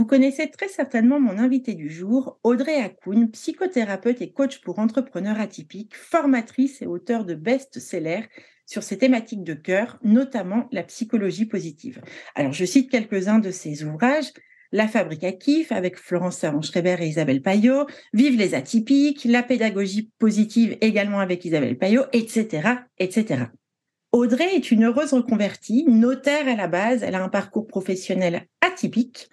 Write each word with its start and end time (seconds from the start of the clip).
Vous 0.00 0.06
connaissez 0.06 0.48
très 0.48 0.68
certainement 0.68 1.20
mon 1.20 1.36
invité 1.36 1.74
du 1.74 1.90
jour, 1.90 2.38
Audrey 2.42 2.80
Hakoun, 2.80 3.30
psychothérapeute 3.32 4.22
et 4.22 4.32
coach 4.32 4.62
pour 4.62 4.78
entrepreneurs 4.78 5.38
atypiques, 5.38 5.94
formatrice 5.94 6.80
et 6.80 6.86
auteur 6.86 7.26
de 7.26 7.34
best-sellers 7.34 8.24
sur 8.64 8.82
ces 8.82 8.96
thématiques 8.96 9.44
de 9.44 9.52
cœur, 9.52 9.98
notamment 10.02 10.68
la 10.72 10.84
psychologie 10.84 11.44
positive. 11.44 12.00
Alors, 12.34 12.54
je 12.54 12.64
cite 12.64 12.90
quelques-uns 12.90 13.40
de 13.40 13.50
ses 13.50 13.84
ouvrages. 13.84 14.32
La 14.72 14.88
fabrique 14.88 15.22
à 15.22 15.32
kiff 15.32 15.70
avec 15.70 15.98
Florence 15.98 16.38
Servan-Schreiber 16.38 16.96
et 17.00 17.08
Isabelle 17.08 17.42
Payot, 17.42 17.84
Vive 18.14 18.38
les 18.38 18.54
atypiques, 18.54 19.26
la 19.26 19.42
pédagogie 19.42 20.10
positive 20.18 20.78
également 20.80 21.20
avec 21.20 21.44
Isabelle 21.44 21.76
Payot, 21.76 22.04
etc., 22.14 22.86
etc. 22.96 23.48
Audrey 24.12 24.56
est 24.56 24.70
une 24.70 24.84
heureuse 24.84 25.12
reconvertie, 25.12 25.84
notaire 25.86 26.48
à 26.48 26.56
la 26.56 26.68
base, 26.68 27.02
elle 27.02 27.14
a 27.14 27.22
un 27.22 27.28
parcours 27.28 27.66
professionnel 27.66 28.46
atypique. 28.60 29.28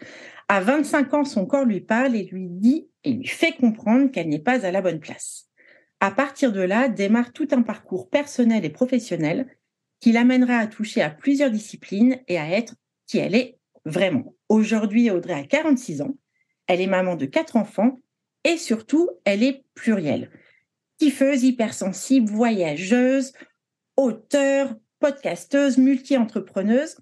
À 0.50 0.62
25 0.62 1.14
ans, 1.14 1.26
son 1.26 1.46
corps 1.46 1.66
lui 1.66 1.82
parle 1.82 2.16
et 2.16 2.24
lui 2.24 2.48
dit 2.50 2.90
et 3.04 3.14
lui 3.14 3.28
fait 3.28 3.54
comprendre 3.54 4.10
qu'elle 4.12 4.30
n'est 4.30 4.40
pas 4.40 4.66
à 4.66 4.72
la 4.72 4.82
bonne 4.82 5.00
place. 5.00 5.50
À 6.00 6.12
partir 6.12 6.52
de 6.52 6.62
là, 6.62 6.88
démarre 6.88 7.34
tout 7.34 7.48
un 7.52 7.64
parcours 7.64 8.10
personnel 8.10 8.64
et 8.64 8.70
professionnel 8.70 9.48
qui 10.00 10.12
l'amènera 10.12 10.58
à 10.58 10.68
toucher 10.68 11.02
à 11.02 11.10
plusieurs 11.10 11.52
disciplines 11.52 12.20
et 12.28 12.38
à 12.38 12.50
être 12.50 12.76
qui 13.08 13.18
elle 13.18 13.36
est 13.36 13.58
vraiment. 13.86 14.36
Aujourd'hui, 14.48 15.10
Audrey 15.12 15.34
a 15.34 15.44
46 15.44 16.02
ans, 16.02 16.16
elle 16.68 16.82
est 16.82 16.88
maman 16.88 17.16
de 17.16 17.26
quatre 17.26 17.56
enfants 17.56 18.00
et 18.44 18.58
surtout, 18.58 19.10
elle 19.26 19.44
est 19.44 19.66
plurielle. 19.74 20.32
Kiffeuse, 21.00 21.44
hypersensible, 21.44 22.30
voyageuse, 22.30 23.34
auteure, 23.98 24.76
podcasteuse, 25.00 25.78
multi-entrepreneuse. 25.78 26.98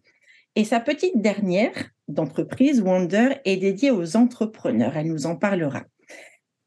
Et 0.55 0.63
sa 0.63 0.79
petite 0.79 1.21
dernière, 1.21 1.91
d'entreprise, 2.07 2.81
Wonder, 2.81 3.35
est 3.45 3.57
dédiée 3.57 3.91
aux 3.91 4.15
entrepreneurs. 4.15 4.97
Elle 4.97 5.07
nous 5.07 5.25
en 5.25 5.35
parlera. 5.35 5.83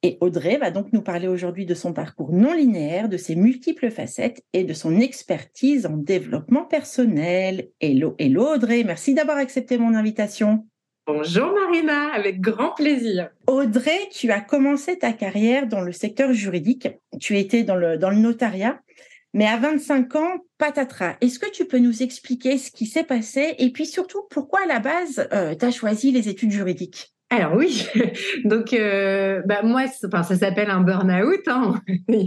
Et 0.03 0.17
Audrey 0.21 0.59
va 0.59 0.71
donc 0.71 0.93
nous 0.93 1.03
parler 1.03 1.27
aujourd'hui 1.27 1.67
de 1.67 1.75
son 1.75 1.93
parcours 1.93 2.33
non 2.33 2.53
linéaire, 2.53 3.09
de 3.09 3.17
ses 3.17 3.35
multiples 3.35 3.91
facettes 3.91 4.45
et 4.53 4.63
de 4.63 4.73
son 4.73 5.01
expertise 5.01 5.87
en 5.87 5.97
développement 5.97 6.65
personnel. 6.65 7.71
Hello, 7.81 8.15
hello 8.19 8.55
Audrey, 8.55 8.85
merci 8.85 9.15
d'avoir 9.15 9.39
accepté 9.39 9.77
mon 9.77 9.95
invitation. 9.95 10.65
Bonjour 11.09 11.53
Marina, 11.53 12.13
avec 12.13 12.41
grand 12.41 12.75
plaisir. 12.75 13.31
Audrey, 13.49 13.99
tu 14.13 14.31
as 14.31 14.41
commencé 14.41 14.99
ta 14.99 15.13
carrière 15.13 15.67
dans 15.67 15.81
le 15.81 15.91
secteur 15.91 16.33
juridique. 16.33 16.89
Tu 17.19 17.39
étais 17.39 17.65
dans 17.65 17.77
le, 17.77 17.97
dans 17.97 18.11
le 18.11 18.19
notariat. 18.19 18.79
Mais 19.35 19.47
à 19.47 19.57
25 19.59 20.17
ans, 20.17 20.39
patatras. 20.57 21.17
Est-ce 21.21 21.39
que 21.39 21.51
tu 21.51 21.67
peux 21.67 21.79
nous 21.79 22.03
expliquer 22.03 22.59
ce 22.59 22.71
qui 22.71 22.87
s'est 22.87 23.05
passé 23.05 23.55
et 23.59 23.71
puis 23.71 23.87
surtout 23.87 24.23
pourquoi 24.31 24.61
à 24.65 24.67
la 24.67 24.81
base 24.81 25.29
euh, 25.33 25.55
tu 25.55 25.65
as 25.65 25.71
choisi 25.71 26.13
les 26.13 26.29
études 26.29 26.51
juridiques? 26.51 27.13
Alors 27.31 27.55
oui, 27.57 27.87
donc 28.45 28.73
euh, 28.73 29.43
bah 29.45 29.61
moi, 29.63 29.87
ça 29.87 30.23
s'appelle 30.23 30.71
un 30.71 30.81
burn-out. 30.81 31.47
Hein. 31.47 31.75
il 32.09 32.27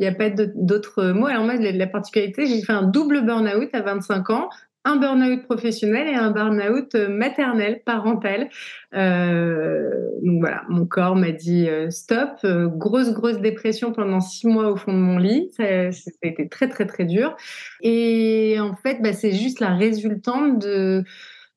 n'y 0.00 0.06
a 0.06 0.12
pas 0.12 0.30
d'autres 0.30 1.12
mots. 1.12 1.26
Alors 1.26 1.44
moi, 1.44 1.54
la 1.54 1.86
particularité, 1.86 2.46
j'ai 2.46 2.60
fait 2.62 2.72
un 2.72 2.82
double 2.82 3.24
burn-out 3.24 3.68
à 3.72 3.82
25 3.82 4.30
ans, 4.30 4.48
un 4.84 4.96
burn-out 4.96 5.42
professionnel 5.44 6.08
et 6.08 6.14
un 6.14 6.30
burn-out 6.30 6.94
euh, 6.94 7.08
maternel, 7.08 7.82
parental. 7.84 8.48
Euh, 8.94 9.90
donc 10.22 10.40
voilà, 10.40 10.62
mon 10.68 10.86
corps 10.86 11.16
m'a 11.16 11.32
dit 11.32 11.68
euh, 11.68 11.90
stop. 11.90 12.44
Grosse, 12.44 13.12
grosse 13.12 13.40
dépression 13.40 13.92
pendant 13.92 14.20
six 14.20 14.46
mois 14.46 14.70
au 14.70 14.76
fond 14.76 14.92
de 14.92 14.98
mon 14.98 15.18
lit. 15.18 15.50
Ça, 15.56 15.92
ça 15.92 16.10
a 16.22 16.26
été 16.26 16.48
très, 16.48 16.68
très, 16.68 16.86
très 16.86 17.04
dur. 17.04 17.36
Et 17.82 18.56
en 18.58 18.74
fait, 18.74 19.02
bah, 19.02 19.12
c'est 19.12 19.32
juste 19.32 19.60
la 19.60 19.74
résultante 19.74 20.58
de 20.58 21.04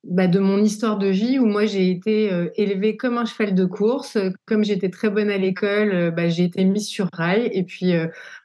bah, 0.04 0.28
de 0.28 0.40
mon 0.40 0.62
histoire 0.62 0.98
de 0.98 1.08
vie 1.08 1.40
où 1.40 1.46
moi 1.46 1.66
j'ai 1.66 1.90
été 1.90 2.30
élevée 2.58 2.98
comme 2.98 3.18
un 3.18 3.24
cheval 3.24 3.56
de 3.56 3.64
course, 3.64 4.18
comme 4.46 4.66
j'étais 4.66 4.90
très 4.90 5.10
bonne 5.10 5.30
à 5.30 5.38
l'école, 5.38 6.12
bah, 6.12 6.28
j'ai 6.28 6.44
été 6.44 6.66
mise 6.66 6.88
sur 6.88 7.08
rail 7.14 7.50
et 7.54 7.64
puis 7.64 7.94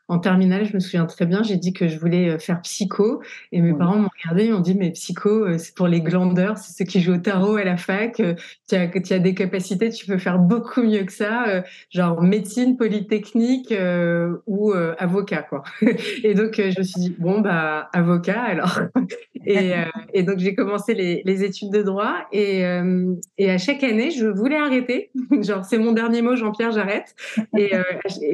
en 0.09 0.19
terminale, 0.19 0.65
je 0.65 0.75
me 0.75 0.81
souviens 0.81 1.05
très 1.05 1.27
bien, 1.27 1.43
j'ai 1.43 1.57
dit 1.57 1.75
que 1.75 1.87
je 1.87 1.99
voulais 1.99 2.31
euh, 2.31 2.39
faire 2.39 2.63
psycho 2.63 3.23
et 3.53 3.61
mes 3.61 3.75
parents 3.75 3.99
m'ont 3.99 4.09
regardé, 4.23 4.47
ils 4.47 4.53
m'ont 4.53 4.61
dit 4.61 4.75
mais 4.75 4.91
psycho, 4.91 5.29
euh, 5.29 5.59
c'est 5.59 5.75
pour 5.75 5.87
les 5.87 6.01
glandeurs, 6.01 6.57
c'est 6.57 6.73
ceux 6.73 6.87
qui 6.87 7.03
jouent 7.03 7.17
au 7.17 7.19
tarot 7.19 7.57
à 7.57 7.65
la 7.65 7.77
fac, 7.77 8.19
euh, 8.21 8.35
tu 8.69 8.75
as, 8.75 8.89
tu 8.89 9.13
as 9.13 9.19
des 9.19 9.35
capacités, 9.35 9.91
tu 9.91 10.07
peux 10.07 10.17
faire 10.17 10.39
beaucoup 10.39 10.83
mieux 10.83 11.05
que 11.05 11.13
ça, 11.13 11.63
genre 11.91 12.23
médecine, 12.23 12.77
polytechnique 12.77 13.75
ou 14.47 14.73
avocat 14.73 15.43
quoi. 15.43 15.63
et 16.25 16.35
donc 16.35 16.55
je 16.57 16.79
me 16.79 16.85
suis 16.85 17.01
dit 17.01 17.17
bon 17.19 17.41
bah 17.41 17.89
avocat 17.93 18.41
alors. 18.41 18.81
et, 19.47 19.73
et 20.15 20.23
donc 20.23 20.39
j'ai 20.39 20.55
commencé 20.55 20.95
les, 20.95 21.23
les, 21.25 21.45
études 21.45 21.71
de 21.71 21.83
droit 21.83 22.17
et, 22.33 22.63
et 23.39 23.51
à 23.51 23.59
chaque 23.59 23.83
année 23.85 24.11
je 24.11 24.27
voulais 24.27 24.59
arrêter, 24.59 25.11
genre 25.43 25.65
c'est 25.65 25.79
mon 25.79 25.93
dernier 25.93 26.23
mot 26.23 26.35
Jean-Pierre 26.35 26.73
j'arrête. 26.73 27.15
Et 27.57 27.73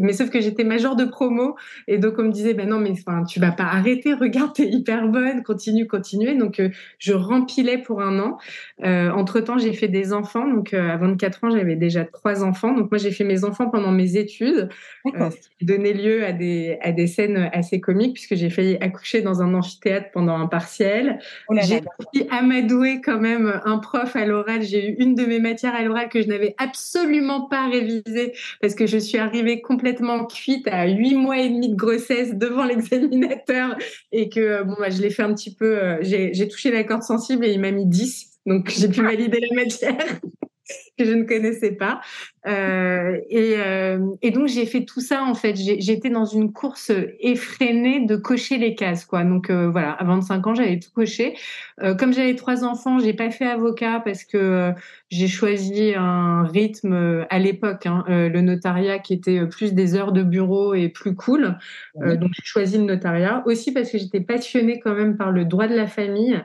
mais 0.01 0.13
sauf 0.13 0.31
que 0.31 0.41
j'étais 0.41 0.65
major 0.65 0.97
de 0.97 1.05
promo 1.05 1.57
et 1.87 1.99
donc, 1.99 2.15
on 2.19 2.25
me 2.25 2.33
disait, 2.33 2.55
ben 2.55 2.69
non, 2.69 2.79
mais 2.79 2.91
enfin, 2.91 3.25
tu 3.25 3.41
vas 3.41 3.53
pas 3.53 3.65
arrêter, 3.65 4.15
regarde, 4.15 4.55
t'es 4.55 4.67
hyper 4.67 5.09
bonne, 5.09 5.43
continue, 5.43 5.87
continue. 5.87 6.37
Donc, 6.37 6.61
euh, 6.61 6.71
je 6.99 7.13
rempilais 7.13 7.79
pour 7.79 8.01
un 8.01 8.19
an. 8.19 8.39
Euh, 8.85 9.11
entre-temps, 9.11 9.59
j'ai 9.59 9.73
fait 9.73 9.89
des 9.89 10.13
enfants. 10.13 10.47
Donc, 10.49 10.75
euh, 10.75 10.91
à 10.91 10.97
24 10.97 11.45
ans, 11.45 11.51
j'avais 11.51 11.77
déjà 11.77 12.05
trois 12.05 12.43
enfants. 12.45 12.73
Donc, 12.73 12.91
moi, 12.91 12.99
j'ai 12.99 13.11
fait 13.11 13.25
mes 13.25 13.45
enfants 13.45 13.71
pendant 13.71 13.91
mes 13.91 14.17
études, 14.17 14.69
euh, 15.07 15.31
ce 15.31 15.49
qui 15.59 15.65
donnait 15.65 15.93
lieu 15.93 16.25
à 16.25 16.33
des, 16.33 16.79
à 16.83 16.93
des 16.93 17.07
scènes 17.07 17.51
assez 17.53 17.81
comiques, 17.81 18.15
puisque 18.15 18.35
j'ai 18.35 18.51
failli 18.51 18.77
accoucher 18.81 19.23
dans 19.23 19.43
un 19.43 19.55
amphithéâtre 19.55 20.11
pendant 20.13 20.37
un 20.37 20.47
partiel. 20.47 21.19
Oh 21.49 21.55
j'ai 21.63 21.81
amadoué 22.31 23.01
quand 23.01 23.19
même 23.19 23.61
un 23.65 23.79
prof 23.79 24.17
à 24.17 24.27
l'oral. 24.27 24.63
J'ai 24.63 24.91
eu 24.91 24.97
une 24.99 25.15
de 25.15 25.25
mes 25.25 25.41
matières 25.41 25.75
à 25.75 25.83
l'oral 25.83 26.09
que 26.09 26.23
je 26.23 26.29
n'avais 26.29 26.55
absolument 26.59 27.43
pas 27.43 27.69
révisée 27.69 28.33
parce 28.61 28.75
que 28.75 28.87
je 28.87 28.99
suis 28.99 29.19
arrivée 29.19 29.61
complètement 29.61 30.27
cuite 30.27 30.69
à 30.69 30.87
huit 30.89 31.15
mois 31.15 31.39
et 31.39 31.49
demi 31.55 31.71
de 31.71 31.77
grossesse 31.77 32.35
devant 32.35 32.65
l'examinateur 32.65 33.77
et 34.13 34.29
que 34.29 34.41
euh, 34.41 34.65
bon, 34.65 34.75
bah, 34.79 34.91
je 34.91 35.01
l'ai 35.01 35.11
fait 35.11 35.23
un 35.23 35.35
petit 35.35 35.55
peu, 35.55 35.79
euh, 35.83 35.99
j'ai 36.03 36.49
touché 36.49 36.71
la 36.71 36.85
corde 36.85 37.03
sensible 37.03 37.45
et 37.45 37.53
il 37.53 37.61
m'a 37.61 37.71
mis 37.71 37.87
10. 37.87 38.31
Donc 38.47 38.71
j'ai 38.71 38.89
pu 38.89 39.03
valider 39.03 39.41
la 39.41 39.63
matière. 39.63 40.21
que 40.99 41.05
je 41.05 41.13
ne 41.13 41.25
connaissais 41.25 41.73
pas. 41.73 42.01
Euh, 42.47 43.19
et, 43.31 43.55
euh, 43.59 43.99
et, 44.23 44.31
donc 44.31 44.49
j'ai 44.49 44.67
fait 44.67 44.85
tout 44.85 45.01
ça 45.01 45.25
en 45.25 45.35
fait. 45.35 45.57
J'étais 45.57 46.11
dans 46.11 46.25
une 46.25 46.53
course 46.53 46.93
effrénée 47.21 48.05
de 48.05 48.17
cocher 48.17 48.59
les 48.59 48.75
cases 48.75 49.05
quoi. 49.05 49.25
Donc 49.25 49.51
euh, 49.51 49.69
voilà, 49.71 49.93
à 49.93 50.05
25 50.05 50.47
ans 50.47 50.55
j'avais 50.55 50.79
tout 50.79 50.91
coché. 50.95 51.37
Comme 51.99 52.13
j'avais 52.13 52.37
trois 52.37 52.65
enfants, 52.65 52.99
j'ai 52.99 53.15
pas 53.15 53.31
fait 53.31 53.47
avocat 53.47 54.01
parce 54.05 54.25
que 54.25 54.73
j'ai 55.11 55.27
choisi 55.27 55.93
un 55.97 56.45
rythme 56.45 57.27
à 57.29 57.39
l'époque, 57.39 57.87
hein, 57.87 58.05
le 58.09 58.41
notariat 58.41 59.01
qui 59.01 59.15
était 59.15 59.45
plus 59.47 59.75
des 59.75 59.97
heures 59.97 60.13
de 60.13 60.23
bureau 60.23 60.75
et 60.75 60.89
plus 60.89 61.17
cool. 61.17 61.59
donc 61.97 62.31
j'ai 62.33 62.45
choisi 62.45 62.79
le 62.79 62.85
notariat 62.85 63.43
aussi 63.47 63.73
parce 63.73 63.91
que 63.91 63.99
j'étais 63.99 64.21
passionnée 64.21 64.79
quand 64.79 64.95
même 64.95 65.17
par 65.17 65.33
le 65.33 65.45
droit 65.45 65.67
de 65.67 65.75
la 65.75 65.89
famille. 65.89 66.41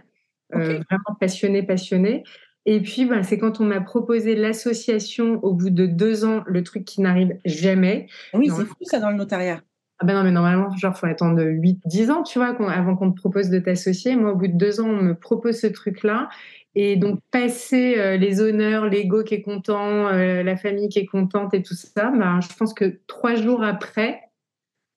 vraiment 0.52 1.16
passionnée, 1.20 1.62
passionnée. 1.62 2.24
Et 2.66 2.82
puis, 2.82 3.06
bah, 3.06 3.24
c'est 3.24 3.38
quand 3.38 3.62
on 3.62 3.66
m'a 3.66 3.82
proposé 3.82 4.36
l'association 4.36 5.40
au 5.44 5.54
bout 5.54 5.70
de 5.70 5.86
deux 5.86 6.26
ans, 6.26 6.44
le 6.46 6.64
truc 6.64 6.86
qui 6.86 7.02
n'arrive 7.02 7.38
jamais. 7.46 8.08
Oui, 8.34 8.50
c'est 8.50 8.66
fou 8.66 8.76
ça 8.82 9.00
dans 9.00 9.10
le 9.10 9.16
notariat. 9.16 9.62
Ah 10.02 10.06
ben 10.06 10.14
non, 10.14 10.24
mais 10.24 10.32
normalement, 10.32 10.74
genre, 10.78 10.98
faut 10.98 11.08
attendre 11.08 11.44
8, 11.44 11.82
10 11.86 12.10
ans, 12.10 12.24
tu 12.24 12.40
vois, 12.40 12.56
avant 12.72 12.96
qu'on 12.96 13.12
te 13.12 13.20
propose 13.20 13.50
de 13.50 13.60
t'associer. 13.60 14.16
Moi, 14.16 14.32
au 14.32 14.36
bout 14.36 14.48
de 14.48 14.58
deux 14.58 14.80
ans, 14.80 14.88
on 14.88 15.02
me 15.02 15.14
propose 15.14 15.60
ce 15.60 15.68
truc-là. 15.68 16.30
Et 16.76 16.96
donc, 16.96 17.20
passer 17.32 17.96
euh, 17.98 18.16
les 18.16 18.40
honneurs, 18.40 18.86
l'ego 18.86 19.24
qui 19.24 19.34
est 19.34 19.42
content, 19.42 20.08
euh, 20.08 20.44
la 20.44 20.56
famille 20.56 20.88
qui 20.88 21.00
est 21.00 21.06
contente 21.06 21.54
et 21.54 21.64
tout 21.64 21.74
ça, 21.74 22.12
bah, 22.12 22.40
je 22.42 22.56
pense 22.56 22.74
que 22.74 23.00
trois 23.08 23.36
jours 23.36 23.64
après, 23.64 24.22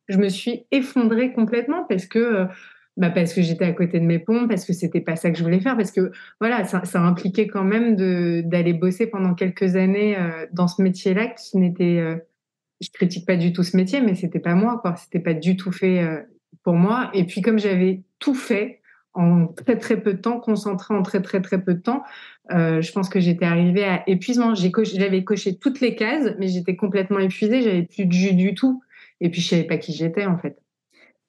je 0.08 0.18
me 0.18 0.28
suis 0.28 0.66
effondrée 0.70 1.32
complètement 1.32 1.84
parce 1.88 2.06
que 2.06 2.18
euh, 2.18 2.44
bah 2.96 3.10
parce 3.10 3.32
que 3.32 3.42
j'étais 3.42 3.64
à 3.64 3.72
côté 3.72 4.00
de 4.00 4.04
mes 4.04 4.18
pompes, 4.18 4.48
parce 4.48 4.64
que 4.64 4.72
c'était 4.72 5.00
pas 5.00 5.16
ça 5.16 5.30
que 5.30 5.38
je 5.38 5.42
voulais 5.42 5.60
faire, 5.60 5.76
parce 5.76 5.92
que 5.92 6.12
voilà, 6.40 6.64
ça, 6.64 6.84
ça 6.84 7.00
impliquait 7.00 7.46
quand 7.46 7.64
même 7.64 7.96
d'aller 8.42 8.74
bosser 8.74 9.06
pendant 9.06 9.34
quelques 9.34 9.76
années 9.76 10.16
euh, 10.18 10.46
dans 10.52 10.68
ce 10.68 10.82
métier-là 10.82 11.28
qui 11.28 11.56
n'était, 11.56 11.98
euh, 11.98 12.16
je 12.80 12.90
critique 12.92 13.26
pas 13.26 13.36
du 13.36 13.52
tout 13.52 13.62
ce 13.62 13.76
métier, 13.76 14.00
mais 14.00 14.14
c'était 14.14 14.40
pas 14.40 14.54
moi, 14.54 14.78
quoi. 14.82 14.96
C'était 14.96 15.20
pas 15.20 15.34
du 15.34 15.56
tout 15.56 15.72
fait 15.72 16.02
euh, 16.02 16.20
pour 16.64 16.74
moi. 16.74 17.10
Et 17.14 17.24
puis 17.24 17.40
comme 17.40 17.58
j'avais 17.58 18.02
tout 18.18 18.34
fait 18.34 18.80
en 19.14 19.46
très 19.46 19.78
très 19.78 20.00
peu 20.00 20.14
de 20.14 20.18
temps, 20.18 20.40
concentré 20.40 20.94
en 20.94 21.02
très 21.02 21.20
très 21.22 21.40
très 21.40 21.62
peu 21.62 21.74
de 21.74 21.80
temps. 21.80 22.02
Euh, 22.50 22.80
je 22.80 22.92
pense 22.92 23.08
que 23.08 23.20
j'étais 23.20 23.44
arrivée 23.44 23.84
à 23.84 24.02
épuisement. 24.08 24.54
J'avais 24.54 25.24
coché 25.24 25.56
toutes 25.56 25.80
les 25.80 25.94
cases, 25.96 26.34
mais 26.38 26.48
j'étais 26.48 26.76
complètement 26.76 27.18
épuisée. 27.18 27.62
J'avais 27.62 27.82
plus 27.82 28.06
de 28.06 28.12
jus 28.12 28.34
du 28.34 28.54
tout. 28.54 28.82
Et 29.20 29.30
puis 29.30 29.40
je 29.40 29.48
savais 29.48 29.64
pas 29.64 29.78
qui 29.78 29.92
j'étais 29.92 30.26
en 30.26 30.38
fait. 30.38 30.61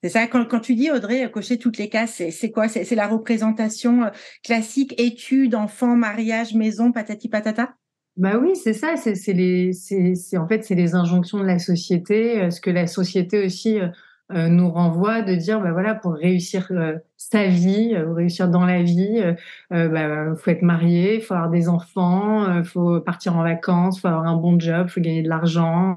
C'est 0.04 0.10
ça, 0.10 0.26
quand, 0.26 0.44
quand, 0.44 0.60
tu 0.60 0.74
dis, 0.74 0.90
Audrey, 0.90 1.30
cocher 1.30 1.56
toutes 1.56 1.78
les 1.78 1.88
cases, 1.88 2.20
c'est 2.28 2.50
quoi? 2.50 2.68
C'est 2.68 2.94
la 2.94 3.08
représentation 3.08 4.02
euh, 4.02 4.10
classique, 4.42 4.94
études, 5.00 5.54
enfants, 5.54 5.96
mariage, 5.96 6.54
maison, 6.54 6.92
patati 6.92 7.30
patata? 7.30 7.76
Bah 8.18 8.36
oui, 8.36 8.54
c'est 8.54 8.74
ça. 8.74 8.96
C'est 8.96 9.32
les, 9.32 9.72
c'est 9.72 10.36
en 10.36 10.46
fait 10.46 10.62
c'est 10.62 10.74
les 10.74 10.94
injonctions 10.94 11.38
de 11.38 11.46
la 11.46 11.58
société, 11.58 12.42
euh, 12.42 12.50
ce 12.50 12.60
que 12.60 12.68
la 12.68 12.86
société 12.86 13.46
aussi 13.46 13.80
euh, 13.80 14.48
nous 14.48 14.70
renvoie 14.70 15.22
de 15.22 15.36
dire 15.36 15.62
bah 15.62 15.72
voilà 15.72 15.94
pour 15.94 16.12
réussir 16.12 16.70
sa 17.16 17.46
vie, 17.46 17.96
réussir 17.96 18.50
dans 18.50 18.66
la 18.66 18.82
vie, 18.82 19.22
euh, 19.72 19.88
bah, 19.88 20.36
faut 20.36 20.50
être 20.50 20.60
marié, 20.60 21.20
faut 21.20 21.32
avoir 21.32 21.48
des 21.48 21.70
enfants, 21.70 22.62
faut 22.62 23.00
partir 23.00 23.38
en 23.38 23.42
vacances, 23.42 24.02
faut 24.02 24.08
avoir 24.08 24.26
un 24.26 24.36
bon 24.36 24.60
job, 24.60 24.88
faut 24.88 25.00
gagner 25.00 25.22
de 25.22 25.30
l'argent, 25.30 25.96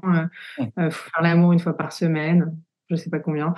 faut 0.56 0.90
faire 0.90 1.22
l'amour 1.22 1.52
une 1.52 1.60
fois 1.60 1.76
par 1.76 1.92
semaine 1.92 2.56
je 2.90 2.96
sais 2.96 3.10
pas 3.10 3.18
combien. 3.18 3.54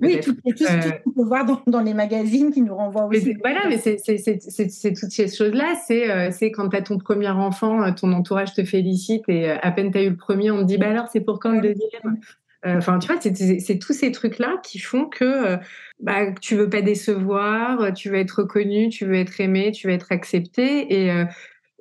oui, 0.00 0.20
tout, 0.20 0.34
tout, 0.34 0.56
ce 0.56 1.02
qu'on 1.02 1.10
peut 1.10 1.24
voir 1.24 1.44
dans, 1.44 1.62
dans, 1.66 1.80
les 1.80 1.94
magazines 1.94 2.52
qui 2.52 2.62
nous 2.62 2.74
renvoient 2.74 3.06
aussi. 3.06 3.36
Voilà, 3.40 3.68
mais 3.68 3.78
c'est 3.78 4.94
toutes 4.94 5.10
ces 5.10 5.28
choses-là. 5.28 5.74
C'est 5.86 6.10
euh, 6.10 6.50
quand 6.54 6.68
tu 6.70 6.76
as 6.76 6.82
ton 6.82 6.98
premier 6.98 7.28
enfant, 7.28 7.82
euh, 7.82 7.92
ton 7.92 8.12
entourage 8.12 8.54
te 8.54 8.64
félicite 8.64 9.24
et 9.28 9.50
euh, 9.50 9.56
à 9.62 9.70
peine 9.70 9.92
tu 9.92 9.98
as 9.98 10.02
eu 10.02 10.10
le 10.10 10.16
premier, 10.16 10.50
on 10.50 10.60
te 10.60 10.64
dit 10.64 10.78
bah 10.78 10.88
alors 10.88 11.08
c'est 11.08 11.20
pour 11.20 11.38
quand 11.38 11.52
le 11.52 11.60
deuxième? 11.60 12.18
Enfin, 12.62 12.98
tu 12.98 13.10
vois, 13.10 13.18
c'est 13.18 13.78
tous 13.78 13.94
ces 13.94 14.12
trucs-là 14.12 14.58
qui 14.62 14.78
font 14.78 15.06
que 15.06 15.56
bah, 15.98 16.30
tu 16.42 16.56
veux 16.56 16.68
pas 16.68 16.82
décevoir, 16.82 17.94
tu 17.94 18.10
veux 18.10 18.18
être 18.18 18.40
reconnu, 18.40 18.90
tu 18.90 19.06
veux 19.06 19.14
être 19.14 19.40
aimé, 19.40 19.72
tu 19.72 19.86
veux 19.86 19.94
être 19.94 20.12
accepté 20.12 21.06
et, 21.06 21.24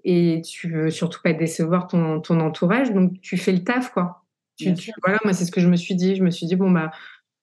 et 0.06 0.42
tu 0.42 0.70
veux 0.70 0.90
surtout 0.90 1.20
pas 1.22 1.34
décevoir 1.34 1.88
ton, 1.88 2.22
ton 2.22 2.40
entourage. 2.40 2.94
Donc, 2.94 3.20
tu 3.20 3.36
fais 3.36 3.52
le 3.52 3.62
taf, 3.62 3.92
quoi 3.92 4.19
voilà, 5.04 5.20
moi, 5.24 5.34
c'est 5.34 5.46
ce 5.46 5.52
que 5.52 5.62
je 5.62 5.68
me 5.68 5.76
suis 5.76 5.96
dit. 5.96 6.16
Je 6.16 6.24
me 6.24 6.32
suis 6.32 6.46
dit, 6.46 6.56
bon, 6.56 6.72
bah, 6.72 6.92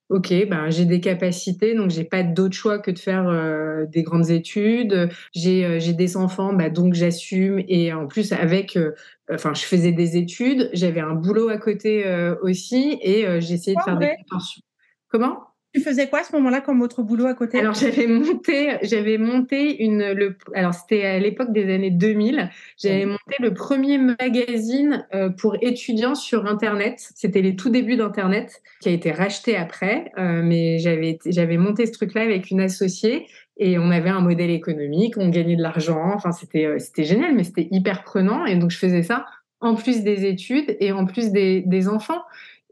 ok, 0.09 0.33
ben, 0.49 0.71
j'ai 0.71 0.85
des 0.85 1.01
capacités, 1.01 1.75
donc 1.75 1.91
j'ai 1.91 2.05
pas 2.05 2.23
d'autre 2.23 2.55
choix 2.55 2.79
que 2.79 2.91
de 2.91 2.99
faire 2.99 3.29
euh, 3.29 3.87
des 3.87 4.03
grandes 4.03 4.31
études. 4.31 5.11
J'ai 5.35 5.65
euh, 5.65 5.79
j'ai 5.81 5.93
des 5.93 6.17
enfants, 6.17 6.53
bah, 6.53 6.71
donc 6.71 6.95
j'assume. 6.95 7.63
Et 7.69 7.93
en 7.93 8.07
plus, 8.07 8.33
avec, 8.33 8.77
euh, 8.77 8.93
enfin, 9.31 9.55
je 9.55 9.63
faisais 9.63 9.93
des 9.93 10.17
études, 10.17 10.71
j'avais 10.73 11.01
un 11.01 11.15
boulot 11.15 11.49
à 11.49 11.59
côté 11.59 12.05
aussi, 12.43 12.99
et 13.03 13.41
j'ai 13.41 13.55
essayé 13.55 13.77
de 13.77 13.83
faire 13.83 13.99
des 13.99 14.15
contentions. 14.19 14.63
Comment? 15.09 15.56
Tu 15.77 15.83
faisais 15.83 16.09
quoi 16.09 16.21
à 16.21 16.25
ce 16.25 16.35
moment-là 16.37 16.63
comme 16.63 16.81
autre 16.81 17.03
boulot 17.03 17.27
à 17.27 17.35
côté? 17.35 17.59
Alors 17.59 17.75
j'avais 17.75 18.07
monté, 18.07 18.79
j'avais 18.83 19.19
monté 19.19 19.85
une, 19.85 20.13
le, 20.13 20.39
alors 20.55 20.73
c'était 20.73 21.05
à 21.05 21.19
l'époque 21.19 21.53
des 21.53 21.71
années 21.73 21.91
2000, 21.91 22.49
j'avais 22.79 23.05
monté 23.05 23.35
le 23.41 23.53
premier 23.53 23.99
magazine 23.99 25.07
euh, 25.15 25.29
pour 25.29 25.57
étudiants 25.61 26.15
sur 26.15 26.47
Internet. 26.47 26.95
C'était 27.15 27.43
les 27.43 27.57
tout 27.57 27.69
débuts 27.69 27.97
d'Internet, 27.97 28.63
qui 28.81 28.89
a 28.89 28.93
été 28.93 29.13
racheté 29.13 29.55
après, 29.55 30.13
euh, 30.19 30.41
mais 30.43 30.79
j'avais 30.79 31.19
j'avais 31.27 31.59
monté 31.59 31.85
ce 31.85 31.93
truc-là 31.93 32.23
avec 32.23 32.51
une 32.51 32.61
associée 32.61 33.27
et 33.59 33.79
on 33.79 33.91
avait 33.91 34.11
un 34.11 34.21
modèle 34.21 34.51
économique, 34.51 35.19
on 35.19 35.29
gagnait 35.29 35.57
de 35.57 35.63
l'argent. 35.63 36.11
Enfin 36.15 36.33
c'était 36.33 36.65
euh, 36.65 36.79
c'était 36.79 37.05
génial, 37.05 37.35
mais 37.35 37.45
c'était 37.45 37.69
hyper 37.71 38.03
prenant 38.03 38.47
et 38.47 38.57
donc 38.57 38.71
je 38.71 38.79
faisais 38.79 39.03
ça 39.03 39.27
en 39.61 39.75
plus 39.75 40.03
des 40.03 40.25
études 40.25 40.77
et 40.81 40.93
en 40.93 41.05
plus 41.05 41.33
des, 41.33 41.61
des 41.67 41.89
enfants. 41.89 42.23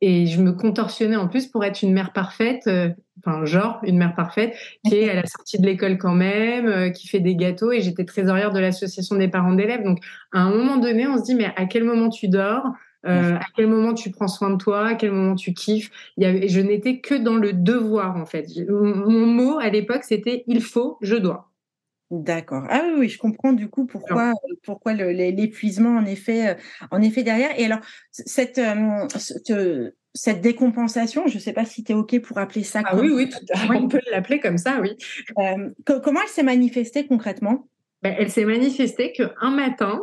Et 0.00 0.26
je 0.26 0.42
me 0.42 0.52
contorsionnais 0.52 1.16
en 1.16 1.28
plus 1.28 1.46
pour 1.46 1.64
être 1.64 1.82
une 1.82 1.92
mère 1.92 2.12
parfaite, 2.12 2.66
euh, 2.66 2.90
enfin 3.18 3.44
genre 3.44 3.80
une 3.84 3.96
mère 3.96 4.14
parfaite, 4.14 4.54
qui 4.86 4.96
est 4.96 5.08
à 5.08 5.14
la 5.14 5.26
sortie 5.26 5.58
de 5.58 5.64
l'école 5.64 5.98
quand 5.98 6.14
même, 6.14 6.66
euh, 6.66 6.90
qui 6.90 7.08
fait 7.08 7.20
des 7.20 7.36
gâteaux. 7.36 7.72
Et 7.72 7.80
j'étais 7.80 8.04
trésorière 8.04 8.52
de 8.52 8.58
l'association 8.58 9.16
des 9.16 9.28
parents 9.28 9.54
d'élèves. 9.54 9.82
Donc 9.82 9.98
à 10.32 10.40
un 10.40 10.50
moment 10.50 10.76
donné, 10.76 11.06
on 11.06 11.16
se 11.18 11.24
dit 11.24 11.34
mais 11.34 11.52
à 11.56 11.66
quel 11.66 11.84
moment 11.84 12.10
tu 12.10 12.28
dors? 12.28 12.64
Euh, 13.06 13.34
à 13.36 13.44
quel 13.54 13.66
moment 13.66 13.92
tu 13.92 14.10
prends 14.10 14.28
soin 14.28 14.50
de 14.50 14.56
toi, 14.56 14.86
à 14.86 14.94
quel 14.94 15.12
moment 15.12 15.34
tu 15.34 15.52
kiffes? 15.52 15.90
Il 16.16 16.22
y 16.22 16.26
avait, 16.26 16.48
je 16.48 16.60
n'étais 16.60 17.00
que 17.00 17.14
dans 17.14 17.36
le 17.36 17.52
devoir 17.52 18.16
en 18.16 18.24
fait. 18.24 18.46
Mon 18.68 19.26
mot 19.26 19.58
à 19.58 19.68
l'époque 19.68 20.04
c'était 20.04 20.42
il 20.46 20.62
faut, 20.62 20.96
je 21.02 21.16
dois. 21.16 21.50
D'accord. 22.22 22.64
Ah 22.68 22.82
oui, 22.84 22.94
oui, 22.98 23.08
je 23.08 23.18
comprends 23.18 23.52
du 23.52 23.68
coup 23.68 23.86
pourquoi, 23.86 24.32
pourquoi 24.62 24.92
l'épuisement 24.92 25.96
en 25.96 26.04
effet, 26.04 26.50
euh, 26.50 26.54
en 26.90 27.02
effet 27.02 27.22
derrière. 27.22 27.58
Et 27.58 27.64
alors, 27.64 27.80
cette, 28.12 28.58
euh, 28.58 29.90
cette, 30.12 30.40
décompensation, 30.40 31.26
je 31.26 31.34
ne 31.34 31.40
sais 31.40 31.52
pas 31.52 31.64
si 31.64 31.82
tu 31.82 31.92
es 31.92 31.94
OK 31.94 32.20
pour 32.20 32.38
appeler 32.38 32.62
ça. 32.62 32.82
Ah 32.84 32.96
oui, 32.96 33.10
oui, 33.10 33.30
on 33.70 33.88
peut 33.88 34.00
l'appeler 34.12 34.38
comme 34.38 34.58
ça, 34.58 34.80
oui. 34.80 34.96
Euh, 35.38 35.70
comment 35.86 36.20
elle 36.22 36.28
s'est 36.28 36.44
manifestée 36.44 37.06
concrètement? 37.06 37.68
Ben, 38.02 38.14
Elle 38.18 38.30
s'est 38.30 38.44
manifestée 38.44 39.12
qu'un 39.12 39.50
matin, 39.50 40.00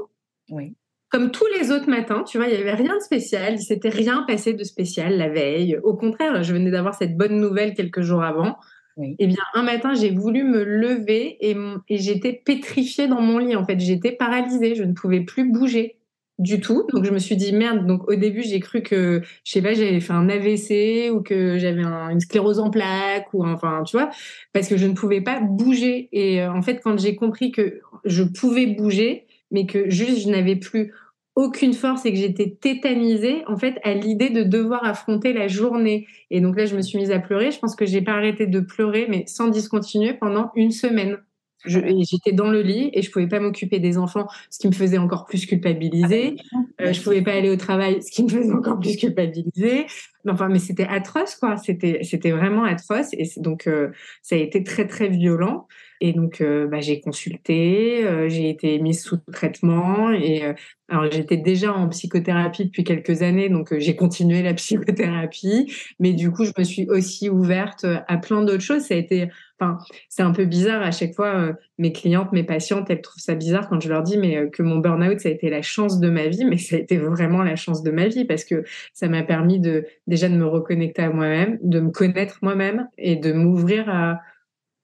oui. 0.50 0.76
comme 1.10 1.32
tous 1.32 1.48
les 1.58 1.72
autres 1.72 1.90
matins, 1.90 2.24
tu 2.24 2.38
vois, 2.38 2.48
il 2.48 2.56
n'y 2.56 2.62
avait 2.62 2.74
rien 2.74 2.98
de 2.98 3.02
spécial, 3.02 3.54
il 3.54 3.62
s'était 3.62 3.90
rien 3.90 4.24
passé 4.28 4.54
de 4.54 4.64
spécial 4.64 5.18
la 5.18 5.30
veille. 5.30 5.78
Au 5.84 5.96
contraire, 5.96 6.44
je 6.44 6.52
venais 6.52 6.72
d'avoir 6.72 6.96
cette 6.96 7.16
bonne 7.16 7.40
nouvelle 7.40 7.74
quelques 7.74 8.02
jours 8.02 8.24
avant. 8.24 8.58
Eh 8.98 9.28
bien, 9.28 9.44
un 9.54 9.64
matin, 9.64 9.94
j'ai 9.94 10.10
voulu 10.10 10.44
me 10.44 10.64
lever 10.64 11.38
et, 11.40 11.56
j'étais 11.90 12.34
pétrifiée 12.34 13.08
dans 13.08 13.22
mon 13.22 13.38
lit. 13.38 13.56
En 13.56 13.66
fait, 13.66 13.80
j'étais 13.80 14.12
paralysée. 14.12 14.76
Je 14.76 14.84
ne 14.84 14.94
pouvais 14.94 15.22
plus 15.22 15.50
bouger 15.50 15.98
du 16.40 16.60
tout. 16.60 16.86
Donc, 16.94 17.06
je 17.06 17.12
me 17.12 17.20
suis 17.20 17.36
dit, 17.36 17.54
merde. 17.54 17.86
Donc, 17.86 18.08
au 18.10 18.16
début, 18.16 18.42
j'ai 18.44 18.60
cru 18.60 18.82
que, 18.82 19.22
je 19.44 19.52
sais 19.52 19.62
pas, 19.62 19.74
j'avais 19.74 20.00
fait 20.00 20.14
un 20.14 20.30
AVC 20.30 21.12
ou 21.12 21.22
que 21.22 21.58
j'avais 21.58 21.84
une 21.84 22.20
sclérose 22.20 22.60
en 22.60 22.70
plaques 22.70 23.34
ou 23.34 23.46
enfin, 23.46 23.84
tu 23.86 23.98
vois, 23.98 24.10
parce 24.54 24.68
que 24.68 24.78
je 24.78 24.88
ne 24.88 24.94
pouvais 24.94 25.22
pas 25.22 25.40
bouger. 25.40 26.10
Et 26.12 26.42
euh, 26.42 26.52
en 26.52 26.62
fait, 26.62 26.82
quand 26.84 27.00
j'ai 27.00 27.16
compris 27.16 27.52
que 27.52 27.80
je 28.06 28.24
pouvais 28.24 28.68
bouger, 28.68 29.26
mais 29.52 29.66
que 29.66 29.90
juste, 29.90 30.24
je 30.24 30.30
n'avais 30.30 30.56
plus 30.56 30.94
aucune 31.36 31.74
force 31.74 32.06
et 32.06 32.12
que 32.12 32.18
j'étais 32.18 32.58
tétanisée 32.60 33.44
en 33.48 33.58
fait 33.58 33.80
à 33.84 33.94
l'idée 33.94 34.30
de 34.30 34.44
devoir 34.44 34.84
affronter 34.84 35.34
la 35.34 35.48
journée. 35.48 36.08
Et 36.30 36.42
donc 36.42 36.58
là, 36.58 36.66
je 36.66 36.76
me 36.76 36.82
suis 36.82 36.98
mise 36.98 37.12
à 37.12 37.20
pleurer. 37.20 37.52
Je 37.52 37.60
pense 37.60 37.76
que 37.76 37.86
j'ai 37.86 38.02
pas 38.02 38.14
arrêté 38.14 38.48
de 38.48 38.60
pleurer, 38.60 39.08
mais 39.10 39.24
sans 39.28 39.48
discontinuer 39.48 40.14
pendant 40.14 40.52
une 40.56 40.72
semaine. 40.72 41.18
J'étais 41.66 42.32
dans 42.32 42.50
le 42.50 42.62
lit 42.62 42.90
et 42.94 43.02
je 43.04 43.12
pouvais 43.12 43.28
pas 43.28 43.40
m'occuper 43.40 43.80
des 43.80 43.98
enfants, 43.98 44.28
ce 44.50 44.58
qui 44.58 44.68
me 44.68 44.74
faisait 44.74 44.98
encore 44.98 45.26
plus 45.26 45.46
culpabiliser. 45.46 46.36
Ah 46.54 46.86
euh, 46.86 46.94
je 46.94 47.02
pouvais 47.02 47.22
pas 47.22 47.34
aller 47.34 47.52
au 47.52 47.56
travail, 47.56 48.02
ce 48.02 48.12
qui 48.12 48.24
me 48.24 48.30
faisait 48.30 48.52
encore 48.52 48.80
plus 48.80 48.98
culpabiliser. 48.98 49.86
Enfin, 50.28 50.50
mais 50.50 50.58
c'était 50.58 50.88
atroce, 50.88 51.36
quoi. 51.36 51.58
C'était, 51.58 52.00
c'était 52.04 52.32
vraiment 52.32 52.64
atroce. 52.64 53.14
Et 53.14 53.30
donc, 53.38 53.68
euh, 53.68 53.90
ça 54.24 54.36
a 54.36 54.40
été 54.40 54.64
très, 54.64 54.88
très 54.88 55.08
violent. 55.08 55.68
Et 56.04 56.14
donc, 56.14 56.42
euh, 56.42 56.68
bah, 56.68 56.80
j'ai 56.80 57.00
consulté, 57.00 58.04
euh, 58.04 58.28
j'ai 58.28 58.50
été 58.50 58.80
mise 58.80 59.04
sous 59.04 59.18
traitement. 59.32 60.12
Et 60.12 60.44
euh, 60.44 60.54
alors, 60.90 61.12
j'étais 61.12 61.38
déjà 61.38 61.72
en 61.72 61.88
psychothérapie 61.90 62.66
depuis 62.66 62.84
quelques 62.84 63.22
années, 63.22 63.50
donc 63.50 63.78
j'ai 63.78 63.96
continué 63.96 64.42
la 64.42 64.54
psychothérapie. 64.56 65.72
Mais 66.00 66.14
du 66.14 66.32
coup, 66.32 66.44
je 66.44 66.54
me 66.58 66.64
suis 66.64 66.90
aussi 66.90 67.30
ouverte 67.30 67.86
à 68.08 68.18
plein 68.18 68.42
d'autres 68.42 68.64
choses. 68.64 68.82
Ça 68.82 68.96
a 68.96 68.98
été, 68.98 69.30
enfin, 69.60 69.78
c'est 70.10 70.24
un 70.24 70.32
peu 70.32 70.46
bizarre 70.46 70.82
à 70.82 70.90
chaque 70.90 71.14
fois. 71.14 71.54
mes 71.78 71.92
clientes, 71.94 72.32
mes 72.34 72.44
patientes, 72.44 72.90
elles 72.90 73.02
trouvent 73.02 73.22
ça 73.22 73.36
bizarre 73.36 73.70
quand 73.70 73.80
je 73.80 73.90
leur 73.90 74.02
dis, 74.02 74.18
mais 74.18 74.50
que 74.50 74.64
mon 74.64 74.78
burn-out, 74.78 75.20
ça 75.20 75.30
a 75.30 75.32
été 75.32 75.52
la 75.52 75.62
chance 75.62 76.00
de 76.00 76.10
ma 76.10 76.26
vie. 76.28 76.46
Mais 76.46 76.58
ça 76.58 76.78
a 76.78 76.80
été 76.80 76.98
vraiment 76.98 77.44
la 77.44 77.56
chance 77.56 77.84
de 77.84 77.92
ma 77.92 78.08
vie 78.08 78.26
parce 78.26 78.44
que 78.44 78.64
ça 78.94 79.08
m'a 79.08 79.22
permis 79.22 79.60
de 79.60 79.86
déjà 80.08 80.30
de 80.30 80.36
me 80.36 80.48
reconnecter 80.48 81.04
à 81.04 81.12
moi-même, 81.12 81.60
de 81.62 81.80
me 81.80 81.92
connaître 81.92 82.40
moi-même 82.42 82.88
et 82.98 83.18
de 83.18 83.34
m'ouvrir 83.34 83.88
à 83.88 84.20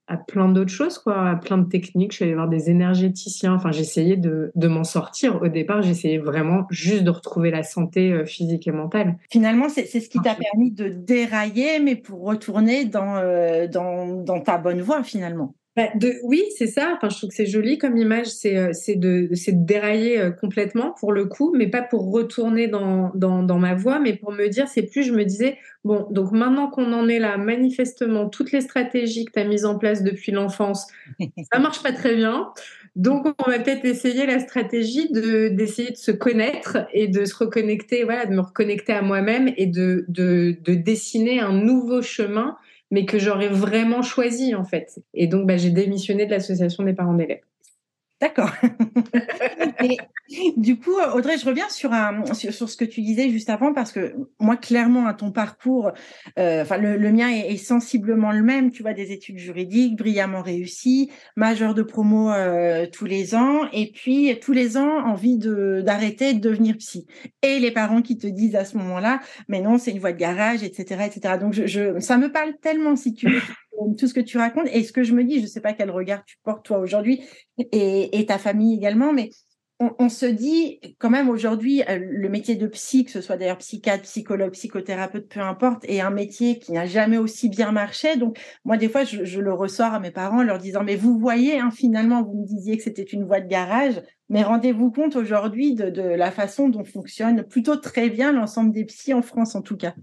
à 0.07 0.17
plein 0.17 0.49
d'autres 0.49 0.71
choses, 0.71 0.97
quoi, 0.97 1.29
à 1.29 1.35
plein 1.35 1.57
de 1.57 1.67
techniques. 1.67 2.11
Je 2.11 2.17
suis 2.17 2.25
allée 2.25 2.33
voir 2.33 2.47
des 2.47 2.69
énergéticiens. 2.69 3.53
Enfin, 3.53 3.71
j'essayais 3.71 4.15
de, 4.15 4.51
de 4.55 4.67
m'en 4.67 4.83
sortir. 4.83 5.41
Au 5.41 5.47
départ, 5.47 5.81
j'essayais 5.81 6.17
vraiment 6.17 6.65
juste 6.69 7.03
de 7.03 7.09
retrouver 7.09 7.51
la 7.51 7.63
santé 7.63 8.13
euh, 8.13 8.25
physique 8.25 8.67
et 8.67 8.71
mentale. 8.71 9.17
Finalement, 9.29 9.67
c'est 9.69 9.85
ce 9.85 10.09
qui 10.09 10.19
t'a 10.21 10.35
permis 10.35 10.71
de 10.71 10.87
dérailler, 10.87 11.79
mais 11.79 11.95
pour 11.95 12.21
retourner 12.21 12.85
dans, 12.85 13.17
euh, 13.17 13.67
dans, 13.67 14.23
dans 14.23 14.39
ta 14.39 14.57
bonne 14.57 14.81
voie, 14.81 15.03
finalement. 15.03 15.55
Bah, 15.77 15.89
de, 15.93 16.15
oui, 16.24 16.43
c'est 16.57 16.65
ça. 16.65 16.96
Enfin, 16.98 17.07
je 17.10 17.17
trouve 17.17 17.29
que 17.29 17.36
c'est 17.36 17.46
joli 17.46 17.77
comme 17.77 17.96
image. 17.98 18.25
C'est 18.25 18.57
euh, 18.57 18.72
de, 18.96 19.29
de 19.29 19.65
dérailler 19.65 20.19
euh, 20.19 20.31
complètement 20.31 20.96
pour 21.00 21.13
le 21.13 21.25
coup, 21.25 21.53
mais 21.55 21.67
pas 21.67 21.84
pour 21.84 22.12
retourner 22.12 22.67
dans, 22.67 23.12
dans, 23.13 23.43
dans 23.43 23.60
ma 23.60 23.75
voie, 23.75 24.00
mais 24.00 24.13
pour 24.13 24.31
me 24.31 24.48
dire, 24.48 24.67
c'est 24.67 24.81
plus, 24.81 25.03
je 25.03 25.13
me 25.13 25.24
disais, 25.24 25.60
bon, 25.84 26.07
donc 26.10 26.31
maintenant 26.31 26.67
qu'on 26.67 26.91
en 26.93 27.07
est 27.07 27.19
là, 27.19 27.38
manifestement, 27.38 28.27
toutes 28.27 28.51
les 28.51 28.62
stratégies 28.62 29.25
que 29.25 29.34
tu 29.34 29.39
as 29.39 29.43
mises 29.43 29.65
en 29.65 29.77
place 29.77 30.01
depuis 30.01 30.31
l'enfance, 30.31 30.88
ça 31.53 31.60
marche 31.60 31.84
pas 31.84 31.91
très 31.91 32.15
bien. 32.15 32.50
Donc, 32.96 33.27
on 33.46 33.51
va 33.51 33.60
peut-être 33.60 33.86
essayer 33.86 34.25
la 34.25 34.39
stratégie 34.39 35.12
de 35.12 35.50
d'essayer 35.50 35.91
de 35.91 35.98
se 35.98 36.10
connaître 36.10 36.88
et 36.91 37.07
de 37.07 37.24
se 37.24 37.36
reconnecter, 37.36 38.03
voilà, 38.03 38.25
de 38.25 38.34
me 38.34 38.41
reconnecter 38.41 38.93
à 38.93 39.03
moi-même 39.03 39.53
et 39.57 39.67
de, 39.67 40.05
de, 40.07 40.57
de 40.65 40.74
dessiner 40.74 41.39
un 41.39 41.53
nouveau 41.53 42.01
chemin 42.01 42.57
mais 42.91 43.06
que 43.06 43.20
j'aurais 43.20 43.50
vraiment 43.50 44.01
choisi 44.01 44.56
en 44.56 44.63
fait. 44.63 45.00
Et 45.13 45.27
donc, 45.27 45.48
bah, 45.48 45.58
j'ai 45.58 45.70
démissionné 45.70 46.25
de 46.25 46.32
l'association 46.32 46.84
des 46.84 46.94
parents 46.94 47.13
d'élèves. 47.13 47.41
D'accord. 48.19 48.50
du 50.57 50.79
coup, 50.79 50.95
Audrey, 51.13 51.38
je 51.38 51.45
reviens 51.45 51.69
sur, 51.69 51.93
un, 51.93 52.24
sur, 52.33 52.67
ce 52.67 52.75
que 52.75 52.86
tu 52.86 53.01
disais 53.01 53.29
juste 53.29 53.51
avant, 53.51 53.74
parce 53.74 53.91
que 53.91 54.15
moi, 54.39 54.57
clairement, 54.57 55.05
à 55.05 55.13
ton 55.13 55.31
parcours, 55.31 55.91
euh, 56.39 56.63
enfin, 56.63 56.77
le, 56.77 57.12
mien 57.12 57.29
est, 57.29 57.57
sensiblement 57.57 58.31
le 58.31 58.41
même. 58.41 58.71
Tu 58.71 58.81
vois, 58.81 58.93
des 58.93 59.12
études 59.12 59.38
juridiques 59.38 59.97
brillamment 59.97 60.41
réussies, 60.41 61.12
majeur 61.36 61.75
de 61.75 61.83
promo 61.83 62.31
euh, 62.31 62.88
tous 62.91 63.05
les 63.05 63.36
ans, 63.36 63.69
et 63.71 63.91
puis 63.91 64.36
tous 64.41 64.53
les 64.53 64.77
ans, 64.77 65.05
envie 65.05 65.38
d'arrêter 65.38 66.33
de, 66.33 66.39
devenir 66.39 66.75
psy. 66.77 67.05
Et 67.43 67.59
les 67.59 67.71
parents 67.71 68.01
qui 68.01 68.17
te 68.17 68.25
disent 68.25 68.55
à 68.55 68.65
ce 68.65 68.77
moment-là, 68.77 69.19
mais 69.47 69.62
non, 69.62 69.77
c'est 69.77 69.91
une 69.91 70.00
voie 70.00 70.13
de 70.13 70.17
garage, 70.17 70.63
etc., 70.63 71.05
etc. 71.05 71.36
Donc, 71.39 71.53
je, 71.53 72.00
ça 72.00 72.17
me 72.17 72.31
parle 72.31 72.55
tellement 72.62 72.95
si 72.95 73.13
tu 73.13 73.29
veux 73.29 73.41
tout 73.98 74.07
ce 74.07 74.13
que 74.13 74.19
tu 74.19 74.38
racontes 74.38 74.67
et 74.72 74.84
ce 74.84 74.91
que 74.91 75.03
je 75.03 75.13
me 75.13 75.24
dis, 75.24 75.38
je 75.38 75.43
ne 75.43 75.48
sais 75.48 75.62
pas 75.62 75.74
quel 75.74 75.91
regard 75.91 76.24
tu 76.25 76.38
portes 76.43 76.65
toi 76.65 76.79
aujourd'hui 76.79 77.24
et, 77.57 78.25
ta 78.27 78.38
famille 78.38 78.75
également, 78.75 79.13
mais 79.13 79.29
on, 79.79 80.10
se 80.10 80.25
dit 80.25 80.79
quand 80.98 81.12
même 81.12 81.29
aujourd'hui, 81.29 81.84
euh, 81.84 82.00
le 82.00 82.29
métier 82.29 82.55
de 82.55 82.65
psy, 82.65 83.05
que 83.05 83.12
ce 83.12 83.22
soit 83.22 83.38
d'ailleurs 83.38 83.60
psychiatre, 83.60 84.03
psychologue, 84.03 84.53
psychothérapeute, 84.53 85.29
peu 85.29 85.39
importe, 85.39 85.86
est 85.88 86.00
un 86.00 86.10
métier 86.10 86.57
qui 86.57 86.72
n'a 86.72 86.88
jamais 86.88 87.19
aussi 87.19 87.48
bien 87.48 87.72
marché. 87.72 88.17
Donc 88.17 88.39
moi, 88.65 88.77
des 88.77 88.89
fois, 88.89 89.03
je, 89.03 89.39
le 89.39 89.53
ressors 89.53 89.93
à 89.93 90.00
mes 90.00 90.10
parents 90.10 90.39
en 90.39 90.43
leur 90.43 90.57
disant, 90.57 90.84
mais 90.84 90.96
vous 90.96 91.19
voyez, 91.19 91.60
hein, 91.60 91.69
finalement, 91.69 92.24
vous 92.24 92.41
me 92.41 92.46
disiez 92.48 92.75
que 92.77 92.84
c'était 92.84 93.03
une 93.03 93.24
voie 93.24 93.39
de 93.39 93.48
garage, 93.48 94.01
mais 94.29 94.41
rendez-vous 94.41 94.89
compte 94.89 95.15
aujourd'hui 95.15 95.75
de, 95.75 95.91
de 95.91 96.01
la 96.01 96.31
façon 96.31 96.69
dont 96.69 96.84
fonctionne 96.84 97.43
plutôt 97.43 97.75
très 97.75 98.10
bien 98.10 98.31
l'ensemble 98.31 98.72
des 98.72 98.86
psys 98.86 99.13
en 99.13 99.22
France, 99.22 99.53
en 99.53 99.62
tout 99.62 99.77
cas. 99.77 99.93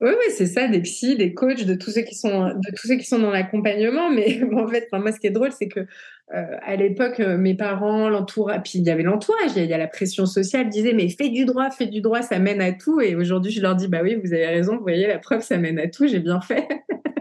Oui, 0.00 0.10
oui, 0.12 0.32
c'est 0.34 0.46
ça, 0.46 0.66
des 0.66 0.80
psys, 0.80 1.16
des 1.16 1.34
coachs, 1.34 1.64
de 1.64 1.74
tous 1.74 1.90
ceux 1.90 2.00
qui 2.00 2.14
sont, 2.14 2.48
de 2.48 2.74
tous 2.74 2.86
ceux 2.86 2.96
qui 2.96 3.04
sont 3.04 3.18
dans 3.18 3.30
l'accompagnement. 3.30 4.10
Mais 4.14 4.40
en 4.54 4.66
fait, 4.66 4.88
moi, 4.92 5.12
ce 5.12 5.20
qui 5.20 5.26
est 5.26 5.30
drôle, 5.30 5.52
c'est 5.52 5.68
que 5.68 5.80
euh, 5.80 6.56
à 6.62 6.76
l'époque, 6.76 7.20
euh, 7.20 7.36
mes 7.36 7.54
parents, 7.54 8.08
l'entourage, 8.08 8.60
puis 8.62 8.78
il 8.78 8.84
y 8.84 8.90
avait 8.90 9.02
l'entourage, 9.02 9.50
il 9.56 9.64
y, 9.64 9.74
a 9.74 9.78
la 9.78 9.88
pression 9.88 10.26
sociale, 10.26 10.68
disaient 10.70 10.94
mais 10.94 11.08
fais 11.08 11.28
du 11.28 11.44
droit, 11.44 11.70
fais 11.70 11.86
du 11.86 12.00
droit, 12.00 12.22
ça 12.22 12.38
mène 12.38 12.62
à 12.62 12.72
tout. 12.72 13.00
Et 13.00 13.14
aujourd'hui, 13.14 13.52
je 13.52 13.60
leur 13.60 13.74
dis 13.74 13.88
bah 13.88 14.00
oui, 14.02 14.16
vous 14.22 14.32
avez 14.32 14.46
raison, 14.46 14.76
vous 14.76 14.82
voyez, 14.82 15.06
la 15.06 15.18
preuve, 15.18 15.42
ça 15.42 15.58
mène 15.58 15.78
à 15.78 15.88
tout, 15.88 16.06
j'ai 16.06 16.20
bien 16.20 16.40
fait. 16.40 16.66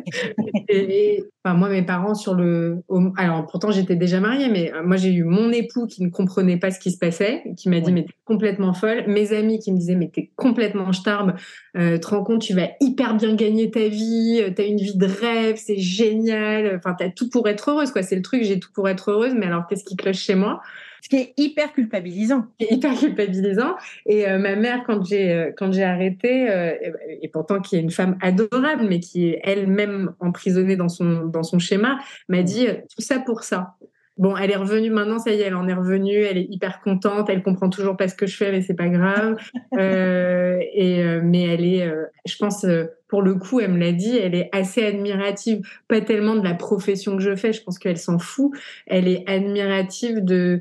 et, 0.70 1.24
enfin, 1.44 1.56
moi, 1.56 1.70
mes 1.70 1.84
parents 1.84 2.16
sur 2.16 2.34
le, 2.34 2.84
alors 3.18 3.48
pourtant 3.48 3.72
j'étais 3.72 3.96
déjà 3.96 4.20
mariée, 4.20 4.50
mais 4.50 4.74
euh, 4.74 4.84
moi 4.84 4.98
j'ai 4.98 5.13
eu 5.13 5.24
mon 5.24 5.51
époux 5.51 5.88
qui 5.88 6.04
ne 6.04 6.10
comprenait 6.10 6.58
pas 6.58 6.72
ce 6.72 6.80
qui 6.80 6.92
se 6.92 6.98
passait, 6.98 7.44
qui 7.58 7.70
m'a 7.70 7.80
dit 7.80 7.92
mais 7.92 8.04
t'es 8.04 8.13
complètement 8.25 8.74
folle. 8.74 9.04
Mes 9.08 9.34
amis 9.34 9.60
qui 9.60 9.72
me 9.72 9.78
disaient 9.78 9.96
mais 9.96 10.10
t'es 10.13 10.32
complètement 10.36 10.92
starbe, 10.94 11.34
euh, 11.78 11.98
te 11.98 12.08
rends 12.08 12.24
compte 12.24 12.42
tu 12.42 12.54
vas 12.54 12.70
hyper 12.80 13.16
bien 13.16 13.36
gagner 13.36 13.72
ta 13.72 13.88
vie, 13.88 14.42
euh, 14.42 14.51
t'as 14.56 14.66
une 14.66 14.78
vie 14.78 14.98
de 14.98 15.06
rêve, 15.06 15.56
c'est 15.58 15.78
génial. 15.78 16.75
Enfin 16.78 16.96
t'as 16.98 17.10
tout 17.10 17.30
pour 17.30 17.48
être 17.48 17.70
heureuse 17.70 17.92
quoi. 17.92 18.04
C'est 18.04 18.16
le 18.16 18.22
truc, 18.22 18.44
j'ai 18.44 18.60
tout 18.60 18.72
pour 18.74 18.89
être 18.89 19.12
heureuse, 19.12 19.34
mais 19.38 19.46
alors 19.46 19.68
qu'est-ce 19.68 19.84
qui 19.84 19.96
cloche 19.96 20.20
chez 20.20 20.36
moi? 20.36 20.62
Ce 21.01 21.10
qui 21.10 21.15
est 21.18 21.34
hyper 21.38 21.74
culpabilisant. 21.74 22.46
Hyper 22.60 22.96
culpabilisant. 22.96 23.75
Et 24.06 24.27
euh, 24.27 24.38
ma 24.38 24.56
mère, 24.56 24.84
quand 24.86 25.03
j'ai 25.03 25.32
euh, 25.32 25.51
quand 25.56 25.72
j'ai 25.72 25.84
arrêté, 25.84 26.50
euh, 26.50 26.74
et, 27.22 27.27
pourtant 27.29 27.60
qui 27.60 27.75
est 27.75 27.79
une 27.79 27.91
femme 27.91 28.18
adorable, 28.22 28.86
mais 28.88 29.00
qui 29.00 29.29
est 29.29 29.41
elle-même 29.44 30.13
emprisonnée 30.20 30.75
dans 30.75 30.89
son 30.89 31.25
dans 31.25 31.44
son 31.44 31.60
schéma, 31.60 32.00
m'a 32.27 32.44
dit 32.44 32.68
tout 32.68 33.01
ça 33.01 33.20
pour 33.20 33.44
ça. 33.44 33.75
Bon, 34.18 34.36
elle 34.36 34.51
est 34.51 34.58
revenue 34.58 34.89
maintenant, 34.89 35.18
ça 35.18 35.32
y 35.32 35.39
est, 35.39 35.46
elle 35.46 35.56
en 35.56 35.65
est 35.70 35.74
revenue, 35.74 36.24
elle 36.24 36.38
est 36.38 36.48
hyper 36.50 36.82
contente, 36.82 37.29
elle 37.29 37.41
comprend 37.41 37.70
toujours 37.70 37.96
pas 37.96 38.10
ce 38.10 38.15
que 38.15 38.27
je 38.27 38.36
fais, 38.36 38.51
mais 38.51 38.62
c'est 38.62 38.74
pas 38.74 38.89
grave. 38.89 39.38
et 39.79 41.20
mais 41.24 41.44
elle 41.44 41.63
est, 41.63 41.89
je 42.25 42.36
pense, 42.36 42.65
pour 43.08 43.22
le 43.22 43.36
coup, 43.36 43.62
elle 43.62 43.72
me 43.72 43.79
l'a 43.79 43.94
dit, 43.94 44.18
elle 44.18 44.36
est 44.36 44.50
assez 44.51 44.86
admirative, 44.86 45.62
pas 45.88 46.01
tellement 46.01 46.36
de 46.36 46.44
la 46.44 46.53
profession 46.53 47.15
que 47.15 47.24
je 47.24 47.34
fais, 47.34 47.53
je 47.53 47.63
pense 47.63 47.79
qu'elle 47.79 47.98
s'en 47.98 48.20
fout. 48.20 48.51
Elle 48.88 49.08
est 49.08 49.24
admirative 49.27 50.24
de 50.24 50.60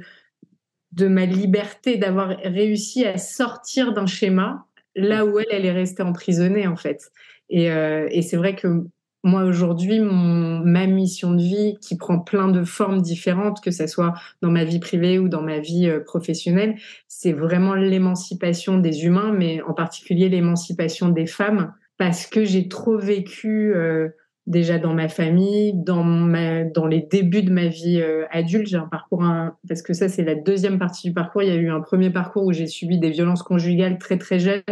de 0.92 1.06
ma 1.06 1.26
liberté 1.26 1.96
d'avoir 1.96 2.28
réussi 2.44 3.04
à 3.04 3.18
sortir 3.18 3.92
d'un 3.92 4.06
schéma 4.06 4.66
là 4.94 5.24
où 5.24 5.38
elle, 5.38 5.46
elle 5.50 5.66
est 5.66 5.72
restée 5.72 6.02
emprisonnée 6.02 6.66
en 6.66 6.76
fait. 6.76 7.10
Et, 7.50 7.70
euh, 7.70 8.08
et 8.10 8.22
c'est 8.22 8.36
vrai 8.36 8.54
que 8.54 8.84
moi 9.24 9.42
aujourd'hui, 9.44 10.00
ma 10.00 10.86
mission 10.86 11.32
de 11.32 11.42
vie 11.42 11.76
qui 11.80 11.96
prend 11.96 12.20
plein 12.20 12.48
de 12.48 12.64
formes 12.64 13.02
différentes, 13.02 13.60
que 13.60 13.70
ce 13.70 13.86
soit 13.86 14.14
dans 14.42 14.50
ma 14.50 14.64
vie 14.64 14.78
privée 14.78 15.18
ou 15.18 15.28
dans 15.28 15.42
ma 15.42 15.58
vie 15.58 15.88
euh, 15.88 16.00
professionnelle, 16.00 16.76
c'est 17.08 17.32
vraiment 17.32 17.74
l'émancipation 17.74 18.78
des 18.78 19.04
humains, 19.04 19.32
mais 19.32 19.60
en 19.62 19.74
particulier 19.74 20.28
l'émancipation 20.28 21.08
des 21.08 21.26
femmes, 21.26 21.74
parce 21.96 22.26
que 22.26 22.44
j'ai 22.44 22.68
trop 22.68 22.96
vécu 22.96 23.74
euh, 23.74 24.08
déjà 24.48 24.78
dans 24.78 24.94
ma 24.94 25.08
famille, 25.08 25.72
dans, 25.74 26.02
ma, 26.02 26.64
dans 26.64 26.86
les 26.86 27.00
débuts 27.00 27.42
de 27.42 27.52
ma 27.52 27.68
vie 27.68 28.00
euh, 28.00 28.24
adulte. 28.30 28.66
J'ai 28.66 28.76
un 28.76 28.88
parcours, 28.88 29.24
parce 29.68 29.82
que 29.82 29.92
ça, 29.92 30.08
c'est 30.08 30.24
la 30.24 30.34
deuxième 30.34 30.78
partie 30.78 31.08
du 31.08 31.14
parcours. 31.14 31.42
Il 31.42 31.48
y 31.48 31.52
a 31.52 31.56
eu 31.56 31.70
un 31.70 31.80
premier 31.80 32.10
parcours 32.10 32.44
où 32.44 32.52
j'ai 32.52 32.66
subi 32.66 32.98
des 32.98 33.10
violences 33.10 33.42
conjugales 33.42 33.98
très, 33.98 34.18
très 34.18 34.38
jeune 34.38 34.62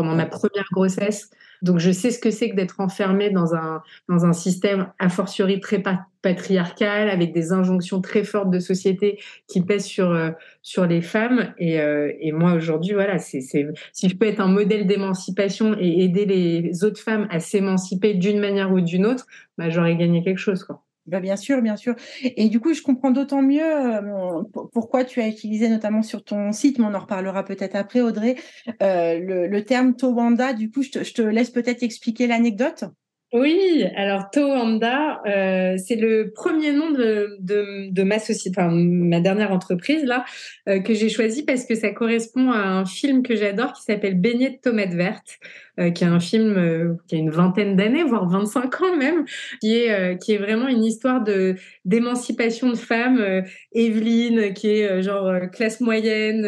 pendant 0.00 0.14
ma 0.14 0.24
première 0.24 0.64
grossesse. 0.72 1.30
Donc, 1.60 1.78
je 1.78 1.90
sais 1.90 2.10
ce 2.10 2.18
que 2.18 2.30
c'est 2.30 2.48
que 2.48 2.56
d'être 2.56 2.80
enfermée 2.80 3.28
dans 3.28 3.54
un, 3.54 3.82
dans 4.08 4.24
un 4.24 4.32
système 4.32 4.90
a 4.98 5.10
fortiori 5.10 5.60
très 5.60 5.82
patriarcal, 6.22 7.10
avec 7.10 7.34
des 7.34 7.52
injonctions 7.52 8.00
très 8.00 8.24
fortes 8.24 8.50
de 8.50 8.60
société 8.60 9.18
qui 9.46 9.60
pèsent 9.60 9.84
sur, 9.84 10.10
euh, 10.10 10.30
sur 10.62 10.86
les 10.86 11.02
femmes. 11.02 11.52
Et, 11.58 11.78
euh, 11.80 12.12
et 12.18 12.32
moi, 12.32 12.54
aujourd'hui, 12.54 12.94
voilà, 12.94 13.18
c'est, 13.18 13.42
si 13.42 14.08
je 14.08 14.16
peux 14.16 14.26
être 14.26 14.40
un 14.40 14.48
modèle 14.48 14.86
d'émancipation 14.86 15.76
et 15.78 16.02
aider 16.02 16.24
les 16.24 16.82
autres 16.82 17.00
femmes 17.00 17.26
à 17.30 17.40
s'émanciper 17.40 18.14
d'une 18.14 18.40
manière 18.40 18.72
ou 18.72 18.80
d'une 18.80 19.04
autre, 19.04 19.26
bah, 19.58 19.68
j'aurais 19.68 19.96
gagné 19.96 20.24
quelque 20.24 20.38
chose, 20.38 20.64
quoi. 20.64 20.82
Bah, 21.06 21.20
bien 21.20 21.36
sûr, 21.36 21.60
bien 21.62 21.76
sûr. 21.76 21.96
Et 22.22 22.48
du 22.48 22.60
coup, 22.60 22.72
je 22.74 22.82
comprends 22.82 23.10
d'autant 23.10 23.42
mieux 23.42 23.62
euh, 23.64 24.42
pourquoi 24.72 25.04
tu 25.04 25.20
as 25.20 25.28
utilisé 25.28 25.68
notamment 25.68 26.02
sur 26.02 26.22
ton 26.22 26.52
site, 26.52 26.78
mais 26.78 26.84
on 26.84 26.94
en 26.94 27.00
reparlera 27.00 27.44
peut-être 27.44 27.74
après, 27.74 28.00
Audrey, 28.00 28.36
euh, 28.82 29.18
le, 29.18 29.64
terme 29.64 29.96
Towanda. 29.96 30.52
Du 30.52 30.70
coup, 30.70 30.82
je 30.82 30.90
te 30.90 31.22
laisse 31.22 31.50
peut-être 31.50 31.82
expliquer 31.82 32.26
l'anecdote. 32.26 32.84
Oui, 33.32 33.84
alors 33.94 34.28
Toanda, 34.32 35.22
euh, 35.24 35.76
c'est 35.78 35.94
le 35.94 36.32
premier 36.34 36.72
nom 36.72 36.90
de, 36.90 37.36
de, 37.38 38.02
ma 38.02 38.18
société, 38.18 38.58
enfin 38.58 38.72
ma 38.72 39.20
dernière 39.20 39.52
entreprise 39.52 40.02
là, 40.02 40.24
euh, 40.68 40.80
que 40.80 40.94
j'ai 40.94 41.08
choisi 41.08 41.44
parce 41.44 41.64
que 41.64 41.76
ça 41.76 41.90
correspond 41.90 42.50
à 42.50 42.58
un 42.58 42.84
film 42.84 43.22
que 43.22 43.36
j'adore 43.36 43.72
qui 43.72 43.84
s'appelle 43.84 44.20
Beignet 44.20 44.50
de 44.50 44.56
tomates 44.56 44.94
vertes, 44.94 45.38
euh, 45.78 45.90
qui 45.90 46.02
est 46.02 46.08
un 46.08 46.18
film 46.18 46.98
qui 47.06 47.14
a 47.14 47.18
une 47.18 47.30
vingtaine 47.30 47.76
d'années, 47.76 48.02
voire 48.02 48.28
25 48.28 48.80
ans 48.82 48.96
même, 48.96 49.24
qui 49.60 49.76
est 49.76 50.18
qui 50.20 50.32
est 50.32 50.38
vraiment 50.38 50.66
une 50.66 50.82
histoire 50.82 51.22
de 51.22 51.54
d'émancipation 51.84 52.70
de 52.70 52.76
femmes. 52.76 53.44
Evelyne, 53.72 54.52
qui 54.54 54.68
est 54.68 55.02
genre 55.02 55.32
classe 55.52 55.80
moyenne 55.80 56.44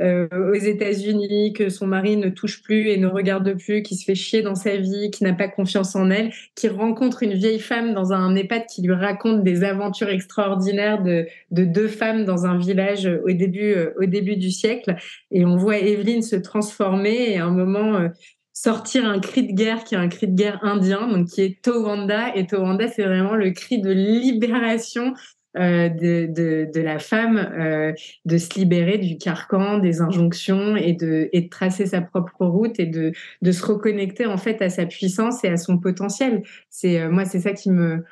aux 0.00 0.54
États-Unis, 0.54 1.52
que 1.52 1.68
son 1.68 1.88
mari 1.88 2.16
ne 2.16 2.28
touche 2.28 2.62
plus 2.62 2.90
et 2.90 2.98
ne 2.98 3.08
regarde 3.08 3.58
plus, 3.58 3.82
qui 3.82 3.96
se 3.96 4.04
fait 4.04 4.14
chier 4.14 4.42
dans 4.42 4.54
sa 4.54 4.76
vie, 4.76 5.10
qui 5.10 5.24
n'a 5.24 5.32
pas 5.32 5.48
confiance 5.48 5.95
elle, 6.10 6.32
qui 6.54 6.68
rencontre 6.68 7.22
une 7.22 7.34
vieille 7.34 7.60
femme 7.60 7.94
dans 7.94 8.12
un 8.12 8.34
EHPAD 8.34 8.66
qui 8.66 8.82
lui 8.82 8.94
raconte 8.94 9.42
des 9.42 9.64
aventures 9.64 10.10
extraordinaires 10.10 11.02
de, 11.02 11.26
de 11.50 11.64
deux 11.64 11.88
femmes 11.88 12.24
dans 12.24 12.46
un 12.46 12.58
village 12.58 13.08
au 13.24 13.32
début, 13.32 13.72
euh, 13.72 13.92
au 14.00 14.06
début 14.06 14.36
du 14.36 14.50
siècle. 14.50 14.96
Et 15.30 15.44
on 15.44 15.56
voit 15.56 15.78
Evelyne 15.78 16.22
se 16.22 16.36
transformer 16.36 17.32
et 17.32 17.38
à 17.38 17.46
un 17.46 17.50
moment 17.50 17.94
euh, 17.96 18.08
sortir 18.52 19.06
un 19.06 19.20
cri 19.20 19.46
de 19.46 19.52
guerre 19.52 19.84
qui 19.84 19.94
est 19.94 19.98
un 19.98 20.08
cri 20.08 20.28
de 20.28 20.34
guerre 20.34 20.58
indien, 20.62 21.08
donc 21.08 21.28
qui 21.28 21.42
est 21.42 21.62
Towanda. 21.62 22.34
Et 22.34 22.46
Towanda, 22.46 22.88
c'est 22.88 23.04
vraiment 23.04 23.34
le 23.34 23.50
cri 23.50 23.80
de 23.80 23.90
libération 23.90 25.12
euh, 25.58 25.88
de, 25.88 26.66
de, 26.70 26.80
la 26.80 26.98
femme 26.98 27.38
euh, 27.38 27.92
de 28.26 28.36
se 28.36 28.58
libérer 28.58 28.98
du 28.98 29.16
carcan, 29.16 29.78
des 29.78 30.02
injonctions 30.02 30.76
et 30.76 30.92
de, 30.92 31.30
et 31.32 31.48
tracer 31.48 31.86
sa 31.86 32.02
propre 32.02 32.44
route 32.44 32.78
et 32.78 32.84
de, 32.84 33.12
de 33.40 33.52
se 33.52 33.64
reconnecter 33.64 34.26
en 34.26 34.36
fait 34.36 34.60
à 34.60 34.68
sa 34.68 34.84
puissance 34.84 35.44
et 35.44 35.48
à 35.48 35.56
son 35.56 35.78
potentiel. 35.78 36.42
C'est 36.68 37.00
euh, 37.00 37.08
moi, 37.10 37.24
c'est 37.24 37.40
ça 37.40 37.52
qui 37.52 37.70
me 37.70 38.04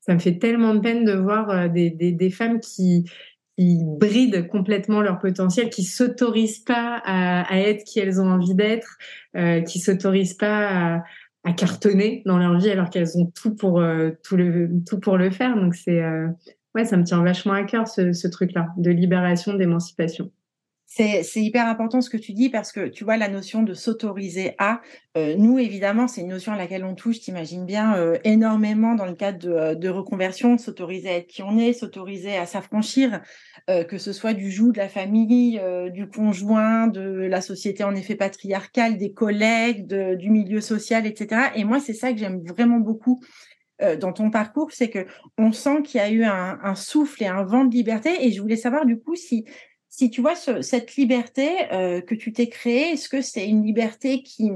ça 0.00 0.14
me 0.14 0.18
fait 0.18 0.38
tellement 0.38 0.74
de 0.74 0.80
peine 0.80 1.04
de 1.04 1.12
voir 1.12 1.68
des, 1.68 1.90
des, 1.90 2.30
femmes 2.30 2.60
qui 2.60 3.04
brident 3.58 4.46
complètement 4.48 5.02
leur 5.02 5.18
potentiel, 5.18 5.68
qui 5.68 5.84
s'autorisent 5.84 6.60
pas 6.60 7.02
à, 7.04 7.60
être 7.60 7.84
qui 7.84 8.00
elles 8.00 8.18
ont 8.18 8.30
envie 8.30 8.54
d'être, 8.54 8.96
qui 9.66 9.78
s'autorisent 9.80 10.32
pas 10.32 10.94
à, 10.96 11.04
à, 11.44 11.52
cartonner 11.52 12.22
dans 12.24 12.38
leur 12.38 12.58
vie 12.58 12.70
alors 12.70 12.88
qu'elles 12.88 13.18
ont 13.18 13.26
tout 13.26 13.54
pour 13.54 13.82
tout 14.24 14.38
le 14.38 14.70
tout 14.88 14.98
pour 14.98 15.18
le 15.18 15.30
faire. 15.30 15.54
Donc 15.56 15.74
c'est 15.74 16.00
ça 16.84 16.96
me 16.96 17.04
tient 17.04 17.22
vachement 17.22 17.54
à 17.54 17.64
cœur 17.64 17.88
ce, 17.88 18.28
truc-là 18.28 18.68
de 18.76 18.90
libération, 18.90 19.54
d'émancipation. 19.54 20.30
C'est 20.90 21.22
hyper 21.36 21.66
important 21.66 22.00
ce 22.00 22.08
que 22.08 22.16
tu 22.16 22.32
dis 22.32 22.48
parce 22.48 22.72
que 22.72 22.88
tu 22.88 23.04
vois 23.04 23.18
la 23.18 23.28
notion 23.28 23.62
de 23.62 23.74
s'autoriser 23.74 24.54
à, 24.58 24.80
euh, 25.18 25.36
nous 25.36 25.58
évidemment 25.58 26.08
c'est 26.08 26.22
une 26.22 26.28
notion 26.28 26.52
à 26.52 26.56
laquelle 26.56 26.82
on 26.82 26.94
touche, 26.94 27.20
t'imagines 27.20 27.66
bien, 27.66 27.94
euh, 27.96 28.16
énormément 28.24 28.94
dans 28.94 29.04
le 29.04 29.14
cadre 29.14 29.48
euh, 29.48 29.74
de 29.74 29.88
reconversion, 29.90 30.56
s'autoriser 30.56 31.10
à 31.10 31.16
être 31.18 31.26
qui 31.26 31.42
on 31.42 31.58
est, 31.58 31.74
s'autoriser 31.74 32.38
à 32.38 32.46
s'affranchir, 32.46 33.20
que 33.86 33.98
ce 33.98 34.14
soit 34.14 34.32
du 34.32 34.50
joug 34.50 34.72
de 34.72 34.78
la 34.78 34.88
famille, 34.88 35.60
du 35.92 36.08
conjoint, 36.08 36.86
de 36.86 37.02
la 37.02 37.42
société 37.42 37.84
en 37.84 37.94
effet 37.94 38.14
patriarcale, 38.16 38.96
des 38.96 39.12
collègues, 39.12 39.86
du 40.16 40.30
milieu 40.30 40.62
social, 40.62 41.06
etc. 41.06 41.50
Et 41.54 41.64
moi 41.64 41.78
c'est 41.78 41.92
ça 41.92 42.12
que 42.12 42.18
j'aime 42.18 42.42
vraiment 42.46 42.80
beaucoup 42.80 43.20
dans 44.00 44.12
ton 44.12 44.30
parcours, 44.30 44.72
c'est 44.72 44.90
que 44.90 45.06
on 45.36 45.52
sent 45.52 45.82
qu'il 45.84 46.00
y 46.00 46.02
a 46.02 46.10
eu 46.10 46.24
un, 46.24 46.74
souffle 46.74 47.22
et 47.22 47.26
un 47.26 47.44
vent 47.44 47.64
de 47.64 47.74
liberté. 47.74 48.10
Et 48.20 48.32
je 48.32 48.40
voulais 48.40 48.56
savoir 48.56 48.86
du 48.86 48.98
coup 48.98 49.14
si, 49.14 49.44
si 49.88 50.10
tu 50.10 50.20
vois 50.20 50.34
cette 50.34 50.96
liberté 50.96 51.48
que 51.70 52.14
tu 52.14 52.32
t'es 52.32 52.48
créée, 52.48 52.92
est-ce 52.92 53.08
que 53.08 53.22
c'est 53.22 53.48
une 53.48 53.64
liberté 53.64 54.22
qui, 54.22 54.50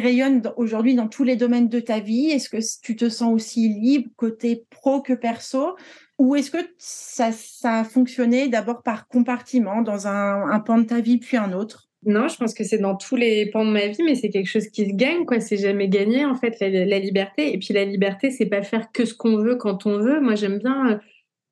rayonne 0.00 0.42
aujourd'hui 0.56 0.94
dans 0.94 1.08
tous 1.08 1.24
les 1.24 1.36
domaines 1.36 1.68
de 1.68 1.80
ta 1.80 2.00
vie? 2.00 2.30
Est-ce 2.30 2.48
que 2.48 2.58
tu 2.82 2.96
te 2.96 3.08
sens 3.08 3.32
aussi 3.32 3.68
libre 3.68 4.10
côté 4.16 4.64
pro 4.70 5.02
que 5.02 5.12
perso? 5.12 5.76
Ou 6.18 6.36
est-ce 6.36 6.50
que 6.50 6.58
ça, 6.78 7.32
ça 7.32 7.80
a 7.80 7.84
fonctionné 7.84 8.48
d'abord 8.48 8.82
par 8.82 9.08
compartiment 9.08 9.82
dans 9.82 10.06
un, 10.06 10.48
un 10.48 10.60
pan 10.60 10.78
de 10.78 10.84
ta 10.84 11.00
vie 11.00 11.18
puis 11.18 11.36
un 11.36 11.52
autre? 11.52 11.83
Non, 12.06 12.28
je 12.28 12.36
pense 12.36 12.54
que 12.54 12.64
c'est 12.64 12.78
dans 12.78 12.96
tous 12.96 13.16
les 13.16 13.46
pans 13.46 13.64
de 13.64 13.70
ma 13.70 13.86
vie, 13.86 14.02
mais 14.02 14.14
c'est 14.14 14.30
quelque 14.30 14.48
chose 14.48 14.68
qui 14.68 14.86
se 14.88 14.94
gagne, 14.94 15.24
quoi. 15.24 15.40
C'est 15.40 15.56
jamais 15.56 15.88
gagné, 15.88 16.24
en 16.24 16.34
fait, 16.34 16.58
la, 16.60 16.98
liberté. 16.98 17.52
Et 17.54 17.58
puis 17.58 17.72
la 17.74 17.84
liberté, 17.84 18.30
c'est 18.30 18.46
pas 18.46 18.62
faire 18.62 18.92
que 18.92 19.04
ce 19.04 19.14
qu'on 19.14 19.38
veut 19.38 19.56
quand 19.56 19.86
on 19.86 19.98
veut. 19.98 20.20
Moi, 20.20 20.34
j'aime 20.34 20.58
bien 20.58 20.92
euh, 20.92 20.98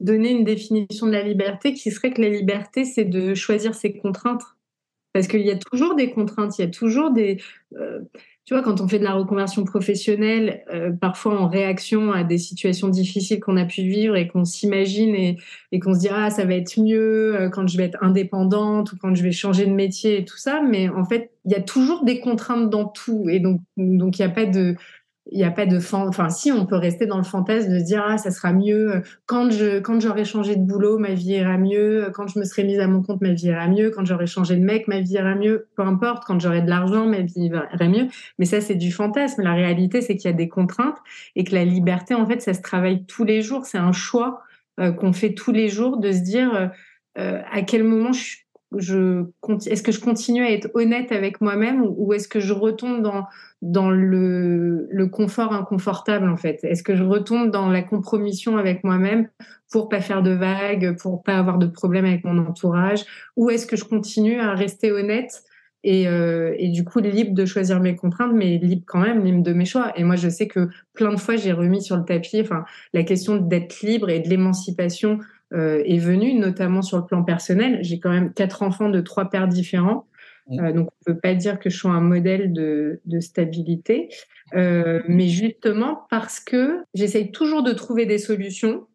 donner 0.01 0.31
une 0.31 0.45
définition 0.45 1.07
de 1.07 1.13
la 1.13 1.23
liberté 1.23 1.75
qui 1.75 1.91
serait 1.91 2.13
que 2.13 2.21
la 2.21 2.29
liberté, 2.29 2.85
c'est 2.85 3.05
de 3.05 3.35
choisir 3.35 3.75
ses 3.75 3.93
contraintes. 3.93 4.43
Parce 5.13 5.29
qu'il 5.29 5.43
y 5.43 5.51
a 5.51 5.57
toujours 5.57 5.95
des 5.95 6.11
contraintes, 6.11 6.59
il 6.59 6.63
y 6.63 6.65
a 6.65 6.71
toujours 6.71 7.11
des. 7.11 7.39
Euh, 7.77 8.01
tu 8.45 8.55
vois, 8.55 8.63
quand 8.63 8.81
on 8.81 8.89
fait 8.89 8.99
de 8.99 9.05
la 9.05 9.13
reconversion 9.15 9.65
professionnelle, 9.65 10.65
euh, 10.75 10.91
parfois 10.91 11.41
en 11.41 11.49
réaction 11.49 12.11
à 12.11 12.25
des 12.25 12.39
situations 12.39 12.89
difficiles 12.89 13.39
qu'on 13.39 13.57
a 13.57 13.65
pu 13.65 13.83
vivre 13.83 14.17
et 14.17 14.27
qu'on 14.27 14.45
s'imagine 14.45 15.15
et, 15.15 15.39
et 15.71 15.79
qu'on 15.79 15.95
se 15.95 16.01
dit 16.01 16.09
ah 16.11 16.29
ça 16.29 16.45
va 16.45 16.55
être 16.55 16.81
mieux 16.81 17.37
euh, 17.37 17.51
quand 17.51 17.69
je 17.69 17.77
vais 17.77 17.85
être 17.85 17.99
indépendante 18.03 18.93
ou 18.93 18.97
quand 19.01 19.15
je 19.15 19.23
vais 19.23 19.31
changer 19.31 19.65
de 19.67 19.73
métier 19.73 20.19
et 20.19 20.25
tout 20.25 20.39
ça, 20.39 20.61
mais 20.61 20.89
en 20.89 21.05
fait 21.05 21.31
il 21.45 21.53
y 21.53 21.55
a 21.55 21.61
toujours 21.61 22.05
des 22.05 22.19
contraintes 22.19 22.69
dans 22.69 22.87
tout. 22.87 23.29
Et 23.29 23.39
donc 23.39 23.61
donc 23.77 24.19
il 24.19 24.23
n'y 24.23 24.31
a 24.31 24.35
pas 24.35 24.47
de 24.47 24.75
il 25.31 25.39
n'y 25.39 25.45
a 25.45 25.51
pas 25.51 25.67
de 25.67 25.79
fan... 25.79 26.09
enfin 26.09 26.29
si 26.31 26.51
on 26.51 26.67
peut 26.67 26.77
rester 26.77 27.07
dans 27.07 27.17
le 27.17 27.23
fantasme 27.23 27.73
de 27.73 27.79
se 27.79 27.85
dire 27.85 28.05
ah 28.07 28.19
ça 28.19 28.31
sera 28.31 28.53
mieux 28.53 29.03
quand 29.27 29.51
je 29.51 29.79
quand 29.79 30.01
j'aurai 30.01 30.25
changé 30.25 30.57
de 30.57 30.63
boulot 30.63 30.99
ma 30.99 31.15
vie 31.15 31.35
ira 31.35 31.59
mieux 31.59 32.11
quand 32.13 32.27
je 32.27 32.39
me 32.41 32.45
serai 32.45 32.65
mise 32.65 32.81
à 32.81 32.89
mon 32.89 33.03
compte 33.03 33.21
ma 33.21 33.33
vie 33.33 33.47
ira 33.47 33.69
mieux 33.69 33.91
quand 33.91 34.05
j'aurai 34.05 34.27
changé 34.27 34.57
de 34.57 34.65
mec 34.65 34.89
ma 34.89 35.01
vie 35.01 35.15
ira 35.15 35.35
mieux 35.35 35.69
peu 35.77 35.83
importe 35.83 36.25
quand 36.27 36.41
j'aurai 36.41 36.63
de 36.63 36.69
l'argent 36.69 37.07
ma 37.07 37.21
vie 37.21 37.51
ira 37.51 37.67
mieux. 37.89 38.09
Mais 38.39 38.45
ça 38.45 38.61
c'est 38.61 38.75
du 38.75 38.93
fantasme. 38.93 39.43
La 39.43 39.55
réalité 39.55 40.01
c'est 40.01 40.17
qu'il 40.17 40.31
y 40.31 40.35
a 40.35 40.37
des 40.37 40.49
contraintes 40.49 40.99
et 41.37 41.45
que 41.45 41.55
la 41.55 41.65
liberté 41.65 42.15
en 42.15 42.27
fait 42.27 42.41
ça 42.41 42.55
se 42.55 42.63
travaille 42.63 43.05
tous 43.07 43.25
les 43.25 43.43
jours. 43.43 43.67
C'est 43.67 43.79
un 43.79 43.93
choix 43.93 44.43
euh, 44.81 44.93
qu'on 44.93 45.13
fait 45.13 45.35
tous 45.35 45.53
les 45.53 45.69
jours 45.69 45.99
de 45.99 46.13
se 46.13 46.21
dire 46.21 46.55
euh, 46.55 46.67
euh, 47.19 47.43
à 47.51 47.63
quel 47.63 47.85
moment 47.85 48.13
je 48.13 48.37
je 48.79 49.25
est-ce 49.67 49.83
que 49.83 49.93
je 49.93 50.01
continue 50.01 50.45
à 50.45 50.51
être 50.51 50.71
honnête 50.75 51.13
avec 51.13 51.41
moi-même 51.41 51.83
ou, 51.83 52.13
est-ce 52.13 52.29
que 52.29 52.41
je 52.41 52.53
retombe 52.53 53.03
dans 53.61 53.91
le, 53.91 55.07
confort 55.07 55.53
inconfortable 55.53 56.29
en 56.29 56.37
fait? 56.37 56.61
Est-ce 56.65 56.83
que 56.83 56.97
je 56.97 57.03
retombe 57.03 57.51
dans 57.51 57.69
la 57.69 57.83
compromission 57.83 58.57
avec 58.57 58.85
moi-même 58.85 59.29
pour 59.71 59.89
pas 59.89 60.01
faire 60.01 60.23
de 60.23 60.33
vagues, 60.33 60.97
pour 60.99 61.23
pas 61.23 61.39
avoir 61.39 61.59
de 61.59 61.67
problèmes 61.67 62.05
avec 62.05 62.25
mon 62.25 62.39
entourage? 62.39 63.05
Ou 63.37 63.51
est-ce 63.51 63.67
que 63.67 63.77
je 63.77 63.85
continue 63.85 64.41
à 64.41 64.55
rester 64.55 64.93
honnête 64.93 65.43
et, 65.85 66.07
euh, 66.07 66.55
et, 66.59 66.69
du 66.69 66.85
coup 66.85 67.01
libre 67.01 67.35
de 67.35 67.45
choisir 67.45 67.81
mes 67.81 67.97
contraintes, 67.97 68.33
mais 68.33 68.59
libre 68.59 68.85
quand 68.87 69.01
même, 69.01 69.25
libre 69.25 69.43
de 69.43 69.53
mes 69.53 69.65
choix? 69.65 69.93
Et 69.97 70.05
moi, 70.05 70.17
je 70.17 70.29
sais 70.29 70.47
que 70.47 70.69
plein 70.95 71.13
de 71.13 71.19
fois, 71.19 71.37
j'ai 71.37 71.53
remis 71.53 71.83
sur 71.83 71.97
le 71.97 72.05
tapis, 72.05 72.41
enfin, 72.41 72.65
la 72.93 73.03
question 73.03 73.37
d'être 73.37 73.83
libre 73.83 74.09
et 74.09 74.21
de 74.21 74.29
l'émancipation 74.29 75.19
est 75.53 75.99
venue, 75.99 76.35
notamment 76.35 76.83
sur 76.83 76.99
le 76.99 77.05
plan 77.05 77.23
personnel. 77.23 77.79
J'ai 77.83 78.01
quand 78.01 78.11
même 78.11 78.33
quatre 78.33 78.63
enfants 78.63 78.89
de 78.89 79.01
trois 79.01 79.31
pères 79.31 79.49
différents. 79.49 80.07
Euh, 80.51 80.73
donc, 80.73 80.89
on 80.89 81.13
peut 81.13 81.19
pas 81.19 81.35
dire 81.35 81.59
que 81.59 81.71
je 81.71 81.77
sois 81.77 81.93
un 81.93 82.01
modèle 82.01 82.53
de, 82.53 83.01
de 83.05 83.21
stabilité, 83.21 84.09
euh, 84.55 85.01
mais 85.07 85.29
justement 85.29 86.01
parce 86.11 86.41
que 86.41 86.81
j'essaye 86.95 87.31
toujours 87.31 87.63
de 87.63 87.73
trouver 87.73 88.07
des 88.07 88.19
solutions. 88.19 88.87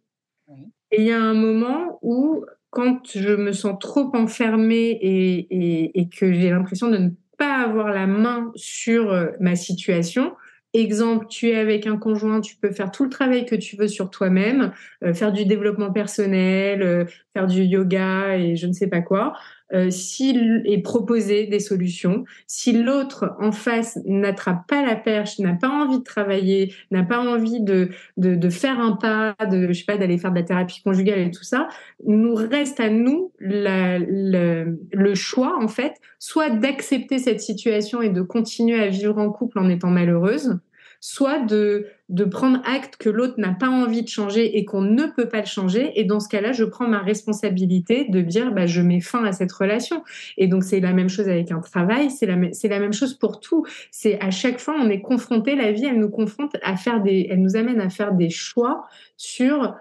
Et 0.92 1.02
il 1.02 1.08
y 1.08 1.12
a 1.12 1.22
un 1.22 1.34
moment 1.34 2.00
où, 2.02 2.46
quand 2.70 3.00
je 3.16 3.34
me 3.34 3.54
sens 3.54 3.78
trop 3.80 4.12
enfermée 4.14 4.90
et, 5.02 5.38
et, 5.52 6.00
et 6.00 6.10
que 6.10 6.34
j'ai 6.34 6.50
l'impression 6.50 6.90
de 6.90 6.98
ne 6.98 7.10
pas 7.38 7.64
avoir 7.64 7.90
la 7.90 8.08
main 8.08 8.52
sur 8.56 9.12
euh, 9.12 9.28
ma 9.40 9.56
situation, 9.56 10.34
Exemple, 10.78 11.26
tu 11.28 11.50
es 11.50 11.56
avec 11.56 11.88
un 11.88 11.98
conjoint, 11.98 12.40
tu 12.40 12.56
peux 12.56 12.70
faire 12.70 12.92
tout 12.92 13.04
le 13.04 13.10
travail 13.10 13.48
que 13.48 13.56
tu 13.56 13.76
veux 13.76 13.88
sur 13.88 14.12
toi-même, 14.12 14.74
euh, 15.04 15.12
faire 15.12 15.34
du 15.34 15.44
développement 15.44 15.92
personnel, 15.92 16.84
euh, 16.84 17.06
faire 17.34 17.48
du 17.48 17.64
yoga 17.64 18.38
et 18.38 18.56
je 18.56 18.68
ne 18.68 18.74
sais 18.74 18.86
pas 18.86 19.02
quoi. 19.02 19.34
Euh, 19.74 19.90
s'il 19.90 20.62
est 20.66 20.84
proposé 20.84 21.48
des 21.48 21.60
solutions, 21.60 22.26
si 22.46 22.74
l'autre 22.74 23.36
en 23.40 23.52
face 23.52 23.98
n'attrape 24.06 24.68
pas 24.68 24.86
la 24.86 24.96
perche, 24.96 25.40
n'a 25.40 25.56
pas 25.56 25.68
envie 25.68 25.98
de 25.98 26.04
travailler, 26.04 26.76
n'a 26.92 27.02
pas 27.02 27.20
envie 27.20 27.60
de, 27.60 27.90
de, 28.18 28.50
faire 28.50 28.80
un 28.80 28.92
pas, 28.92 29.36
de 29.50 29.70
je 29.70 29.74
sais 29.74 29.84
pas 29.84 29.98
d'aller 29.98 30.20
faire 30.20 30.32
de 30.32 30.38
la 30.38 30.44
thérapie 30.44 30.84
conjugale 30.84 31.20
et 31.20 31.32
tout 31.32 31.44
ça, 31.44 31.70
nous 32.06 32.36
reste 32.36 32.80
à 32.80 32.92
nous 32.92 33.32
le 33.40 35.16
choix 35.16 35.58
en 35.60 35.68
fait, 35.68 35.94
soit 36.20 36.52
d'accepter 36.52 37.18
cette 37.18 37.42
situation 37.42 38.04
et 38.04 38.10
de 38.10 38.22
continuer 38.22 38.80
à 38.80 38.90
vivre 38.90 39.18
en 39.18 39.32
couple 39.32 39.58
en 39.58 39.70
étant 39.70 39.90
malheureuse, 39.90 40.60
soit 41.00 41.40
de, 41.40 41.88
de 42.10 42.24
prendre 42.24 42.62
acte 42.66 42.98
que 42.98 43.10
l'autre 43.10 43.36
n'a 43.38 43.54
pas 43.54 43.70
envie 43.70 44.04
de 44.04 44.08
changer 44.08 44.58
et 44.58 44.66
qu'on 44.66 44.82
ne 44.82 45.06
peut 45.06 45.28
pas 45.28 45.40
le 45.40 45.46
changer. 45.46 46.00
Et 46.00 46.04
dans 46.04 46.20
ce 46.20 46.30
cas-là, 46.30 46.52
je 46.52 46.64
prends 46.64 46.88
ma 46.88 47.00
responsabilité 47.00 48.06
de 48.10 48.22
dire, 48.22 48.52
bah, 48.52 48.66
je 48.66 48.82
mets 48.82 49.02
fin 49.02 49.24
à 49.24 49.32
cette 49.32 49.52
relation. 49.52 50.04
Et 50.38 50.48
donc, 50.48 50.64
c'est 50.64 50.80
la 50.80 50.94
même 50.94 51.10
chose 51.10 51.28
avec 51.28 51.52
un 51.52 51.60
travail, 51.60 52.10
c'est 52.10 52.26
la, 52.26 52.36
la 52.36 52.80
même 52.80 52.94
chose 52.94 53.14
pour 53.14 53.40
tout. 53.40 53.66
C'est 53.92 54.20
à 54.22 54.32
chaque 54.32 54.60
fois, 54.60 54.76
on 54.80 54.90
est 54.90 55.02
confronté, 55.02 55.56
la 55.56 55.72
vie, 55.72 55.86
elle 55.86 56.00
nous 56.00 56.10
confronte 56.10 56.56
à 56.64 56.76
faire 56.76 57.02
des, 57.02 57.28
elle 57.30 57.42
nous 57.42 57.56
amène 57.56 57.82
à 57.82 57.90
faire 57.90 58.14
des 58.14 58.30
choix 58.30 58.86
sur 59.18 59.76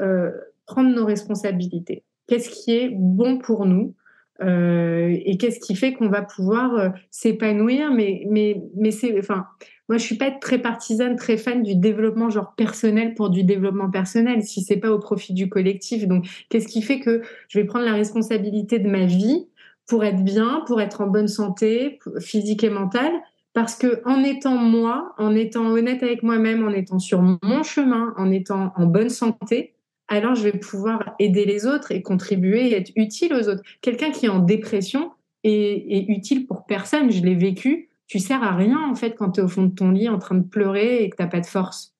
euh, 0.00 0.30
prendre 0.66 0.90
nos 0.90 1.04
responsabilités. 1.04 2.04
Qu'est-ce 2.26 2.48
qui 2.48 2.72
est 2.72 2.90
bon 2.90 3.38
pour 3.38 3.66
nous 3.66 3.94
euh, 4.42 5.16
et 5.24 5.36
qu'est-ce 5.36 5.60
qui 5.60 5.76
fait 5.76 5.92
qu'on 5.92 6.08
va 6.08 6.22
pouvoir 6.22 6.74
euh, 6.74 6.88
s'épanouir 7.12 7.92
mais 7.92 8.24
mais 8.28 8.60
mais 8.74 8.90
c'est 8.90 9.12
moi 9.88 9.98
je 9.98 10.04
suis 10.04 10.16
pas 10.16 10.30
très 10.30 10.58
partisane 10.58 11.16
très 11.16 11.36
fan 11.36 11.62
du 11.62 11.74
développement 11.74 12.30
genre 12.30 12.54
personnel 12.56 13.14
pour 13.14 13.30
du 13.30 13.44
développement 13.44 13.90
personnel 13.90 14.42
si 14.42 14.62
c'est 14.62 14.76
pas 14.76 14.90
au 14.90 14.98
profit 14.98 15.34
du 15.34 15.48
collectif 15.48 16.06
donc 16.06 16.26
qu'est-ce 16.48 16.68
qui 16.68 16.82
fait 16.82 17.00
que 17.00 17.22
je 17.48 17.58
vais 17.58 17.64
prendre 17.64 17.84
la 17.84 17.92
responsabilité 17.92 18.78
de 18.78 18.88
ma 18.88 19.06
vie 19.06 19.46
pour 19.86 20.04
être 20.04 20.22
bien 20.22 20.62
pour 20.66 20.80
être 20.80 21.00
en 21.00 21.06
bonne 21.06 21.28
santé 21.28 21.98
physique 22.20 22.64
et 22.64 22.70
mentale? 22.70 23.12
Parce 23.52 23.76
que 23.76 24.02
en 24.04 24.24
étant 24.24 24.56
moi 24.56 25.14
en 25.18 25.34
étant 25.34 25.66
honnête 25.66 26.02
avec 26.02 26.22
moi-même 26.22 26.66
en 26.66 26.70
étant 26.70 26.98
sur 26.98 27.22
mon 27.22 27.62
chemin 27.62 28.12
en 28.16 28.30
étant 28.32 28.72
en 28.76 28.86
bonne 28.86 29.10
santé 29.10 29.74
alors 30.08 30.34
je 30.34 30.42
vais 30.42 30.58
pouvoir 30.58 31.14
aider 31.18 31.44
les 31.44 31.66
autres 31.66 31.92
et 31.92 32.02
contribuer 32.02 32.68
et 32.68 32.74
être 32.74 32.92
utile 32.96 33.32
aux 33.34 33.48
autres. 33.48 33.62
Quelqu'un 33.80 34.10
qui 34.10 34.26
est 34.26 34.30
en 34.30 34.38
dépression 34.38 35.12
est, 35.44 36.06
utile 36.08 36.46
pour 36.46 36.66
personne. 36.66 37.10
Je 37.10 37.22
l'ai 37.22 37.34
vécu. 37.34 37.88
Tu 38.06 38.18
sers 38.18 38.42
à 38.42 38.54
rien 38.54 38.78
en 38.90 38.94
fait 38.94 39.12
quand 39.12 39.32
tu 39.32 39.40
es 39.40 39.42
au 39.42 39.48
fond 39.48 39.64
de 39.64 39.74
ton 39.74 39.90
lit 39.90 40.08
en 40.08 40.18
train 40.18 40.34
de 40.36 40.46
pleurer 40.46 41.02
et 41.02 41.10
que 41.10 41.16
t'as 41.16 41.26
pas 41.26 41.40
de 41.40 41.46
force. 41.46 41.94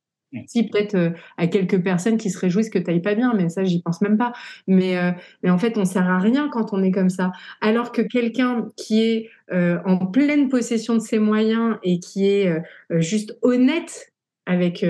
Si 0.49 0.69
peut-être 0.69 0.97
euh, 0.97 1.11
à 1.37 1.47
quelques 1.47 1.81
personnes 1.83 2.17
qui 2.17 2.29
se 2.31 2.38
réjouissent 2.38 2.71
que 2.71 2.79
tu 2.79 2.87
n'ailles 2.87 3.03
pas 3.03 3.14
bien, 3.14 3.35
mais 3.35 3.49
ça 3.49 3.64
j'y 3.64 3.81
pense 3.81 4.01
même 4.01 4.19
pas. 4.19 4.33
Mais, 4.67 4.99
euh, 4.99 5.12
mais 5.43 5.51
en 5.51 5.59
fait 5.59 5.79
on 5.79 5.85
sert 5.85 6.09
à 6.09 6.19
rien 6.19 6.49
quand 6.51 6.73
on 6.73 6.83
est 6.83 6.90
comme 6.90 7.11
ça. 7.11 7.33
Alors 7.61 7.93
que 7.93 8.03
quelqu'un 8.03 8.69
qui 8.77 9.01
est 9.03 9.31
euh, 9.53 9.79
en 9.85 10.07
pleine 10.07 10.49
possession 10.49 10.95
de 10.95 11.01
ses 11.01 11.19
moyens 11.21 11.77
et 11.85 12.01
qui 12.01 12.27
est 12.27 12.53
juste 12.90 13.38
honnête 13.43 14.12
avec 14.47 14.85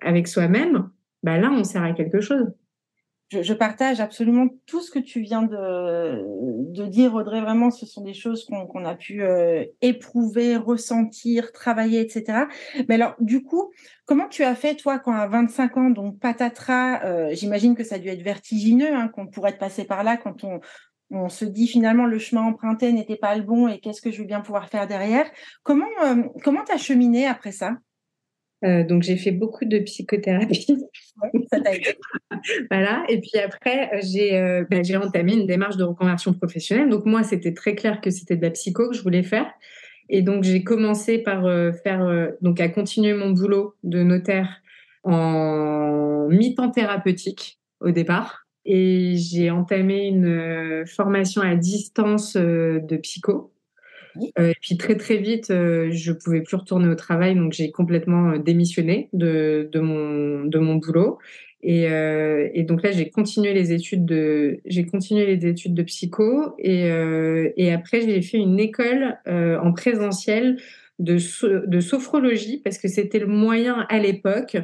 avec 0.00 0.28
soi-même, 0.28 0.88
bah 1.24 1.38
là, 1.38 1.50
on 1.50 1.64
sert 1.64 1.82
à 1.82 1.92
quelque 1.92 2.20
chose. 2.20 2.46
Je, 3.30 3.52
partage 3.52 4.00
absolument 4.00 4.48
tout 4.66 4.80
ce 4.80 4.90
que 4.90 4.98
tu 4.98 5.20
viens 5.20 5.42
de, 5.42 6.86
dire, 6.86 7.14
Audrey. 7.14 7.40
Vraiment, 7.40 7.70
ce 7.70 7.86
sont 7.86 8.02
des 8.02 8.14
choses 8.14 8.44
qu'on 8.44 8.84
a 8.84 8.94
pu 8.94 9.22
euh, 9.22 9.64
éprouver, 9.80 10.56
ressentir, 10.56 11.50
travailler, 11.52 12.00
etc. 12.00 12.44
Mais 12.88 12.96
alors, 12.96 13.14
du 13.20 13.42
coup, 13.42 13.72
comment 14.04 14.28
tu 14.28 14.44
as 14.44 14.54
fait, 14.54 14.74
toi, 14.76 14.98
quand 14.98 15.12
à 15.12 15.26
25 15.26 15.76
ans, 15.76 15.90
donc 15.90 16.20
patatras, 16.20 17.04
euh, 17.04 17.30
j'imagine 17.32 17.74
que 17.74 17.82
ça 17.82 17.96
a 17.96 17.98
dû 17.98 18.08
être 18.08 18.22
vertigineux, 18.22 18.94
hein, 18.94 19.08
qu'on 19.08 19.26
pourrait 19.26 19.50
être 19.50 19.58
passé 19.58 19.84
par 19.84 20.04
là 20.04 20.16
quand 20.16 20.44
on, 20.44 20.60
se 21.28 21.44
dit 21.44 21.68
finalement 21.68 22.06
le 22.06 22.18
chemin 22.18 22.42
emprunté 22.42 22.92
n'était 22.92 23.14
pas 23.14 23.36
le 23.36 23.44
bon 23.44 23.68
et 23.68 23.78
qu'est-ce 23.78 24.02
que 24.02 24.10
je 24.10 24.18
vais 24.18 24.26
bien 24.26 24.40
pouvoir 24.40 24.68
faire 24.68 24.88
derrière. 24.88 25.30
Comment 25.62 25.86
euh, 26.02 26.24
comment 26.42 26.64
as 26.72 26.76
cheminé 26.76 27.24
après 27.24 27.52
ça? 27.52 27.76
Euh, 28.64 28.82
donc 28.84 29.02
j'ai 29.02 29.16
fait 29.16 29.30
beaucoup 29.30 29.64
de 29.64 29.78
psychothérapie. 29.78 30.66
voilà. 32.70 33.04
Et 33.08 33.20
puis 33.20 33.38
après, 33.38 33.90
j'ai 34.02 34.36
euh, 34.36 34.64
ben, 34.70 34.82
j'ai 34.84 34.96
entamé 34.96 35.34
une 35.34 35.46
démarche 35.46 35.76
de 35.76 35.84
reconversion 35.84 36.32
professionnelle. 36.32 36.88
Donc 36.88 37.04
moi, 37.04 37.22
c'était 37.22 37.52
très 37.52 37.74
clair 37.74 38.00
que 38.00 38.10
c'était 38.10 38.36
de 38.36 38.42
la 38.42 38.50
psycho 38.50 38.88
que 38.88 38.96
je 38.96 39.02
voulais 39.02 39.22
faire. 39.22 39.46
Et 40.08 40.22
donc 40.22 40.44
j'ai 40.44 40.64
commencé 40.64 41.18
par 41.18 41.46
euh, 41.46 41.72
faire 41.72 42.30
donc 42.40 42.60
à 42.60 42.68
continuer 42.68 43.14
mon 43.14 43.30
boulot 43.30 43.74
de 43.82 44.02
notaire 44.02 44.60
en 45.02 46.26
mi-temps 46.30 46.70
thérapeutique 46.70 47.58
au 47.80 47.90
départ. 47.90 48.46
Et 48.64 49.16
j'ai 49.16 49.50
entamé 49.50 50.06
une 50.06 50.86
formation 50.86 51.42
à 51.42 51.54
distance 51.54 52.34
de 52.34 52.96
psycho 52.96 53.53
et 54.38 54.54
puis 54.60 54.76
très 54.76 54.96
très 54.96 55.16
vite, 55.16 55.46
je 55.48 56.12
pouvais 56.12 56.42
plus 56.42 56.56
retourner 56.56 56.88
au 56.88 56.94
travail, 56.94 57.34
donc 57.34 57.52
j'ai 57.52 57.70
complètement 57.70 58.36
démissionné 58.36 59.08
de, 59.12 59.68
mon, 59.74 60.44
de 60.44 60.58
mon 60.58 60.76
boulot. 60.76 61.18
Et, 61.66 61.88
euh, 61.88 62.50
et, 62.52 62.62
donc 62.62 62.82
là, 62.82 62.92
j'ai 62.92 63.08
continué 63.08 63.54
les 63.54 63.72
études 63.72 64.04
de, 64.04 64.60
j'ai 64.66 64.84
continué 64.84 65.24
les 65.24 65.46
études 65.46 65.72
de 65.72 65.82
psycho 65.82 66.54
et, 66.58 66.90
euh, 66.90 67.48
après 67.72 68.02
j'ai 68.02 68.20
fait 68.20 68.36
une 68.36 68.60
école 68.60 69.16
euh, 69.26 69.58
en 69.58 69.72
présentiel 69.72 70.58
de, 70.98 71.16
de 71.66 71.80
sophrologie 71.80 72.60
parce 72.62 72.76
que 72.76 72.86
c'était 72.86 73.18
le 73.18 73.26
moyen 73.26 73.86
à 73.88 73.98
l'époque, 73.98 74.58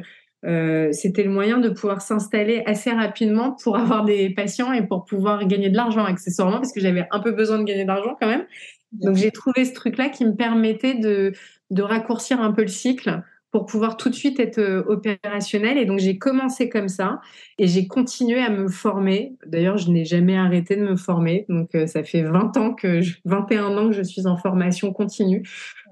euh, 0.45 0.91
c'était 0.91 1.23
le 1.23 1.31
moyen 1.31 1.57
de 1.57 1.69
pouvoir 1.69 2.01
s'installer 2.01 2.61
assez 2.67 2.91
rapidement 2.91 3.57
pour 3.63 3.77
avoir 3.77 4.05
des 4.05 4.29
patients 4.29 4.71
et 4.71 4.85
pour 4.85 5.03
pouvoir 5.03 5.47
gagner 5.47 5.71
de 5.71 5.77
l'argent 5.77 6.05
accessoirement 6.05 6.57
parce 6.57 6.71
que 6.71 6.81
j'avais 6.81 7.07
un 7.09 7.19
peu 7.19 7.31
besoin 7.31 7.57
de 7.57 7.63
gagner 7.63 7.81
de 7.81 7.87
l'argent 7.87 8.15
quand 8.21 8.27
même. 8.27 8.45
Donc 8.91 9.15
j'ai 9.15 9.31
trouvé 9.31 9.65
ce 9.65 9.73
truc-là 9.73 10.09
qui 10.09 10.25
me 10.25 10.35
permettait 10.35 10.95
de, 10.95 11.33
raccourcir 11.79 12.41
un 12.41 12.51
peu 12.51 12.61
le 12.61 12.67
cycle 12.67 13.21
pour 13.51 13.65
pouvoir 13.65 13.97
tout 13.97 14.09
de 14.09 14.15
suite 14.15 14.39
être 14.39 14.59
euh, 14.59 14.83
opérationnel. 14.87 15.77
Et 15.77 15.85
donc, 15.85 15.99
j'ai 15.99 16.17
commencé 16.17 16.69
comme 16.69 16.87
ça 16.87 17.19
et 17.57 17.67
j'ai 17.67 17.85
continué 17.85 18.39
à 18.39 18.49
me 18.49 18.69
former. 18.69 19.35
D'ailleurs, 19.45 19.77
je 19.77 19.91
n'ai 19.91 20.05
jamais 20.05 20.37
arrêté 20.37 20.77
de 20.77 20.83
me 20.83 20.95
former. 20.95 21.45
Donc, 21.49 21.75
euh, 21.75 21.85
ça 21.85 22.03
fait 22.03 22.21
20 22.21 22.55
ans 22.55 22.73
que, 22.73 23.01
21 23.25 23.77
ans 23.77 23.89
que 23.89 23.95
je 23.95 24.03
suis 24.03 24.25
en 24.25 24.37
formation 24.37 24.93
continue. 24.93 25.43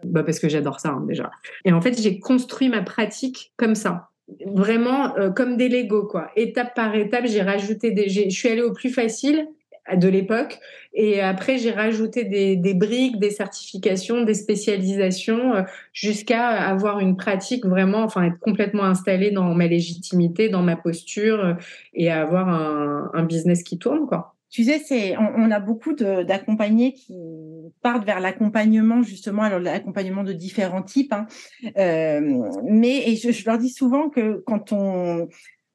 Bah, 0.05 0.23
parce 0.23 0.39
que 0.39 0.47
j'adore 0.47 0.79
ça, 0.79 0.91
hein, 0.91 1.03
déjà. 1.05 1.31
Et 1.65 1.73
en 1.73 1.81
fait, 1.81 2.01
j'ai 2.01 2.19
construit 2.19 2.69
ma 2.69 2.81
pratique 2.81 3.51
comme 3.57 3.75
ça. 3.75 4.09
Vraiment 4.45 5.17
euh, 5.17 5.29
comme 5.29 5.57
des 5.57 5.67
Lego, 5.67 6.05
quoi. 6.05 6.31
Étape 6.37 6.73
par 6.75 6.95
étape, 6.95 7.25
j'ai 7.25 7.41
rajouté 7.41 7.91
des. 7.91 8.07
Je 8.07 8.29
suis 8.29 8.47
allée 8.47 8.61
au 8.61 8.71
plus 8.71 8.89
facile 8.89 9.47
de 9.95 10.07
l'époque. 10.07 10.59
Et 10.93 11.21
après, 11.21 11.57
j'ai 11.57 11.71
rajouté 11.71 12.23
des, 12.25 12.73
briques, 12.73 13.19
des 13.19 13.29
certifications, 13.29 14.23
des 14.23 14.33
spécialisations, 14.33 15.55
euh, 15.55 15.63
jusqu'à 15.93 16.47
avoir 16.47 16.99
une 16.99 17.15
pratique 17.15 17.65
vraiment, 17.65 17.99
enfin, 17.99 18.23
être 18.23 18.39
complètement 18.39 18.83
installée 18.83 19.31
dans 19.31 19.53
ma 19.53 19.67
légitimité, 19.67 20.49
dans 20.49 20.63
ma 20.63 20.75
posture, 20.75 21.45
euh, 21.45 21.53
et 21.93 22.11
avoir 22.11 22.49
un, 22.49 23.23
business 23.23 23.63
qui 23.63 23.77
tourne, 23.77 24.07
quoi. 24.07 24.35
Tu 24.49 24.63
sais, 24.63 24.79
c'est, 24.79 25.15
on, 25.17 25.51
a 25.51 25.59
beaucoup 25.59 25.93
d'accompagnés 25.93 26.93
qui 26.93 27.13
partent 27.83 28.03
vers 28.03 28.19
l'accompagnement 28.19 29.03
justement, 29.03 29.43
alors 29.43 29.59
l'accompagnement 29.59 30.23
de 30.23 30.33
différents 30.33 30.81
types. 30.81 31.13
Hein. 31.13 31.27
Euh, 31.77 32.41
mais 32.63 33.11
et 33.11 33.15
je, 33.15 33.45
leur 33.45 33.59
dis 33.59 33.69
souvent 33.69 34.09
que 34.09 34.41
quand 34.47 34.71
on 34.71 35.27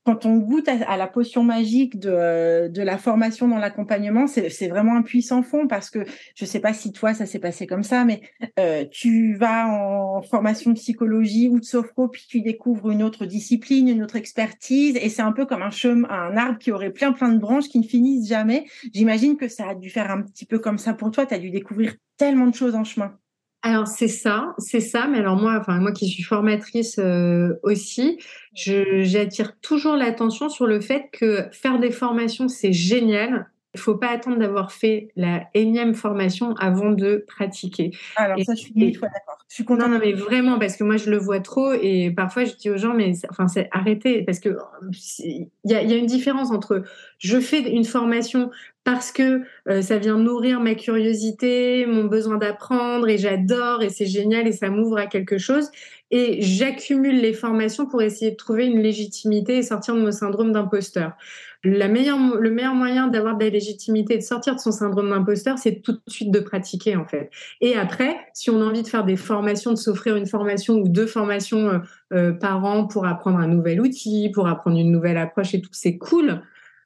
quand 0.05 0.27
on 0.27 0.37
goûte 0.37 0.69
à, 0.69 0.97
la 0.97 1.07
potion 1.07 1.43
magique 1.43 1.99
de, 1.99 2.69
de 2.69 2.83
la 2.83 2.99
formation 2.99 3.49
dans 3.49 3.59
l'accompagnement, 3.59 4.27
c'est 4.27 4.69
vraiment 4.69 4.97
un 4.97 5.03
puissant 5.03 5.43
fond 5.43 5.67
parce 5.67 5.88
que 5.88 6.05
je 6.35 6.45
sais 6.45 6.61
pas 6.61 6.75
si 6.75 6.93
toi 6.93 7.14
ça 7.14 7.25
s'est 7.25 7.38
passé 7.38 7.67
comme 7.67 7.83
ça, 7.83 8.05
mais 8.05 8.21
euh, 8.59 8.85
tu 8.90 9.35
vas 9.35 9.67
en 9.67 10.21
formation 10.23 10.71
de 10.71 10.77
psychologie 10.77 11.49
ou 11.49 11.59
de 11.59 11.64
sophro, 11.64 12.09
puis 12.09 12.27
tu 12.29 12.43
découvres 12.43 12.90
une 12.90 13.03
autre 13.03 13.25
discipline, 13.25 13.88
une 13.88 14.03
autre 14.03 14.17
expertise, 14.17 14.97
et 15.01 15.09
c'est 15.09 15.23
un 15.23 15.33
peu 15.33 15.47
comme 15.47 15.62
un 15.62 15.71
chemin, 15.71 16.09
un 16.11 16.37
arbre 16.37 16.59
qui 16.59 16.71
aurait 16.71 16.93
plein 16.93 17.12
plein 17.12 17.31
de 17.31 17.38
branches 17.38 17.69
qui 17.69 17.79
ne 17.79 17.85
finissent 17.85 18.29
jamais. 18.29 18.67
J'imagine 18.93 19.37
que 19.37 19.49
ça 19.49 19.71
a 19.71 19.75
dû 19.75 19.88
faire 19.88 20.11
un 20.11 20.23
petit 20.23 20.45
peu 20.45 20.59
comme 20.59 20.79
ça 20.79 20.93
pour 20.93 21.11
toi. 21.11 21.25
Tu 21.25 21.35
as 21.35 21.38
dû 21.38 21.51
découvrir 21.51 21.95
tellement 22.17 22.47
de 22.47 22.55
choses 22.55 22.75
en 22.75 22.85
chemin. 22.85 23.19
Alors 23.66 23.87
c'est 23.88 24.09
ça, 24.09 24.55
c'est 24.59 24.81
ça. 24.81 25.07
Mais 25.09 25.18
alors 25.20 25.37
moi, 25.37 25.57
enfin 25.59 25.81
moi 25.81 25.90
qui 25.90 26.07
suis 26.07 26.22
formatrice 26.22 26.98
euh, 26.98 27.55
aussi, 27.62 28.18
j'attire 28.53 29.59
toujours 29.61 29.96
l'attention 29.96 30.50
sur 30.50 30.66
le 30.66 30.81
fait 30.81 31.09
que 31.12 31.46
faire 31.50 31.79
des 31.79 31.90
formations 31.90 32.48
c'est 32.48 32.74
génial, 32.74 33.50
il 33.75 33.81
faut 33.81 33.97
pas 33.97 34.09
attendre 34.09 34.39
d'avoir 34.39 34.73
fait 34.73 35.09
la 35.17 35.45
énième 35.55 35.95
formation 35.95 36.55
avant 36.55 36.91
de 36.91 37.25
pratiquer. 37.27 37.91
Alors 38.17 38.39
ça, 38.45 38.55
je 38.55 38.61
suis 38.61 38.73
d'accord. 38.75 39.09
Je 39.49 39.55
suis 39.55 39.65
contente. 39.65 39.89
Non, 39.89 39.95
non, 39.95 40.01
mais 40.03 40.13
vraiment, 40.13 40.59
parce 40.59 40.77
que 40.77 40.85
moi, 40.85 40.97
je 40.97 41.11
le 41.11 41.19
vois 41.19 41.41
trop 41.41 41.73
et 41.73 42.11
parfois, 42.11 42.45
je 42.45 42.55
dis 42.55 42.71
aux 42.71 42.77
gens, 42.77 42.95
mais 42.95 43.13
enfin, 43.31 43.49
c'est 43.49 43.69
arrêtez, 43.73 44.23
parce 44.23 44.39
que 44.39 44.57
il 45.19 45.49
y 45.65 45.75
a, 45.75 45.83
y 45.83 45.93
a, 45.93 45.97
une 45.97 46.07
différence 46.07 46.51
entre 46.51 46.83
je 47.19 47.41
fais 47.41 47.61
une 47.61 47.85
formation 47.85 48.51
parce 48.85 49.13
que 49.13 49.43
euh, 49.69 49.83
ça 49.83 49.99
vient 49.99 50.19
nourrir 50.19 50.61
ma 50.61 50.75
curiosité, 50.75 51.87
mon 51.87 52.05
besoin 52.05 52.37
d'apprendre 52.37 53.09
et 53.09 53.17
j'adore 53.17 53.83
et 53.83 53.89
c'est 53.89 54.07
génial 54.07 54.47
et 54.47 54.53
ça 54.53 54.69
m'ouvre 54.69 54.99
à 54.99 55.07
quelque 55.07 55.39
chose 55.39 55.71
et 56.14 56.40
j'accumule 56.40 57.20
les 57.20 57.33
formations 57.33 57.87
pour 57.87 58.00
essayer 58.00 58.31
de 58.31 58.37
trouver 58.37 58.66
une 58.66 58.81
légitimité 58.81 59.57
et 59.57 59.62
sortir 59.64 59.96
de 59.96 60.00
mon 60.00 60.12
syndrome 60.12 60.53
d'imposteur. 60.53 61.14
Le 61.64 61.88
meilleur 61.88 62.74
moyen 62.77 63.09
d'avoir 63.09 63.37
de 63.37 63.42
la 63.42 63.50
légitimité 63.50 64.14
et 64.14 64.18
de 64.18 64.22
sortir 64.22 64.55
de 64.55 64.61
son 64.61 64.70
syndrome 64.70 65.11
d'imposteur, 65.11 65.59
c'est 65.59 65.81
tout 65.83 65.90
de 65.90 66.00
suite 66.07 66.31
de 66.31 66.38
pratiquer 66.38 66.94
en 66.94 67.05
fait. 67.05 67.31
Et 67.61 67.74
après, 67.74 68.16
si 68.33 68.48
on 68.48 68.61
a 68.61 68.64
envie 68.64 68.83
de 68.83 68.87
faire 68.87 69.05
des 69.05 69.16
formations, 69.16 69.72
de 69.72 69.77
s'offrir 69.77 70.14
une 70.14 70.27
formation 70.27 70.74
ou 70.74 70.88
deux 70.88 71.09
formations 71.09 71.68
euh, 71.68 71.79
euh, 72.12 72.33
par 72.33 72.64
an 72.64 72.87
pour 72.87 73.07
apprendre 73.07 73.38
un 73.38 73.48
nouvel 73.48 73.81
outil, 73.81 74.31
pour 74.33 74.46
apprendre 74.46 74.79
une 74.79 74.92
nouvelle 74.92 75.16
approche 75.16 75.53
et 75.55 75.61
tout, 75.61 75.70
c'est 75.72 75.98
cool. 75.98 76.42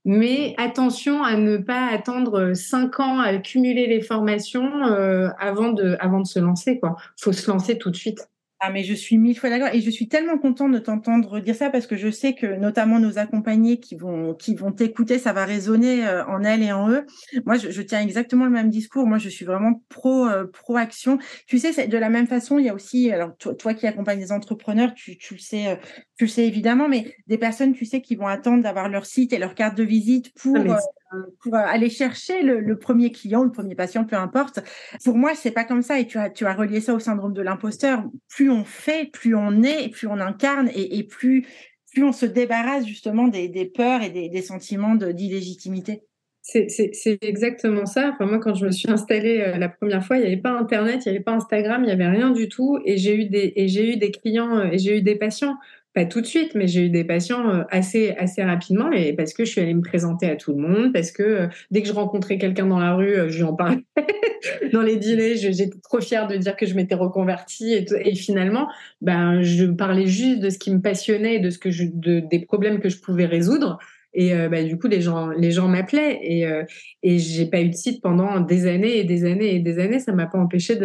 Mais 0.06 0.54
attention 0.56 1.22
à 1.22 1.36
ne 1.36 1.58
pas 1.58 1.90
attendre 1.92 2.54
cinq 2.54 2.98
ans 2.98 3.18
à 3.18 3.36
cumuler 3.36 3.88
les 3.88 4.00
formations 4.00 4.86
euh, 4.86 5.28
avant 5.38 5.72
de 5.72 5.98
avant 6.00 6.20
de 6.20 6.26
se 6.26 6.38
lancer 6.38 6.78
quoi. 6.80 6.96
Faut 7.20 7.32
se 7.32 7.50
lancer 7.50 7.76
tout 7.76 7.90
de 7.90 7.96
suite. 7.96 8.26
Ah, 8.60 8.70
mais 8.70 8.82
je 8.82 8.92
suis 8.92 9.18
mille 9.18 9.38
fois 9.38 9.50
d'accord 9.50 9.68
et 9.72 9.80
je 9.80 9.90
suis 9.90 10.08
tellement 10.08 10.36
contente 10.36 10.72
de 10.72 10.80
t'entendre 10.80 11.38
dire 11.38 11.54
ça 11.54 11.70
parce 11.70 11.86
que 11.86 11.96
je 11.96 12.10
sais 12.10 12.34
que 12.34 12.46
notamment 12.46 12.98
nos 12.98 13.16
accompagnés 13.16 13.78
qui 13.78 13.94
vont 13.94 14.34
qui 14.34 14.56
vont 14.56 14.72
t'écouter, 14.72 15.20
ça 15.20 15.32
va 15.32 15.44
résonner 15.44 16.04
euh, 16.04 16.26
en 16.26 16.42
elles 16.42 16.64
et 16.64 16.72
en 16.72 16.90
eux. 16.90 17.06
Moi, 17.46 17.56
je, 17.56 17.70
je, 17.70 17.82
tiens 17.82 18.00
exactement 18.00 18.44
le 18.44 18.50
même 18.50 18.68
discours. 18.68 19.06
Moi, 19.06 19.18
je 19.18 19.28
suis 19.28 19.44
vraiment 19.44 19.80
pro 19.88 20.26
euh, 20.26 20.44
pro 20.44 20.76
action. 20.76 21.18
Tu 21.46 21.58
sais, 21.58 21.86
de 21.86 21.98
la 21.98 22.10
même 22.10 22.26
façon, 22.26 22.58
il 22.58 22.66
y 22.66 22.68
a 22.68 22.74
aussi 22.74 23.12
alors 23.12 23.36
toi, 23.36 23.54
toi 23.54 23.74
qui 23.74 23.86
accompagnes 23.86 24.18
des 24.18 24.32
entrepreneurs, 24.32 24.92
tu, 24.92 25.16
tu 25.16 25.34
le 25.34 25.40
sais, 25.40 25.68
euh, 25.68 25.76
tu 26.16 26.24
le 26.24 26.30
sais 26.30 26.44
évidemment, 26.44 26.88
mais 26.88 27.14
des 27.28 27.38
personnes, 27.38 27.74
tu 27.74 27.84
sais, 27.84 28.00
qui 28.00 28.16
vont 28.16 28.26
attendre 28.26 28.64
d'avoir 28.64 28.88
leur 28.88 29.06
site 29.06 29.32
et 29.32 29.38
leur 29.38 29.54
carte 29.54 29.76
de 29.76 29.84
visite 29.84 30.32
pour 30.34 30.56
ah, 30.56 31.07
pour 31.40 31.54
aller 31.54 31.90
chercher 31.90 32.42
le, 32.42 32.78
premier 32.78 33.10
client, 33.10 33.42
le 33.44 33.50
premier 33.50 33.74
patient, 33.74 34.04
peu 34.04 34.16
importe. 34.16 34.60
Pour 35.04 35.16
moi, 35.16 35.34
c'est 35.34 35.50
pas 35.50 35.64
comme 35.64 35.82
ça. 35.82 35.98
Et 35.98 36.06
tu 36.06 36.18
as, 36.18 36.30
tu 36.30 36.46
as 36.46 36.54
relié 36.54 36.80
ça 36.80 36.94
au 36.94 36.98
syndrome 36.98 37.32
de 37.32 37.42
l'imposteur. 37.42 38.04
Plus 38.28 38.50
on 38.50 38.64
fait, 38.64 39.10
plus 39.10 39.34
on 39.34 39.62
est, 39.62 39.88
plus 39.90 40.06
on 40.06 40.20
incarne, 40.20 40.70
et, 40.74 41.04
plus, 41.04 41.46
plus 41.92 42.04
on 42.04 42.12
se 42.12 42.26
débarrasse 42.26 42.86
justement 42.86 43.28
des, 43.28 43.72
peurs 43.74 44.02
et 44.02 44.10
des, 44.10 44.42
sentiments 44.42 44.94
d'illégitimité. 44.94 46.02
C'est 46.42 47.18
exactement 47.20 47.84
ça. 47.84 48.16
Moi, 48.20 48.38
quand 48.38 48.54
je 48.54 48.64
me 48.64 48.70
suis 48.70 48.90
installée 48.90 49.40
euh, 49.40 49.58
la 49.58 49.68
première 49.68 50.02
fois, 50.02 50.16
il 50.16 50.20
n'y 50.20 50.26
avait 50.26 50.38
pas 50.38 50.52
Internet, 50.52 51.04
il 51.04 51.10
n'y 51.10 51.16
avait 51.16 51.24
pas 51.24 51.34
Instagram, 51.34 51.82
il 51.82 51.86
n'y 51.86 51.92
avait 51.92 52.08
rien 52.08 52.30
du 52.30 52.48
tout. 52.48 52.78
Et 52.86 52.96
j'ai 52.96 53.16
eu 53.16 53.26
des, 53.26 53.52
eu 53.54 53.96
des 53.96 54.10
clients 54.10 54.56
euh, 54.56 54.70
et 54.72 54.78
j'ai 54.78 54.96
eu 54.96 55.02
des 55.02 55.16
patients 55.16 55.56
pas 55.98 56.04
tout 56.04 56.20
de 56.20 56.26
suite, 56.26 56.54
mais 56.54 56.68
j'ai 56.68 56.82
eu 56.82 56.90
des 56.90 57.02
patients 57.02 57.50
euh, 57.50 57.64
assez 57.70 58.14
assez 58.18 58.40
rapidement 58.40 58.92
et 58.92 59.14
parce 59.14 59.32
que 59.32 59.44
je 59.44 59.50
suis 59.50 59.60
allée 59.60 59.74
me 59.74 59.82
présenter 59.82 60.30
à 60.30 60.36
tout 60.36 60.52
le 60.52 60.58
monde, 60.58 60.92
parce 60.92 61.10
que 61.10 61.24
euh, 61.24 61.46
dès 61.72 61.82
que 61.82 61.88
je 61.88 61.92
rencontrais 61.92 62.38
quelqu'un 62.38 62.66
dans 62.66 62.78
la 62.78 62.94
rue, 62.94 63.16
euh, 63.16 63.28
je 63.28 63.38
lui 63.38 63.42
en 63.42 63.54
parlais. 63.54 63.82
dans 64.72 64.82
les 64.82 64.96
dîners, 64.96 65.34
j'étais 65.34 65.80
trop 65.82 66.00
fière 66.00 66.28
de 66.28 66.36
dire 66.36 66.54
que 66.54 66.66
je 66.66 66.76
m'étais 66.76 66.94
reconvertie 66.94 67.74
et, 67.74 68.14
finalement, 68.14 68.68
ben 69.00 69.42
je 69.42 69.64
parlais 69.64 70.06
juste 70.06 70.38
de 70.38 70.50
ce 70.50 70.58
qui 70.58 70.70
me 70.70 70.80
passionnait, 70.80 71.40
de 71.40 71.50
ce 71.50 71.58
que 71.58 71.68
des 71.68 72.38
problèmes 72.46 72.78
que 72.78 72.88
je 72.88 73.00
pouvais 73.00 73.26
résoudre. 73.26 73.78
Et 74.14 74.32
bah, 74.48 74.62
du 74.62 74.78
coup, 74.78 74.86
les 74.86 75.00
gens, 75.00 75.28
les 75.30 75.50
gens 75.50 75.68
m'appelaient 75.68 76.18
et 76.22 76.46
euh, 76.46 76.62
et 77.02 77.18
j'ai 77.18 77.46
pas 77.46 77.60
eu 77.60 77.68
de 77.68 77.74
site 77.74 78.00
pendant 78.02 78.40
des 78.40 78.66
années 78.66 78.98
et 78.98 79.04
des 79.04 79.24
années 79.24 79.56
et 79.56 79.58
des 79.58 79.80
années. 79.80 79.98
Ça 79.98 80.12
m'a 80.12 80.26
pas 80.26 80.38
empêché 80.38 80.76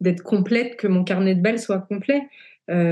d'être 0.00 0.22
complète, 0.22 0.76
que 0.76 0.88
mon 0.88 1.04
carnet 1.04 1.34
de 1.36 1.40
balles 1.40 1.60
soit 1.60 1.78
complet. 1.78 2.22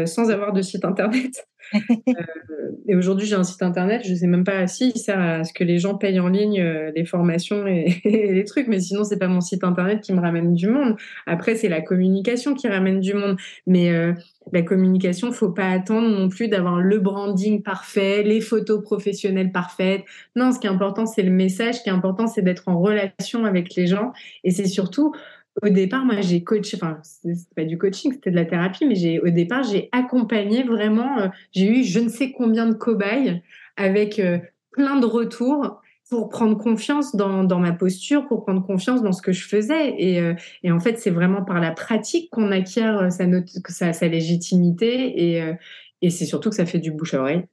Sans 0.06 0.30
avoir 0.30 0.54
de 0.54 0.62
site 0.62 0.86
internet. 0.86 1.46
Euh, 1.74 2.70
et 2.88 2.94
aujourd'hui, 2.94 3.26
j'ai 3.26 3.34
un 3.34 3.44
site 3.44 3.62
internet, 3.62 4.02
je 4.04 4.14
sais 4.14 4.26
même 4.26 4.44
pas 4.44 4.66
si 4.66 4.92
il 4.94 4.98
sert 4.98 5.20
à 5.20 5.44
ce 5.44 5.52
que 5.52 5.64
les 5.64 5.78
gens 5.78 5.96
payent 5.96 6.20
en 6.20 6.28
ligne 6.28 6.60
euh, 6.60 6.90
les 6.94 7.04
formations 7.04 7.66
et, 7.66 8.00
les 8.04 8.44
trucs, 8.44 8.68
mais 8.68 8.80
sinon, 8.80 9.04
c'est 9.04 9.18
pas 9.18 9.28
mon 9.28 9.40
site 9.40 9.64
internet 9.64 10.00
qui 10.00 10.12
me 10.12 10.20
ramène 10.20 10.54
du 10.54 10.68
monde. 10.68 10.96
Après, 11.26 11.54
c'est 11.54 11.68
la 11.68 11.80
communication 11.80 12.54
qui 12.54 12.68
ramène 12.68 13.00
du 13.00 13.14
monde. 13.14 13.36
Mais 13.66 13.90
la 14.52 14.62
communication, 14.62 15.32
faut 15.32 15.50
pas 15.50 15.70
attendre 15.70 16.08
non 16.08 16.28
plus 16.28 16.48
d'avoir 16.48 16.80
le 16.80 16.98
branding 16.98 17.62
parfait, 17.62 18.22
les 18.22 18.40
photos 18.40 18.82
professionnelles 18.82 19.50
parfaites. 19.50 20.04
Non, 20.36 20.52
ce 20.52 20.60
qui 20.60 20.66
est 20.66 20.70
important, 20.70 21.06
c'est 21.06 21.22
le 21.22 21.30
message. 21.30 21.76
Ce 21.76 21.82
qui 21.82 21.88
est 21.88 21.92
important, 21.92 22.26
c'est 22.26 22.42
d'être 22.42 22.68
en 22.68 22.80
relation 22.80 23.44
avec 23.44 23.74
les 23.74 23.86
gens. 23.86 24.12
Et 24.44 24.50
c'est 24.50 24.66
surtout, 24.66 25.12
au 25.62 25.68
départ, 25.68 26.04
moi, 26.04 26.20
j'ai 26.20 26.44
coaché, 26.44 26.76
enfin, 26.76 26.98
c'est 27.02 27.54
pas 27.54 27.64
du 27.64 27.78
coaching, 27.78 28.12
c'était 28.12 28.30
de 28.30 28.36
la 28.36 28.44
thérapie, 28.44 28.84
mais 28.84 28.94
j'ai, 28.94 29.20
au 29.20 29.30
départ, 29.30 29.62
j'ai 29.64 29.88
accompagné 29.92 30.62
vraiment, 30.62 31.18
euh, 31.18 31.28
j'ai 31.52 31.80
eu 31.80 31.84
je 31.84 31.98
ne 31.98 32.08
sais 32.08 32.32
combien 32.32 32.66
de 32.66 32.74
cobayes 32.74 33.42
avec 33.76 34.18
euh, 34.18 34.38
plein 34.72 35.00
de 35.00 35.06
retours 35.06 35.80
pour 36.10 36.28
prendre 36.28 36.56
confiance 36.56 37.16
dans, 37.16 37.42
dans, 37.42 37.58
ma 37.58 37.72
posture, 37.72 38.26
pour 38.28 38.44
prendre 38.44 38.64
confiance 38.64 39.02
dans 39.02 39.12
ce 39.12 39.22
que 39.22 39.32
je 39.32 39.48
faisais. 39.48 39.94
Et, 39.98 40.20
euh, 40.20 40.34
et 40.62 40.70
en 40.70 40.78
fait, 40.78 40.98
c'est 40.98 41.10
vraiment 41.10 41.42
par 41.42 41.58
la 41.58 41.72
pratique 41.72 42.30
qu'on 42.30 42.52
acquiert 42.52 43.10
sa, 43.10 43.26
note, 43.26 43.48
sa, 43.68 43.92
sa 43.92 44.06
légitimité 44.06 45.36
et, 45.36 45.54
et 46.02 46.10
c'est 46.10 46.26
surtout 46.26 46.50
que 46.50 46.54
ça 46.54 46.66
fait 46.66 46.78
du 46.78 46.92
bouche 46.92 47.14
à 47.14 47.20
oreille. 47.20 47.44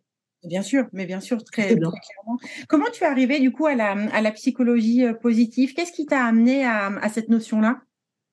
Bien 0.44 0.62
sûr, 0.62 0.86
mais 0.92 1.06
bien 1.08 1.22
sûr, 1.22 1.44
très, 1.44 1.68
très 1.68 1.76
clairement. 1.76 2.38
Comment 2.68 2.92
tu 2.94 3.06
es 3.06 3.08
arrivé 3.08 3.40
du 3.40 3.52
coup 3.52 3.66
à 3.66 3.74
la, 3.74 3.94
à 4.12 4.22
la 4.22 4.32
psychologie 4.32 5.04
positive? 5.22 5.74
Qu'est-ce 5.74 5.94
qui 5.94 6.06
t'a 6.06 6.24
amené 6.24 6.64
à, 6.64 6.88
à 7.02 7.10
cette 7.10 7.30
notion-là? 7.30 7.82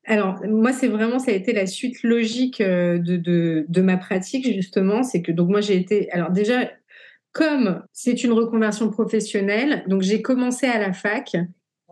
Alors, 0.07 0.41
moi, 0.49 0.73
c'est 0.73 0.89
vraiment, 0.89 1.19
ça 1.19 1.31
a 1.31 1.35
été 1.35 1.53
la 1.53 1.67
suite 1.67 2.03
logique 2.03 2.61
de, 2.63 2.99
de, 3.17 3.65
de 3.69 3.81
ma 3.83 3.97
pratique, 3.97 4.47
justement. 4.47 5.03
C'est 5.03 5.23
que, 5.23 5.33
donc, 5.33 5.51
moi, 5.51 5.61
j'ai 5.61 5.77
été, 5.77 6.11
alors 6.11 6.31
déjà, 6.31 6.71
comme 7.33 7.83
c'est 7.93 8.25
une 8.25 8.33
reconversion 8.33 8.91
professionnelle, 8.91 9.85
donc 9.87 10.03
j'ai 10.03 10.23
commencé 10.23 10.67
à 10.67 10.79
la 10.79 10.93
fac 10.93 11.37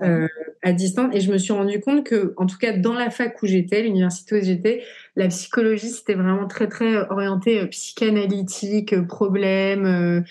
euh, 0.03 0.29
à 0.63 0.73
distance 0.73 1.15
et 1.15 1.21
je 1.21 1.31
me 1.33 1.39
suis 1.39 1.53
rendu 1.53 1.81
compte 1.81 2.05
que, 2.05 2.35
en 2.37 2.47
tout 2.47 2.59
cas, 2.59 2.73
dans 2.77 2.95
la 2.95 3.11
fac 3.11 3.41
où 3.43 3.47
j'étais, 3.47 3.83
l'université 3.83 4.37
où 4.41 4.45
j'étais, 4.45 4.83
la 5.17 5.29
psychologie 5.29 5.89
c'était 5.89 6.15
vraiment 6.15 6.47
très 6.49 6.69
très 6.69 6.97
orienté 7.11 7.61
euh, 7.61 7.67
psychanalytique, 7.67 8.93
euh, 8.93 9.03
problème. 9.05 10.25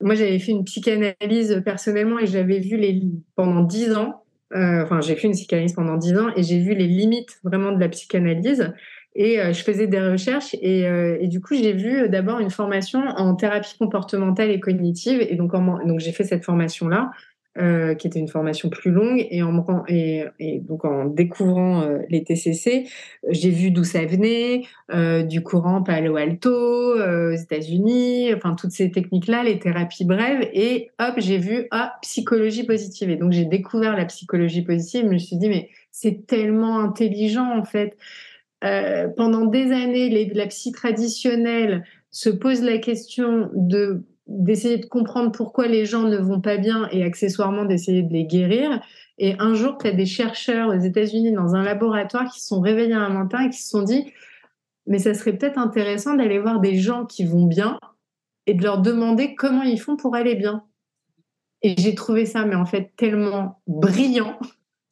Moi, 0.00 0.14
j'avais 0.14 0.38
fait 0.38 0.52
une 0.52 0.64
psychanalyse 0.64 1.62
personnellement 1.64 2.18
et 2.18 2.26
j'avais 2.26 2.60
vu 2.60 2.76
les 2.76 3.02
pendant 3.36 3.62
dix 3.62 3.92
ans. 3.94 4.23
Enfin, 4.52 5.00
j'ai 5.00 5.16
fait 5.16 5.26
une 5.26 5.32
psychanalyse 5.32 5.72
pendant 5.72 5.96
dix 5.96 6.16
ans 6.16 6.28
et 6.36 6.42
j'ai 6.42 6.60
vu 6.60 6.74
les 6.74 6.86
limites 6.86 7.40
vraiment 7.42 7.72
de 7.72 7.80
la 7.80 7.88
psychanalyse. 7.88 8.72
Et 9.16 9.40
euh, 9.40 9.52
je 9.52 9.62
faisais 9.62 9.86
des 9.86 10.00
recherches 10.00 10.54
et, 10.60 10.88
euh, 10.88 11.24
du 11.26 11.40
coup, 11.40 11.54
j'ai 11.54 11.72
vu 11.72 12.02
euh, 12.02 12.08
d'abord 12.08 12.40
une 12.40 12.50
formation 12.50 13.00
en 13.00 13.34
thérapie 13.36 13.76
comportementale 13.78 14.50
et 14.50 14.58
cognitive. 14.58 15.20
Et 15.20 15.36
donc, 15.36 15.52
donc 15.52 16.00
j'ai 16.00 16.12
fait 16.12 16.24
cette 16.24 16.44
formation-là, 16.44 17.12
euh, 17.56 17.94
qui 17.94 18.06
était 18.06 18.18
une 18.18 18.28
formation 18.28 18.68
plus 18.68 18.90
longue. 18.90 19.26
Et, 19.30 19.42
en, 19.42 19.84
et, 19.88 20.24
et 20.38 20.58
donc, 20.60 20.84
en 20.84 21.06
découvrant 21.06 21.88
les 22.08 22.24
TCC, 22.24 22.86
j'ai 23.28 23.50
vu 23.50 23.70
d'où 23.70 23.84
ça 23.84 24.04
venait, 24.04 24.62
du 25.24 25.42
courant 25.42 25.82
Palo 25.82 26.16
Alto, 26.16 26.50
aux 26.50 27.34
États-Unis, 27.34 28.34
enfin, 28.34 28.54
toutes 28.54 28.72
ces 28.72 28.90
techniques-là, 28.90 29.44
les 29.44 29.58
thérapies 29.58 30.04
brèves. 30.04 30.48
Et 30.52 30.90
hop, 30.98 31.14
j'ai 31.18 31.38
vu, 31.38 31.66
ah, 31.70 31.94
psychologie 32.02 32.64
positive. 32.64 33.10
Et 33.10 33.16
donc, 33.16 33.32
j'ai 33.32 33.44
découvert 33.44 33.96
la 33.96 34.04
psychologie 34.04 34.62
positive. 34.62 35.04
Je 35.04 35.12
me 35.12 35.18
suis 35.18 35.36
dit, 35.36 35.48
mais 35.48 35.68
c'est 35.90 36.26
tellement 36.26 36.80
intelligent, 36.80 37.56
en 37.56 37.64
fait. 37.64 37.96
Euh, 38.64 39.08
pendant 39.08 39.44
des 39.44 39.72
années, 39.72 40.08
les, 40.08 40.26
la 40.32 40.46
psy 40.46 40.72
traditionnelle 40.72 41.84
se 42.10 42.30
pose 42.30 42.62
la 42.62 42.78
question 42.78 43.50
de 43.54 44.02
d'essayer 44.26 44.78
de 44.78 44.86
comprendre 44.86 45.32
pourquoi 45.32 45.66
les 45.66 45.84
gens 45.84 46.02
ne 46.02 46.16
vont 46.16 46.40
pas 46.40 46.56
bien 46.56 46.88
et 46.90 47.02
accessoirement 47.02 47.64
d'essayer 47.64 48.02
de 48.02 48.12
les 48.12 48.24
guérir. 48.24 48.80
Et 49.18 49.34
un 49.38 49.54
jour, 49.54 49.76
tu 49.78 49.86
as 49.86 49.92
des 49.92 50.06
chercheurs 50.06 50.68
aux 50.68 50.80
États-Unis 50.80 51.32
dans 51.32 51.54
un 51.54 51.62
laboratoire 51.62 52.30
qui 52.32 52.40
se 52.40 52.48
sont 52.48 52.60
réveillés 52.60 52.94
un 52.94 53.10
matin 53.10 53.46
et 53.46 53.50
qui 53.50 53.62
se 53.62 53.68
sont 53.68 53.82
dit, 53.82 54.12
mais 54.86 54.98
ça 54.98 55.14
serait 55.14 55.36
peut-être 55.36 55.58
intéressant 55.58 56.14
d'aller 56.14 56.38
voir 56.38 56.60
des 56.60 56.76
gens 56.76 57.06
qui 57.06 57.24
vont 57.24 57.46
bien 57.46 57.78
et 58.46 58.54
de 58.54 58.62
leur 58.62 58.80
demander 58.80 59.34
comment 59.34 59.62
ils 59.62 59.80
font 59.80 59.96
pour 59.96 60.14
aller 60.14 60.34
bien. 60.34 60.64
Et 61.62 61.74
j'ai 61.78 61.94
trouvé 61.94 62.26
ça, 62.26 62.44
mais 62.44 62.56
en 62.56 62.66
fait, 62.66 62.92
tellement 62.96 63.60
brillant 63.66 64.38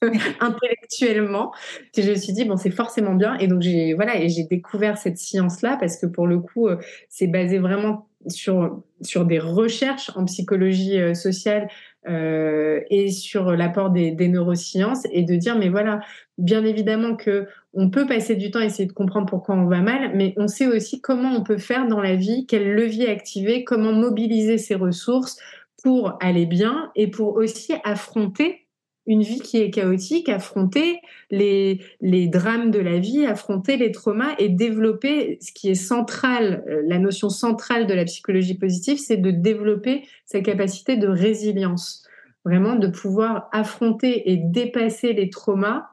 intellectuellement. 0.40 1.52
Que 1.94 2.02
je 2.02 2.10
me 2.10 2.16
suis 2.16 2.32
dit 2.32 2.44
bon 2.44 2.56
c'est 2.56 2.70
forcément 2.70 3.14
bien. 3.14 3.36
Et 3.38 3.46
donc 3.46 3.62
j'ai 3.62 3.94
voilà 3.94 4.20
et 4.20 4.28
j'ai 4.28 4.44
découvert 4.44 4.98
cette 4.98 5.18
science 5.18 5.62
là 5.62 5.76
parce 5.78 5.96
que 5.96 6.06
pour 6.06 6.26
le 6.26 6.38
coup 6.38 6.68
euh, 6.68 6.76
c'est 7.08 7.26
basé 7.26 7.58
vraiment 7.58 8.08
sur 8.28 8.82
sur 9.00 9.24
des 9.24 9.38
recherches 9.38 10.10
en 10.14 10.24
psychologie 10.24 11.00
euh, 11.00 11.14
sociale 11.14 11.68
euh, 12.08 12.80
et 12.90 13.10
sur 13.10 13.52
l'apport 13.52 13.90
des, 13.90 14.10
des, 14.10 14.28
neurosciences 14.28 15.06
et 15.12 15.22
de 15.22 15.36
dire 15.36 15.56
mais 15.56 15.68
voilà 15.68 16.00
bien 16.38 16.64
évidemment 16.64 17.16
que 17.16 17.46
on 17.74 17.90
peut 17.90 18.06
passer 18.06 18.34
du 18.36 18.50
temps 18.50 18.58
à 18.58 18.64
essayer 18.64 18.86
de 18.86 18.92
comprendre 18.92 19.26
pourquoi 19.26 19.54
on 19.54 19.66
va 19.66 19.80
mal 19.80 20.12
mais 20.14 20.34
on 20.36 20.48
sait 20.48 20.66
aussi 20.66 21.00
comment 21.00 21.30
on 21.30 21.42
peut 21.42 21.58
faire 21.58 21.86
dans 21.86 22.00
la 22.00 22.16
vie 22.16 22.46
quel 22.46 22.74
levier 22.74 23.08
activer 23.08 23.64
comment 23.64 23.92
mobiliser 23.92 24.58
ses 24.58 24.74
ressources 24.74 25.36
pour 25.82 26.16
aller 26.20 26.46
bien 26.46 26.90
et 26.94 27.08
pour 27.08 27.36
aussi 27.36 27.74
affronter 27.84 28.61
une 29.06 29.22
vie 29.22 29.40
qui 29.40 29.58
est 29.58 29.70
chaotique, 29.70 30.28
affronter 30.28 31.00
les, 31.30 31.80
les 32.00 32.28
drames 32.28 32.70
de 32.70 32.78
la 32.78 32.98
vie, 32.98 33.26
affronter 33.26 33.76
les 33.76 33.90
traumas 33.90 34.34
et 34.38 34.48
développer 34.48 35.38
ce 35.40 35.52
qui 35.52 35.70
est 35.70 35.74
central, 35.74 36.64
euh, 36.68 36.82
la 36.86 36.98
notion 36.98 37.28
centrale 37.28 37.86
de 37.86 37.94
la 37.94 38.04
psychologie 38.04 38.56
positive, 38.56 38.98
c'est 38.98 39.16
de 39.16 39.30
développer 39.30 40.04
sa 40.24 40.40
capacité 40.40 40.96
de 40.96 41.08
résilience. 41.08 42.06
Vraiment 42.44 42.76
de 42.76 42.88
pouvoir 42.88 43.48
affronter 43.52 44.30
et 44.30 44.36
dépasser 44.36 45.12
les 45.12 45.30
traumas 45.30 45.88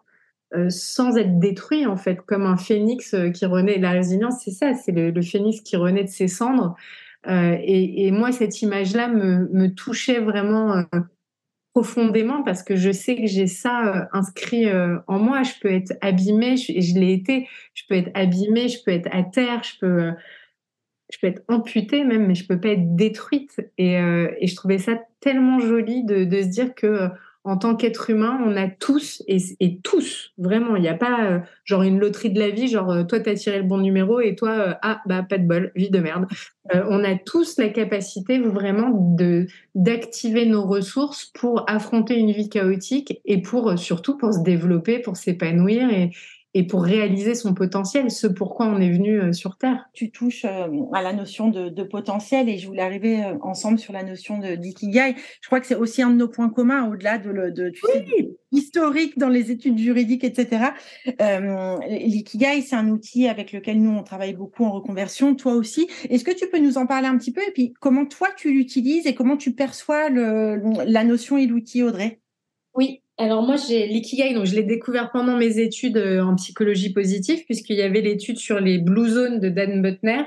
euh, 0.55 0.69
sans 0.69 1.15
être 1.17 1.39
détruit, 1.39 1.85
en 1.85 1.97
fait, 1.97 2.21
comme 2.25 2.43
un 2.43 2.57
phénix 2.57 3.13
euh, 3.13 3.29
qui 3.29 3.45
renaît. 3.45 3.77
La 3.77 3.91
résilience, 3.91 4.41
c'est 4.43 4.51
ça, 4.51 4.73
c'est 4.73 4.91
le, 4.91 5.21
phénix 5.21 5.61
qui 5.61 5.77
renaît 5.77 6.03
de 6.03 6.09
ses 6.09 6.27
cendres. 6.27 6.75
et, 7.27 8.11
moi, 8.11 8.31
cette 8.31 8.61
image-là 8.61 9.09
me, 9.09 9.47
me, 9.51 9.67
touchait 9.73 10.19
vraiment 10.19 10.85
profondément 11.79 12.43
parce 12.43 12.61
que 12.61 12.75
je 12.75 12.91
sais 12.91 13.15
que 13.15 13.25
j'ai 13.25 13.47
ça 13.47 13.87
euh, 13.87 14.05
inscrit 14.11 14.65
euh, 14.65 14.97
en 15.07 15.17
moi. 15.17 15.43
Je 15.43 15.53
peux 15.61 15.71
être 15.71 15.93
abîmée, 16.01 16.55
et 16.67 16.81
je 16.81 16.99
l'ai 16.99 17.13
été. 17.13 17.47
Je 17.73 17.83
peux 17.87 17.95
être 17.95 18.11
abîmée, 18.13 18.67
je 18.67 18.83
peux 18.83 18.91
être 18.91 19.07
à 19.11 19.23
terre, 19.23 19.63
je 19.63 19.79
peux, 19.79 20.03
euh, 20.03 20.11
je 21.09 21.25
être 21.25 21.41
amputée 21.47 22.03
même, 22.03 22.27
mais 22.27 22.35
je 22.35 22.45
peux 22.45 22.59
pas 22.59 22.69
être 22.69 22.95
détruite. 22.95 23.61
Et, 23.77 23.93
et 23.93 24.47
je 24.47 24.55
trouvais 24.55 24.77
ça 24.77 24.99
tellement 25.21 25.59
joli 25.59 26.03
de 26.03 26.41
se 26.41 26.47
dire 26.47 26.75
que 26.75 27.09
en 27.45 27.57
tant 27.57 27.75
qu'être 27.75 28.09
humain, 28.09 28.39
on 28.45 28.55
a 28.57 28.67
tous, 28.67 29.23
et, 29.27 29.79
tous, 29.81 30.33
vraiment, 30.37 30.75
il 30.75 30.81
n'y 30.81 30.89
a 30.89 30.93
pas 30.93 31.25
euh, 31.25 31.39
genre 31.63 31.83
une 31.83 31.99
loterie 31.99 32.31
de 32.31 32.39
la 32.39 32.49
vie, 32.49 32.67
genre 32.67 32.91
euh, 32.91 33.03
toi, 33.03 33.19
tu 33.19 33.29
as 33.29 33.35
tiré 33.35 33.59
le 33.59 33.63
bon 33.63 33.77
numéro 33.77 34.19
et 34.19 34.35
toi, 34.35 34.49
euh, 34.49 34.73
ah, 34.81 35.01
bah, 35.05 35.23
pas 35.23 35.37
de 35.37 35.47
bol, 35.47 35.71
vie 35.75 35.89
de 35.89 35.99
merde. 35.99 36.25
on 36.73 37.03
a 37.03 37.15
tous 37.15 37.57
la 37.57 37.69
capacité 37.69 38.39
vraiment 38.39 38.91
de 38.91 39.47
d'activer 39.73 40.45
nos 40.45 40.65
ressources 40.65 41.31
pour 41.33 41.63
affronter 41.67 42.17
une 42.17 42.31
vie 42.31 42.49
chaotique 42.49 43.19
et 43.25 43.41
pour 43.41 43.79
surtout 43.79 44.17
pour 44.17 44.33
se 44.33 44.43
développer, 44.43 44.99
pour 44.99 45.15
s'épanouir 45.15 45.89
et, 45.89 46.11
et 46.55 46.65
pour 46.65 46.83
réaliser 46.83 47.35
son 47.35 47.53
potentiel, 47.53 48.09
ce 48.09 48.25
pourquoi 48.25 48.65
on 48.65 48.79
est 48.79 48.91
venu 48.91 49.21
euh, 49.21 49.33
sur 49.33 49.57
Terre. 49.57 49.85
Tu 49.93 50.09
touches 50.09 50.45
euh, 50.45 50.67
à 50.93 51.03
la 51.03 51.13
notion 51.13 51.49
de, 51.49 51.69
de, 51.69 51.83
potentiel 51.83 52.49
et 52.49 52.57
je 52.57 52.67
voulais 52.67 52.81
arriver 52.81 53.23
euh, 53.23 53.37
ensemble 53.41 53.77
sur 53.77 53.93
la 53.93 54.01
notion 54.01 54.39
de 54.39 54.55
d'ikigai. 54.55 55.15
Je 55.41 55.47
crois 55.47 55.59
que 55.59 55.67
c'est 55.67 55.75
aussi 55.75 56.01
un 56.01 56.09
de 56.09 56.15
nos 56.15 56.27
points 56.27 56.49
communs 56.49 56.89
au-delà 56.89 57.19
de, 57.19 57.29
le, 57.29 57.51
de 57.51 57.69
tu 57.69 57.81
sais, 57.85 58.05
historique 58.51 59.19
dans 59.19 59.29
les 59.29 59.51
études 59.51 59.77
juridiques, 59.77 60.23
etc. 60.23 60.69
Euh, 61.21 61.77
L'ikigai, 61.87 62.61
c'est 62.61 62.75
un 62.75 62.89
outil 62.89 63.27
avec 63.27 63.51
lequel 63.51 63.79
nous 63.79 63.91
on 63.91 64.01
travaille 64.01 64.33
beaucoup 64.33 64.65
en 64.65 64.71
reconversion. 64.71 65.35
Toi 65.35 65.53
aussi. 65.53 65.87
Est-ce 66.09 66.23
que 66.23 66.35
tu 66.35 66.47
peux 66.47 66.59
nous 66.59 66.79
en 66.79 66.87
parler 66.87 67.07
un 67.07 67.17
petit 67.17 67.31
peu? 67.31 67.41
Et 67.47 67.51
puis 67.51 67.73
comment 67.79 68.07
toi 68.07 68.29
tu 68.35 68.51
l'utilises 68.51 69.05
et 69.05 69.13
comment 69.13 69.37
tu 69.37 69.53
perçois 69.53 70.09
le, 70.09 70.59
la 70.85 71.03
notion 71.03 71.37
et 71.37 71.45
l'outil, 71.45 71.83
Audrey? 71.83 72.21
Oui, 72.73 73.01
alors 73.19 73.43
moi, 73.43 73.57
j'ai 73.57 73.85
l'ikigai, 73.85 74.33
donc 74.33 74.45
je 74.45 74.55
l'ai 74.55 74.63
découvert 74.63 75.11
pendant 75.11 75.37
mes 75.37 75.59
études 75.59 75.97
euh, 75.97 76.23
en 76.23 76.35
psychologie 76.35 76.93
positive, 76.93 77.43
puisqu'il 77.43 77.75
y 77.75 77.81
avait 77.81 77.99
l'étude 77.99 78.37
sur 78.37 78.61
les 78.61 78.77
blue 78.77 79.09
zones 79.09 79.41
de 79.41 79.49
Dan 79.49 79.81
Butner, 79.81 80.23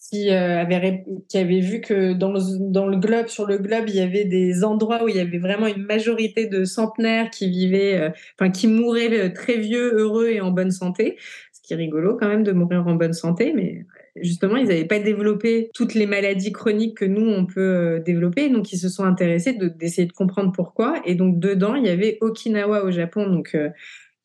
qui, 0.00 0.30
euh, 0.30 0.64
avait, 0.64 1.60
vu 1.60 1.82
que 1.82 2.14
dans 2.14 2.32
le, 2.32 2.40
dans 2.72 2.86
le 2.86 2.96
globe, 2.96 3.26
sur 3.26 3.44
le 3.44 3.58
globe, 3.58 3.84
il 3.88 3.96
y 3.96 4.00
avait 4.00 4.24
des 4.24 4.64
endroits 4.64 5.04
où 5.04 5.08
il 5.08 5.16
y 5.16 5.20
avait 5.20 5.36
vraiment 5.36 5.66
une 5.66 5.84
majorité 5.84 6.46
de 6.46 6.64
centenaires 6.64 7.28
qui 7.28 7.50
vivaient, 7.50 8.00
euh, 8.00 8.10
enfin 8.40 8.50
qui 8.50 8.68
mouraient 8.68 9.30
très 9.34 9.58
vieux, 9.58 9.92
heureux 9.98 10.28
et 10.28 10.40
en 10.40 10.50
bonne 10.50 10.70
santé. 10.70 11.18
Ce 11.52 11.60
qui 11.60 11.74
est 11.74 11.76
rigolo 11.76 12.16
quand 12.16 12.28
même 12.28 12.42
de 12.42 12.52
mourir 12.52 12.86
en 12.86 12.94
bonne 12.94 13.12
santé, 13.12 13.52
mais 13.54 13.84
justement, 14.16 14.56
ils 14.56 14.66
n'avaient 14.66 14.84
pas 14.84 14.98
développé 14.98 15.70
toutes 15.74 15.94
les 15.94 16.06
maladies 16.06 16.52
chroniques 16.52 16.98
que 16.98 17.04
nous, 17.04 17.26
on 17.26 17.46
peut 17.46 17.60
euh, 17.60 18.00
développer. 18.00 18.48
Donc, 18.50 18.72
ils 18.72 18.78
se 18.78 18.88
sont 18.88 19.04
intéressés 19.04 19.52
d'essayer 19.52 20.06
de, 20.06 20.12
comprendre 20.12 20.52
pourquoi. 20.52 21.00
Et 21.04 21.14
donc, 21.14 21.38
dedans, 21.38 21.74
il 21.74 21.84
y 21.86 21.88
avait 21.88 22.18
Okinawa 22.20 22.84
au 22.84 22.90
Japon, 22.90 23.28
donc 23.28 23.54
euh, 23.54 23.70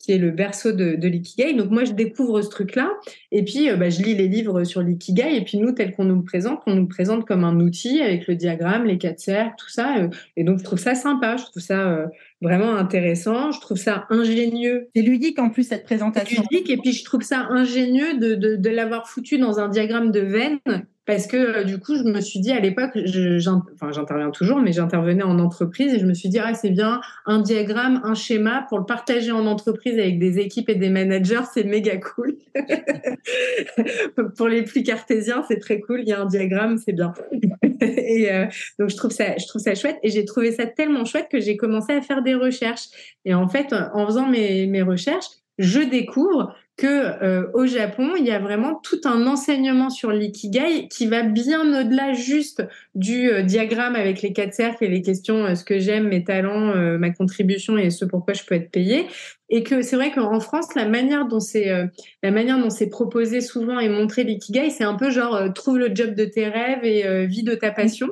qui 0.04 0.12
est 0.12 0.18
le 0.18 0.32
berceau 0.32 0.74
de, 0.74 0.96
de 0.96 1.08
l'ikigai. 1.08 1.54
Donc 1.54 1.72
moi, 1.72 1.86
je 1.86 1.94
découvre 1.94 2.42
ce 2.42 2.50
truc-là, 2.50 2.92
et 3.32 3.42
puis 3.44 3.70
euh, 3.70 3.78
bah, 3.78 3.90
je 3.90 4.04
lis 4.04 4.16
les 4.16 4.28
livres 4.28 4.66
sur 4.66 4.82
l'ikigai, 4.82 5.38
et 5.38 5.42
puis 5.42 5.58
nous, 5.58 5.72
tel 5.72 5.96
qu'on 5.96 6.04
nous 6.04 6.18
le 6.18 6.24
présente, 6.24 6.60
on 6.68 6.76
nous 6.76 6.82
le 6.82 6.88
présente 6.88 7.26
comme 7.26 7.46
un 7.46 7.60
outil 7.62 8.02
avec 8.02 8.28
le 8.28 8.36
diagramme, 8.36 8.84
les 8.84 8.98
quatre 8.98 9.20
cercles, 9.20 9.56
tout 9.58 9.70
ça. 9.70 9.98
Euh, 9.98 10.10
et 10.36 10.44
donc 10.44 10.60
je 10.60 10.64
trouve 10.66 10.80
ça 10.80 10.94
sympa, 10.94 11.38
je 11.38 11.46
trouve 11.46 11.64
ça 11.64 11.90
euh, 11.90 12.08
vraiment 12.42 12.76
intéressant, 12.76 13.52
je 13.52 13.62
trouve 13.62 13.78
ça 13.78 14.06
ingénieux. 14.10 14.90
C'est 14.94 15.02
ludique 15.02 15.40
en 15.40 15.50
plus 15.50 15.64
cette 15.64 15.86
présentation. 15.86 16.44
ludique, 16.52 16.70
et 16.70 16.78
puis 16.78 16.92
je 16.92 17.06
trouve 17.06 17.22
ça 17.22 17.48
ingénieux 17.50 18.20
de, 18.20 18.36
de, 18.36 18.56
de 18.58 18.70
l'avoir 18.70 19.08
foutu 19.08 19.38
dans 19.38 19.60
un 19.60 19.70
diagramme 19.70 20.12
de 20.12 20.20
veine 20.20 20.60
parce 21.06 21.28
que 21.28 21.38
euh, 21.38 21.64
du 21.64 21.80
coup, 21.80 21.96
je 21.96 22.04
me 22.04 22.22
suis 22.22 22.40
dit 22.40 22.52
à 22.52 22.60
l'époque, 22.60 22.92
j'interviens 22.96 24.32
toujours, 24.32 24.60
mais 24.60 24.72
j'intervenais 24.72 25.24
en 25.24 25.38
entreprise 25.40 25.94
et 25.94 26.00
je 26.00 26.06
me 26.06 26.14
suis 26.14 26.30
dit, 26.30 26.40
ah, 26.40 26.54
c'est 26.54 26.70
bien, 26.70 27.02
un 27.26 27.42
diagramme, 27.42 28.00
un 28.04 28.14
schéma 28.14 28.66
pour 28.70 28.80
le 28.80 28.86
partager 28.86 29.32
en 29.32 29.46
entreprise 29.46 30.00
avec 30.00 30.18
des 30.18 30.40
équipes 30.40 30.70
et 30.70 30.76
des 30.76 30.90
managers, 30.90 31.42
c'est 31.54 31.66
méga 31.66 31.98
cool. 31.98 32.38
pour 34.38 34.48
les 34.48 34.64
plus 34.64 34.84
cartésiens, 34.84 35.44
c'est 35.48 35.60
très 35.60 35.82
cool, 35.82 36.02
il 36.02 36.08
y 36.08 36.14
a 36.14 36.22
un 36.22 36.26
diagramme, 36.26 36.78
c'est 36.78 36.94
bien. 36.94 37.14
et 37.82 38.32
euh, 38.32 38.46
donc, 38.80 38.90
je 38.90 38.96
trouve, 38.96 39.12
ça, 39.12 39.36
je 39.38 39.46
trouve 39.46 39.62
ça 39.62 39.76
chouette 39.76 39.98
et 40.04 40.10
j'ai 40.10 40.24
trouvé 40.24 40.54
ça 40.54 40.66
tellement 40.66 41.04
chouette 41.04 41.28
que 41.30 41.42
j'ai 41.42 41.58
commencé 41.58 41.92
à 41.92 42.02
faire 42.02 42.24
des 42.24 42.36
recherches. 42.36 42.88
Et 43.26 43.34
en 43.34 43.50
fait, 43.50 43.74
en 43.94 44.06
faisant 44.06 44.28
mes, 44.28 44.68
mes 44.68 44.82
recherches, 44.82 45.28
je 45.58 45.82
découvre 45.82 46.56
que 46.76 46.88
euh, 46.88 47.52
au 47.54 47.66
Japon, 47.66 48.16
il 48.18 48.26
y 48.26 48.32
a 48.32 48.40
vraiment 48.40 48.76
tout 48.76 49.02
un 49.06 49.28
enseignement 49.28 49.90
sur 49.90 50.12
l'ikigai 50.12 50.88
qui 50.88 51.06
va 51.06 51.22
bien 51.22 51.62
au-delà 51.62 52.14
juste 52.14 52.64
du 52.96 53.30
euh, 53.30 53.42
diagramme 53.42 53.96
avec 53.96 54.22
les 54.22 54.34
quatre 54.34 54.54
cercles 54.54 54.84
et 54.84 54.88
les 54.88 55.02
questions 55.02 55.46
euh, 55.46 55.56
ce 55.56 55.64
que 55.64 55.80
j'aime, 55.80 56.10
mes 56.10 56.24
talents, 56.24 56.76
ma 56.98 57.10
contribution 57.10 57.78
et 57.78 57.90
ce 57.90 58.06
pourquoi 58.06 58.34
je 58.34 58.44
peux 58.44 58.56
être 58.56 58.72
payé. 58.72 59.08
et 59.50 59.62
que 59.62 59.82
c'est 59.82 59.96
vrai 59.96 60.12
qu'en 60.12 60.40
France, 60.40 60.74
la 60.76 60.88
manière 60.88 61.28
dont 61.28 61.40
c'est 61.40 61.70
euh, 61.70 61.86
la 62.24 62.32
manière 62.32 62.60
dont 62.60 62.70
c'est 62.70 62.90
proposé 62.90 63.40
souvent 63.42 63.80
et 63.80 63.90
montré 63.90 64.24
l'ikigai, 64.24 64.70
c'est 64.70 64.84
un 64.84 64.96
peu 64.96 65.12
genre 65.12 65.36
euh, 65.36 65.50
trouve 65.50 65.78
le 65.78 65.94
job 65.94 66.16
de 66.16 66.26
tes 66.26 66.48
rêves 66.48 66.84
et 66.84 67.06
euh, 67.06 67.26
vis 67.26 67.44
de 67.44 67.54
ta 67.54 67.72
passion. 67.72 68.08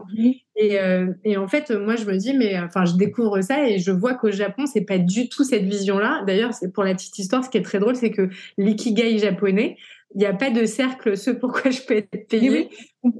Et, 0.55 0.77
et, 1.23 1.37
en 1.37 1.47
fait, 1.47 1.71
moi, 1.71 1.95
je 1.95 2.05
me 2.05 2.15
dis, 2.17 2.37
mais 2.37 2.59
enfin, 2.59 2.85
je 2.85 2.95
découvre 2.95 3.41
ça 3.41 3.67
et 3.67 3.79
je 3.79 3.91
vois 3.91 4.13
qu'au 4.13 4.29
Japon, 4.29 4.67
c'est 4.67 4.85
pas 4.85 4.99
du 4.99 5.27
tout 5.27 5.43
cette 5.43 5.63
vision-là. 5.63 6.23
D'ailleurs, 6.27 6.53
c'est 6.53 6.71
pour 6.71 6.83
la 6.83 6.93
petite 6.93 7.17
histoire, 7.17 7.43
ce 7.43 7.49
qui 7.49 7.57
est 7.57 7.63
très 7.63 7.79
drôle, 7.79 7.95
c'est 7.95 8.11
que 8.11 8.29
l'ikigai 8.59 9.17
japonais, 9.17 9.77
il 10.13 10.19
n'y 10.19 10.25
a 10.25 10.33
pas 10.33 10.49
de 10.49 10.65
cercle, 10.65 11.17
ce 11.17 11.31
pourquoi 11.31 11.71
je 11.71 11.81
peux 11.81 11.95
être 11.95 12.27
payé. 12.27 12.69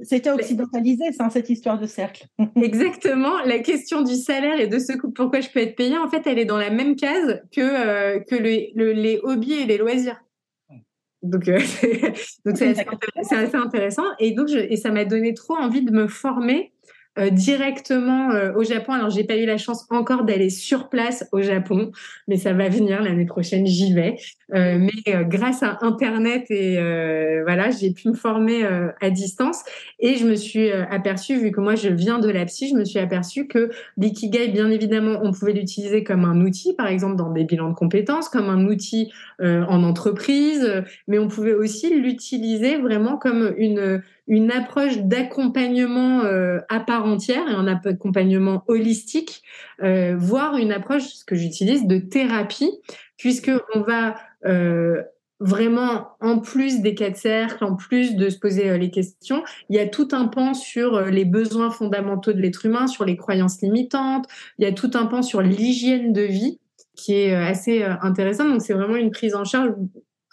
C'était 0.02 0.30
occidentalisé, 0.30 1.12
ça, 1.12 1.30
cette 1.30 1.50
histoire 1.50 1.78
de 1.78 1.86
cercle. 1.86 2.26
Exactement. 2.56 3.42
La 3.44 3.58
question 3.60 4.02
du 4.02 4.14
salaire 4.14 4.60
et 4.60 4.66
de 4.66 4.78
ce 4.78 4.92
pourquoi 5.14 5.40
je 5.40 5.48
peux 5.48 5.60
être 5.60 5.76
payé, 5.76 5.96
en 5.98 6.08
fait, 6.08 6.26
elle 6.26 6.38
est 6.38 6.44
dans 6.44 6.58
la 6.58 6.70
même 6.70 6.96
case 6.96 7.42
que, 7.54 7.60
euh, 7.60 8.20
que 8.20 8.36
les 8.36 9.20
hobbies 9.22 9.54
et 9.54 9.66
les 9.66 9.78
loisirs. 9.78 10.20
Donc, 11.22 11.48
euh, 11.48 11.58
c'est 12.54 12.68
assez, 12.68 13.56
intéressant. 13.56 14.04
Et 14.18 14.32
donc, 14.32 14.50
et 14.50 14.76
ça 14.76 14.90
m'a 14.90 15.04
donné 15.04 15.34
trop 15.34 15.56
envie 15.56 15.82
de 15.82 15.92
me 15.92 16.08
former 16.08 16.71
euh, 17.18 17.28
directement 17.28 18.30
euh, 18.30 18.54
au 18.54 18.64
Japon. 18.64 18.92
Alors, 18.92 19.10
j'ai 19.10 19.24
pas 19.24 19.36
eu 19.36 19.44
la 19.44 19.58
chance 19.58 19.84
encore 19.90 20.24
d'aller 20.24 20.48
sur 20.48 20.88
place 20.88 21.28
au 21.30 21.42
Japon, 21.42 21.92
mais 22.26 22.38
ça 22.38 22.54
va 22.54 22.70
venir 22.70 23.02
l'année 23.02 23.26
prochaine, 23.26 23.66
j'y 23.66 23.92
vais. 23.92 24.16
Euh, 24.54 24.78
mais 24.78 25.24
grâce 25.26 25.62
à 25.62 25.76
Internet 25.82 26.50
et 26.50 26.76
voilà, 27.42 27.70
j'ai 27.70 27.92
pu 27.92 28.08
me 28.08 28.14
former 28.14 28.64
à 29.00 29.10
distance 29.10 29.62
et 29.98 30.14
je 30.16 30.26
me 30.26 30.34
suis 30.34 30.70
aperçue, 30.70 31.38
vu 31.38 31.50
que 31.50 31.60
moi 31.60 31.74
je 31.74 31.88
viens 31.88 32.18
de 32.18 32.28
la 32.28 32.44
psy, 32.44 32.68
je 32.68 32.74
me 32.74 32.84
suis 32.84 32.98
aperçue 32.98 33.46
que 33.46 33.70
l'ikigai, 33.96 34.48
bien 34.48 34.70
évidemment, 34.70 35.18
on 35.22 35.32
pouvait 35.32 35.52
l'utiliser 35.52 36.04
comme 36.04 36.24
un 36.24 36.40
outil, 36.40 36.74
par 36.74 36.86
exemple 36.86 37.16
dans 37.16 37.30
des 37.30 37.44
bilans 37.44 37.70
de 37.70 37.74
compétences, 37.74 38.28
comme 38.28 38.48
un 38.48 38.66
outil 38.66 39.10
en 39.40 39.82
entreprise, 39.82 40.82
mais 41.08 41.18
on 41.18 41.28
pouvait 41.28 41.54
aussi 41.54 41.94
l'utiliser 41.94 42.76
vraiment 42.76 43.16
comme 43.16 43.54
une 43.56 44.02
une 44.26 44.50
approche 44.50 44.98
d'accompagnement 44.98 46.24
euh, 46.24 46.60
à 46.68 46.80
part 46.80 47.04
entière 47.06 47.48
et 47.48 47.54
un 47.54 47.66
accompagnement 47.66 48.64
holistique, 48.68 49.42
euh, 49.82 50.14
voire 50.16 50.56
une 50.56 50.72
approche, 50.72 51.02
ce 51.02 51.24
que 51.24 51.34
j'utilise, 51.34 51.86
de 51.86 51.98
thérapie, 51.98 52.70
puisque 53.16 53.50
on 53.74 53.80
va 53.80 54.14
euh, 54.46 55.02
vraiment, 55.40 56.08
en 56.20 56.38
plus 56.38 56.80
des 56.82 56.94
cas 56.94 57.10
de 57.10 57.16
cercle, 57.16 57.64
en 57.64 57.74
plus 57.74 58.14
de 58.14 58.30
se 58.30 58.38
poser 58.38 58.78
les 58.78 58.90
questions, 58.90 59.42
il 59.68 59.76
y 59.76 59.80
a 59.80 59.88
tout 59.88 60.08
un 60.12 60.28
pan 60.28 60.54
sur 60.54 61.00
les 61.02 61.24
besoins 61.24 61.70
fondamentaux 61.70 62.32
de 62.32 62.40
l'être 62.40 62.64
humain, 62.64 62.86
sur 62.86 63.04
les 63.04 63.16
croyances 63.16 63.60
limitantes, 63.60 64.26
il 64.58 64.64
y 64.64 64.68
a 64.68 64.72
tout 64.72 64.92
un 64.94 65.06
pan 65.06 65.22
sur 65.22 65.42
l'hygiène 65.42 66.12
de 66.12 66.22
vie 66.22 66.60
qui 66.94 67.14
est 67.14 67.34
assez 67.34 67.82
intéressant. 67.82 68.48
Donc 68.48 68.62
c'est 68.62 68.74
vraiment 68.74 68.96
une 68.96 69.10
prise 69.10 69.34
en 69.34 69.44
charge 69.44 69.72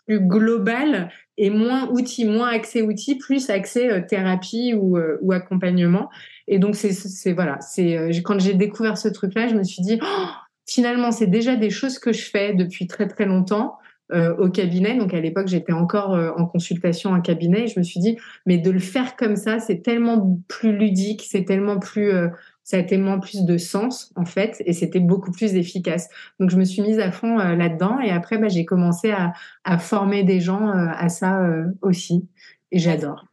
plus 0.05 0.19
global 0.19 1.09
et 1.39 1.49
moins 1.49 1.89
outils, 1.89 2.25
moins 2.25 2.49
accès 2.49 2.81
outils, 2.81 3.15
plus 3.15 3.49
accès 3.49 3.89
euh, 3.89 4.01
thérapie 4.01 4.73
ou, 4.75 4.97
euh, 4.97 5.17
ou, 5.21 5.31
accompagnement. 5.31 6.09
Et 6.47 6.59
donc 6.59 6.75
c'est 6.75 7.31
voilà, 7.31 7.59
c'est 7.61 7.97
euh, 7.97 8.11
quand 8.23 8.39
j'ai 8.39 8.53
découvert 8.53 8.97
ce 8.97 9.07
truc-là, 9.07 9.47
je 9.47 9.55
me 9.55 9.63
suis 9.63 9.81
dit 9.81 9.99
oh, 10.03 10.25
finalement 10.67 11.11
c'est 11.11 11.27
déjà 11.27 11.55
des 11.55 11.69
choses 11.69 11.97
que 11.97 12.11
je 12.11 12.29
fais 12.29 12.53
depuis 12.53 12.85
très 12.85 13.07
très 13.07 13.25
longtemps. 13.25 13.77
au 14.11 14.49
cabinet. 14.49 14.97
Donc 14.97 15.13
à 15.13 15.19
l'époque, 15.19 15.47
j'étais 15.47 15.71
encore 15.71 16.17
en 16.35 16.47
consultation 16.47 17.11
en 17.11 17.21
cabinet. 17.21 17.65
Et 17.65 17.67
je 17.67 17.77
me 17.77 17.83
suis 17.83 17.99
dit, 17.99 18.17
mais 18.47 18.57
de 18.57 18.71
le 18.71 18.79
faire 18.79 19.15
comme 19.15 19.35
ça, 19.35 19.59
c'est 19.59 19.83
tellement 19.83 20.41
plus 20.47 20.75
ludique, 20.75 21.21
c'est 21.29 21.45
tellement 21.45 21.77
plus 21.77 22.11
ça 22.69 22.77
a 22.77 22.83
tellement 22.83 23.19
plus 23.19 23.45
de 23.45 23.57
sens 23.57 24.13
en 24.15 24.25
fait 24.25 24.61
et 24.63 24.73
c'était 24.73 24.99
beaucoup 24.99 25.31
plus 25.31 25.55
efficace. 25.55 26.07
Donc 26.39 26.51
je 26.51 26.57
me 26.57 26.63
suis 26.63 26.83
mise 26.83 26.99
à 26.99 27.11
fond 27.11 27.39
euh, 27.39 27.55
là-dedans 27.55 27.99
et 27.99 28.11
après 28.11 28.37
bah, 28.37 28.47
j'ai 28.47 28.63
commencé 28.63 29.11
à, 29.11 29.33
former 29.79 30.23
des 30.23 30.39
gens 30.39 30.67
euh, 30.67 30.85
à 30.95 31.09
ça 31.09 31.41
euh, 31.41 31.65
aussi 31.81 32.27
et 32.71 32.77
j'adore. 32.77 33.25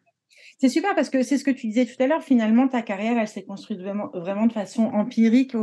C'est 0.58 0.70
super 0.70 0.94
parce 0.94 1.10
que 1.10 1.22
c'est 1.22 1.36
ce 1.36 1.44
que 1.44 1.50
tu 1.50 1.66
disais 1.66 1.84
tout 1.84 2.02
à 2.02 2.06
l'heure. 2.06 2.22
Finalement, 2.22 2.66
ta 2.66 2.80
carrière, 2.80 3.18
elle 3.18 3.28
s'est 3.28 3.44
construite 3.44 3.78
vraiment, 3.80 4.46
de 4.46 4.52
façon 4.52 4.84
empirique 4.84 5.54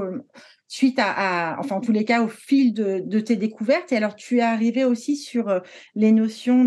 suite 0.67 0.99
à, 0.99 1.55
enfin 1.57 1.77
en 1.77 1.81
tous 1.81 1.91
les 1.91 2.05
cas, 2.05 2.21
au 2.21 2.27
fil 2.27 2.75
de, 2.75 3.01
de, 3.03 3.19
tes 3.19 3.36
découvertes. 3.36 3.91
Et 3.91 3.97
alors, 3.97 4.15
tu 4.15 4.38
es 4.38 4.41
arrivé 4.41 4.86
aussi 4.86 5.15
sur 5.15 5.62
les 5.95 6.12
notions 6.12 6.65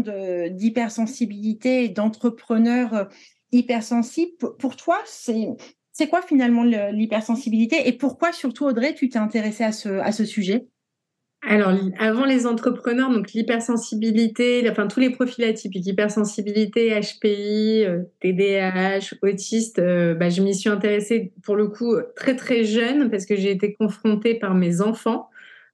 d'hypersensibilité 0.50 1.84
et 1.84 1.88
d'entrepreneur 1.88 3.08
hypersensible. 3.52 4.32
Pour 4.58 4.74
toi, 4.74 4.98
c'est 5.04 5.46
c'est 5.98 6.08
quoi 6.08 6.20
finalement 6.20 6.62
l'hypersensibilité 6.62 7.88
et 7.88 7.92
pourquoi 7.92 8.30
surtout 8.30 8.66
Audrey, 8.66 8.92
tu 8.92 9.08
t'es 9.08 9.18
intéressée 9.18 9.64
à 9.64 9.72
ce, 9.72 10.24
sujet? 10.26 10.66
Alors, 11.40 11.72
avant 11.98 12.26
les 12.26 12.46
entrepreneurs, 12.46 13.10
donc 13.10 13.32
l'hypersensibilité, 13.32 14.68
enfin 14.70 14.88
tous 14.88 15.00
les 15.00 15.08
profils 15.08 15.44
atypiques, 15.44 15.86
hypersensibilité, 15.86 17.00
HPI, 17.00 17.86
TDAH, 18.20 18.98
euh, 18.98 19.00
autiste, 19.22 19.78
euh, 19.78 20.14
bah, 20.14 20.28
je 20.28 20.42
m'y 20.42 20.54
suis 20.54 20.68
intéressée 20.68 21.32
pour 21.42 21.56
le 21.56 21.68
coup 21.68 21.96
très 22.14 22.36
très 22.36 22.64
jeune 22.64 23.10
parce 23.10 23.24
que 23.24 23.34
j'ai 23.34 23.50
été 23.50 23.72
confrontée 23.72 24.34
par 24.34 24.54
mes 24.54 24.82
enfants 24.82 25.30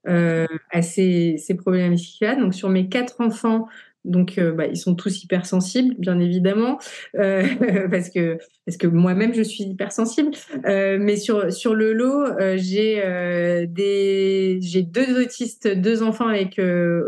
euh, 0.07 0.47
à 0.71 0.83
ces, 0.83 1.35
ces 1.37 1.57
problématiques-là. 1.57 2.37
Donc 2.37 2.55
sur 2.55 2.69
mes 2.69 2.89
quatre 2.89 3.21
enfants, 3.21 3.67
donc, 4.05 4.39
bah, 4.39 4.67
ils 4.67 4.77
sont 4.77 4.97
tous 4.97 5.23
hypersensibles, 5.23 5.95
bien 5.99 6.19
évidemment, 6.19 6.79
parce 7.15 8.11
que 8.11 8.39
parce 8.65 8.77
que 8.77 8.87
moi-même 8.87 9.35
je 9.35 9.43
suis 9.43 9.65
hypersensible. 9.65 10.31
Euh, 10.67 10.99
mais 11.01 11.17
sur 11.17 11.53
sur 11.53 11.75
le 11.75 11.93
lot, 11.93 12.25
euh, 12.25 12.57
j'ai 12.57 13.03
euh, 13.05 13.67
des 13.69 14.59
j'ai 14.63 14.83
deux 14.83 15.21
autistes, 15.21 15.69
deux 15.69 16.03
enfants 16.03 16.29
avec 16.29 16.61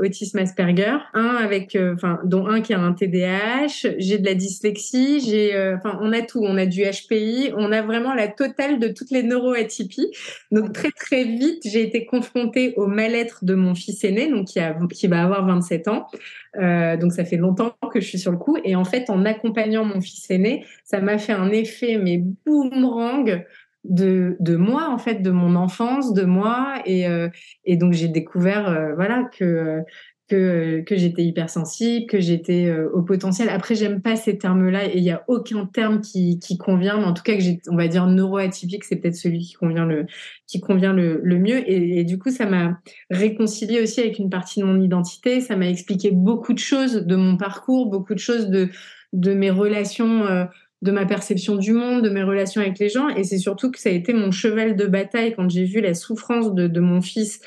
autisme 0.02 0.38
Asperger, 0.38 0.96
un 1.14 1.36
avec 1.36 1.78
enfin 1.94 2.18
dont 2.24 2.46
un 2.46 2.60
qui 2.60 2.74
a 2.74 2.80
un 2.80 2.92
TDAH. 2.92 3.94
J'ai 3.98 4.18
de 4.18 4.26
la 4.26 4.34
dyslexie, 4.34 5.20
j'ai 5.20 5.52
enfin 5.76 5.98
on 6.02 6.12
a 6.12 6.22
tout, 6.22 6.40
on 6.42 6.56
a 6.56 6.66
du 6.66 6.82
HPI, 6.82 7.52
on 7.56 7.70
a 7.70 7.82
vraiment 7.82 8.14
la 8.14 8.28
totale 8.28 8.78
de 8.78 8.88
toutes 8.88 9.10
les 9.10 9.22
neuroatypies. 9.22 10.10
Donc 10.50 10.72
très 10.72 10.90
très 10.90 11.24
vite, 11.24 11.62
j'ai 11.64 11.82
été 11.82 12.04
confrontée 12.04 12.74
au 12.76 12.86
mal-être 12.86 13.44
de 13.44 13.54
mon 13.54 13.74
fils 13.74 14.02
aîné, 14.04 14.28
donc 14.28 14.48
qui 14.48 14.60
a 14.60 14.76
qui 14.92 15.06
va 15.06 15.22
avoir 15.22 15.46
27 15.46 15.88
ans. 15.88 16.06
Donc 16.54 17.12
ça 17.12 17.24
fait 17.24 17.36
longtemps 17.36 17.74
que 17.92 18.00
je 18.00 18.06
suis 18.06 18.18
sur 18.18 18.32
le 18.32 18.38
coup. 18.38 18.56
Et 18.64 18.74
en 18.74 18.84
fait, 18.84 19.08
en 19.10 19.24
accompagnant 19.24 19.84
mon 19.84 20.00
fils 20.00 20.30
aîné, 20.30 20.64
ça 20.84 21.00
m'a 21.00 21.18
fait 21.18 21.32
un 21.32 21.43
effet 21.50 21.98
mais 21.98 22.22
boomerang 22.46 23.44
de, 23.84 24.36
de 24.40 24.56
moi 24.56 24.88
en 24.90 24.98
fait, 24.98 25.22
de 25.22 25.30
mon 25.30 25.56
enfance, 25.56 26.14
de 26.14 26.24
moi. 26.24 26.82
Et, 26.86 27.06
euh, 27.06 27.28
et 27.64 27.76
donc 27.76 27.92
j'ai 27.92 28.08
découvert 28.08 28.68
euh, 28.68 28.94
voilà 28.94 29.28
que 29.38 29.82
que, 30.28 30.80
que 30.80 30.96
j'étais 30.96 31.22
hypersensible, 31.22 32.06
que 32.06 32.18
j'étais 32.18 32.66
euh, 32.66 32.88
au 32.92 33.02
potentiel. 33.02 33.48
Après, 33.50 33.74
j'aime 33.74 34.00
pas 34.00 34.16
ces 34.16 34.38
termes-là 34.38 34.86
et 34.86 34.96
il 34.96 35.04
y 35.04 35.10
a 35.10 35.22
aucun 35.28 35.66
terme 35.66 36.00
qui, 36.00 36.38
qui 36.38 36.56
convient, 36.56 36.98
mais 36.98 37.04
en 37.04 37.12
tout 37.12 37.22
cas 37.22 37.34
que 37.34 37.42
j'ai, 37.42 37.60
on 37.68 37.76
va 37.76 37.88
dire 37.88 38.06
neuroatypique, 38.06 38.84
c'est 38.84 38.96
peut-être 38.96 39.16
celui 39.16 39.40
qui 39.40 39.52
convient 39.52 39.84
le, 39.84 40.06
qui 40.46 40.60
convient 40.60 40.94
le, 40.94 41.20
le 41.22 41.38
mieux. 41.38 41.70
Et, 41.70 42.04
du 42.04 42.18
coup, 42.18 42.30
ça 42.30 42.46
m'a 42.46 42.80
réconcilié 43.10 43.82
aussi 43.82 44.00
avec 44.00 44.18
une 44.18 44.30
partie 44.30 44.60
de 44.60 44.64
mon 44.64 44.80
identité. 44.80 45.40
Ça 45.40 45.56
m'a 45.56 45.68
expliqué 45.68 46.10
beaucoup 46.10 46.54
de 46.54 46.58
choses 46.58 46.94
de 46.94 47.16
mon 47.16 47.36
parcours, 47.36 47.90
beaucoup 47.90 48.14
de 48.14 48.18
choses 48.18 48.48
de, 48.48 48.70
de 49.12 49.34
mes 49.34 49.50
relations. 49.50 50.48
De 50.84 50.90
ma 50.92 51.06
perception 51.06 51.56
du 51.56 51.72
monde, 51.72 52.04
de 52.04 52.10
mes 52.10 52.22
relations 52.22 52.60
avec 52.60 52.78
les 52.78 52.90
gens. 52.90 53.08
Et 53.08 53.24
c'est 53.24 53.38
surtout 53.38 53.70
que 53.70 53.80
ça 53.80 53.88
a 53.88 53.92
été 53.92 54.12
mon 54.12 54.30
cheval 54.30 54.76
de 54.76 54.84
bataille 54.86 55.34
quand 55.34 55.48
j'ai 55.48 55.64
vu 55.64 55.80
la 55.80 55.94
souffrance 55.94 56.54
de, 56.54 56.66
de 56.66 56.80
mon 56.80 57.00
fils 57.00 57.40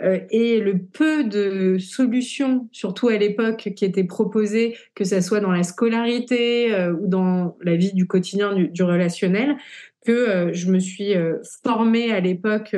euh, 0.00 0.20
et 0.30 0.60
le 0.60 0.78
peu 0.78 1.24
de 1.24 1.78
solutions, 1.78 2.68
surtout 2.70 3.08
à 3.08 3.16
l'époque, 3.16 3.72
qui 3.74 3.84
étaient 3.86 4.04
proposées, 4.04 4.76
que 4.94 5.04
ce 5.04 5.22
soit 5.22 5.40
dans 5.40 5.50
la 5.50 5.62
scolarité 5.62 6.74
euh, 6.74 6.92
ou 6.92 7.06
dans 7.06 7.56
la 7.62 7.76
vie 7.76 7.94
du 7.94 8.06
quotidien 8.06 8.54
du, 8.54 8.82
relationnel, 8.82 9.56
que 10.04 10.12
euh, 10.12 10.52
je 10.52 10.70
me 10.70 10.78
suis 10.78 11.14
formée 11.64 12.12
à 12.12 12.20
l'époque 12.20 12.76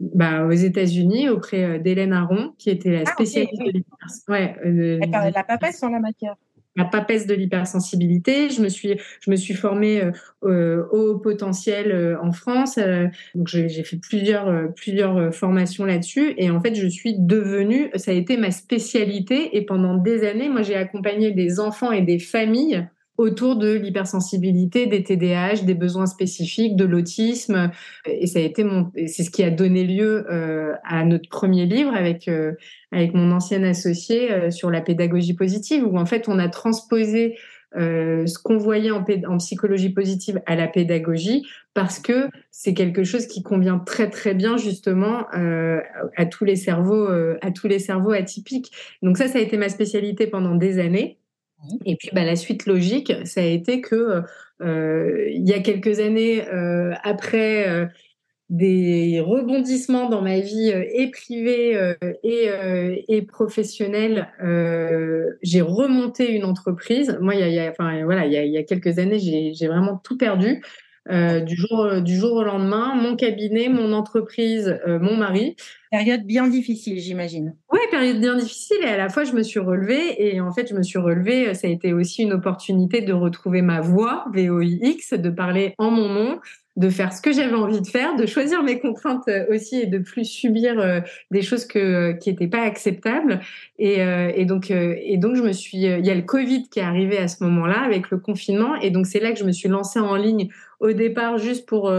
bah, 0.00 0.44
aux 0.44 0.52
États-Unis 0.52 1.28
auprès 1.28 1.78
d'Hélène 1.78 2.12
Aron, 2.12 2.52
qui 2.58 2.70
était 2.70 2.90
la 2.90 3.02
ah, 3.06 3.12
spécialiste 3.12 3.62
de 3.62 3.82
ouais, 4.28 5.30
la 5.32 5.44
papesse 5.44 5.82
en 5.84 5.90
la 5.90 6.00
matière 6.00 6.34
la 6.78 6.84
papesse 6.84 7.26
de 7.26 7.34
l'hypersensibilité. 7.34 8.48
Je 8.50 8.62
me 8.62 8.68
suis, 8.68 8.94
je 9.20 9.30
me 9.30 9.36
suis 9.36 9.54
formée 9.54 10.00
euh, 10.00 10.12
euh, 10.44 10.86
au 10.92 11.18
potentiel 11.18 11.90
euh, 11.90 12.16
en 12.22 12.32
France. 12.32 12.78
donc 13.34 13.48
j'ai 13.48 13.82
fait 13.82 13.96
plusieurs, 13.96 14.72
plusieurs 14.74 15.34
formations 15.34 15.84
là-dessus. 15.84 16.34
Et 16.38 16.50
en 16.50 16.60
fait, 16.60 16.74
je 16.74 16.86
suis 16.86 17.18
devenue, 17.18 17.90
ça 17.96 18.12
a 18.12 18.14
été 18.14 18.36
ma 18.36 18.52
spécialité. 18.52 19.56
Et 19.56 19.62
pendant 19.62 19.94
des 19.94 20.24
années, 20.24 20.48
moi, 20.48 20.62
j'ai 20.62 20.76
accompagné 20.76 21.32
des 21.32 21.58
enfants 21.60 21.90
et 21.90 22.02
des 22.02 22.18
familles 22.18 22.86
autour 23.18 23.56
de 23.56 23.72
l'hypersensibilité, 23.72 24.86
des 24.86 25.02
TDAH, 25.02 25.64
des 25.64 25.74
besoins 25.74 26.06
spécifiques, 26.06 26.76
de 26.76 26.84
l'autisme. 26.84 27.70
Et 28.06 28.28
ça 28.28 28.38
a 28.38 28.42
été 28.42 28.62
mon, 28.62 28.92
c'est 29.06 29.24
ce 29.24 29.30
qui 29.30 29.42
a 29.42 29.50
donné 29.50 29.84
lieu 29.84 30.24
euh, 30.30 30.72
à 30.84 31.04
notre 31.04 31.28
premier 31.28 31.66
livre 31.66 31.92
avec 31.94 32.28
euh, 32.28 32.52
avec 32.92 33.12
mon 33.14 33.32
ancienne 33.32 33.64
associé 33.64 34.32
euh, 34.32 34.50
sur 34.52 34.70
la 34.70 34.80
pédagogie 34.80 35.34
positive, 35.34 35.84
où 35.84 35.98
en 35.98 36.06
fait 36.06 36.28
on 36.28 36.38
a 36.38 36.48
transposé 36.48 37.36
ce 37.74 38.42
qu'on 38.42 38.56
voyait 38.56 38.90
en, 38.90 39.04
en, 39.26 39.36
psychologie 39.36 39.90
positive 39.90 40.40
à 40.46 40.56
la 40.56 40.68
pédagogie 40.68 41.46
parce 41.74 41.98
que 41.98 42.30
c'est 42.50 42.72
quelque 42.72 43.04
chose 43.04 43.26
qui 43.26 43.42
convient 43.42 43.78
très 43.78 44.08
très 44.08 44.32
bien 44.32 44.56
justement 44.56 45.26
à 45.30 46.24
tous 46.24 46.46
les 46.46 46.56
cerveaux 46.56 47.08
à 47.08 47.50
tous 47.50 47.68
les 47.68 47.78
cerveaux 47.78 48.12
atypiques. 48.12 48.72
Donc 49.02 49.18
ça, 49.18 49.28
ça 49.28 49.36
a 49.36 49.42
été 49.42 49.58
ma 49.58 49.68
spécialité 49.68 50.26
pendant 50.26 50.54
des 50.54 50.78
années. 50.78 51.18
Et 51.84 51.96
puis 51.96 52.10
bah, 52.12 52.24
la 52.24 52.36
suite 52.36 52.66
logique, 52.66 53.12
ça 53.24 53.40
a 53.40 53.44
été 53.44 53.80
que 53.80 54.22
il 54.60 55.48
y 55.48 55.52
a 55.52 55.60
quelques 55.60 56.00
années 56.00 56.42
après 57.02 57.88
des 58.50 59.20
rebondissements 59.20 60.08
dans 60.08 60.22
ma 60.22 60.40
vie 60.40 60.72
euh, 60.72 60.84
et 60.94 61.10
privée 61.10 61.76
euh, 61.76 61.94
et, 62.22 62.48
euh, 62.48 62.96
et 63.08 63.22
professionnelle, 63.22 64.28
j'ai 65.42 65.60
remonté 65.60 66.32
une 66.32 66.44
entreprise. 66.44 67.18
Moi, 67.20 67.34
il 67.34 67.52
y 67.52 67.58
a, 67.58 67.70
enfin, 67.70 68.04
voilà, 68.04 68.26
il 68.26 68.32
y 68.32 68.58
a 68.58 68.62
quelques 68.62 68.98
années, 68.98 69.18
j'ai 69.18 69.66
vraiment 69.66 70.00
tout 70.02 70.16
perdu. 70.16 70.62
Du, 71.08 71.56
jour, 71.56 72.00
du 72.02 72.16
jour 72.16 72.32
au 72.34 72.42
lendemain, 72.42 72.94
mon 72.94 73.16
cabinet, 73.16 73.68
mon 73.68 73.92
entreprise, 73.92 74.78
mon 74.86 75.16
mari. 75.16 75.56
Période 75.90 76.24
bien 76.24 76.48
difficile, 76.48 76.98
j'imagine. 77.00 77.54
Oui, 77.72 77.78
période 77.90 78.20
bien 78.20 78.36
difficile 78.36 78.76
et 78.82 78.88
à 78.88 78.98
la 78.98 79.08
fois 79.08 79.24
je 79.24 79.32
me 79.32 79.42
suis 79.42 79.58
relevée 79.58 80.16
et 80.18 80.40
en 80.40 80.52
fait 80.52 80.68
je 80.68 80.74
me 80.74 80.82
suis 80.82 80.98
relevée, 80.98 81.54
ça 81.54 81.66
a 81.66 81.70
été 81.70 81.94
aussi 81.94 82.22
une 82.22 82.34
opportunité 82.34 83.00
de 83.00 83.14
retrouver 83.14 83.62
ma 83.62 83.80
voix, 83.80 84.26
VOIX, 84.34 85.14
de 85.14 85.30
parler 85.30 85.74
en 85.78 85.90
mon 85.90 86.08
nom, 86.10 86.40
de 86.78 86.90
faire 86.90 87.12
ce 87.12 87.20
que 87.20 87.32
j'avais 87.32 87.56
envie 87.56 87.80
de 87.80 87.86
faire, 87.86 88.14
de 88.14 88.24
choisir 88.24 88.62
mes 88.62 88.78
contraintes 88.78 89.26
euh, 89.26 89.44
aussi 89.50 89.80
et 89.80 89.86
de 89.86 89.98
plus 89.98 90.24
subir 90.24 90.78
euh, 90.78 91.00
des 91.32 91.42
choses 91.42 91.66
que 91.66 91.78
euh, 91.78 92.12
qui 92.12 92.30
n'étaient 92.30 92.46
pas 92.46 92.62
acceptables. 92.62 93.40
Et, 93.80 93.98
et 93.98 94.44
donc 94.44 94.70
et 94.70 95.16
donc 95.18 95.36
je 95.36 95.42
me 95.42 95.52
suis, 95.52 95.78
il 95.78 96.06
y 96.06 96.10
a 96.10 96.14
le 96.14 96.22
Covid 96.22 96.68
qui 96.68 96.78
est 96.78 96.82
arrivé 96.82 97.18
à 97.18 97.28
ce 97.28 97.42
moment-là 97.44 97.80
avec 97.80 98.10
le 98.10 98.18
confinement 98.18 98.74
et 98.76 98.90
donc 98.90 99.06
c'est 99.06 99.20
là 99.20 99.32
que 99.32 99.38
je 99.38 99.44
me 99.44 99.52
suis 99.52 99.68
lancée 99.68 100.00
en 100.00 100.16
ligne 100.16 100.48
au 100.80 100.92
départ 100.92 101.38
juste 101.38 101.66
pour 101.66 101.92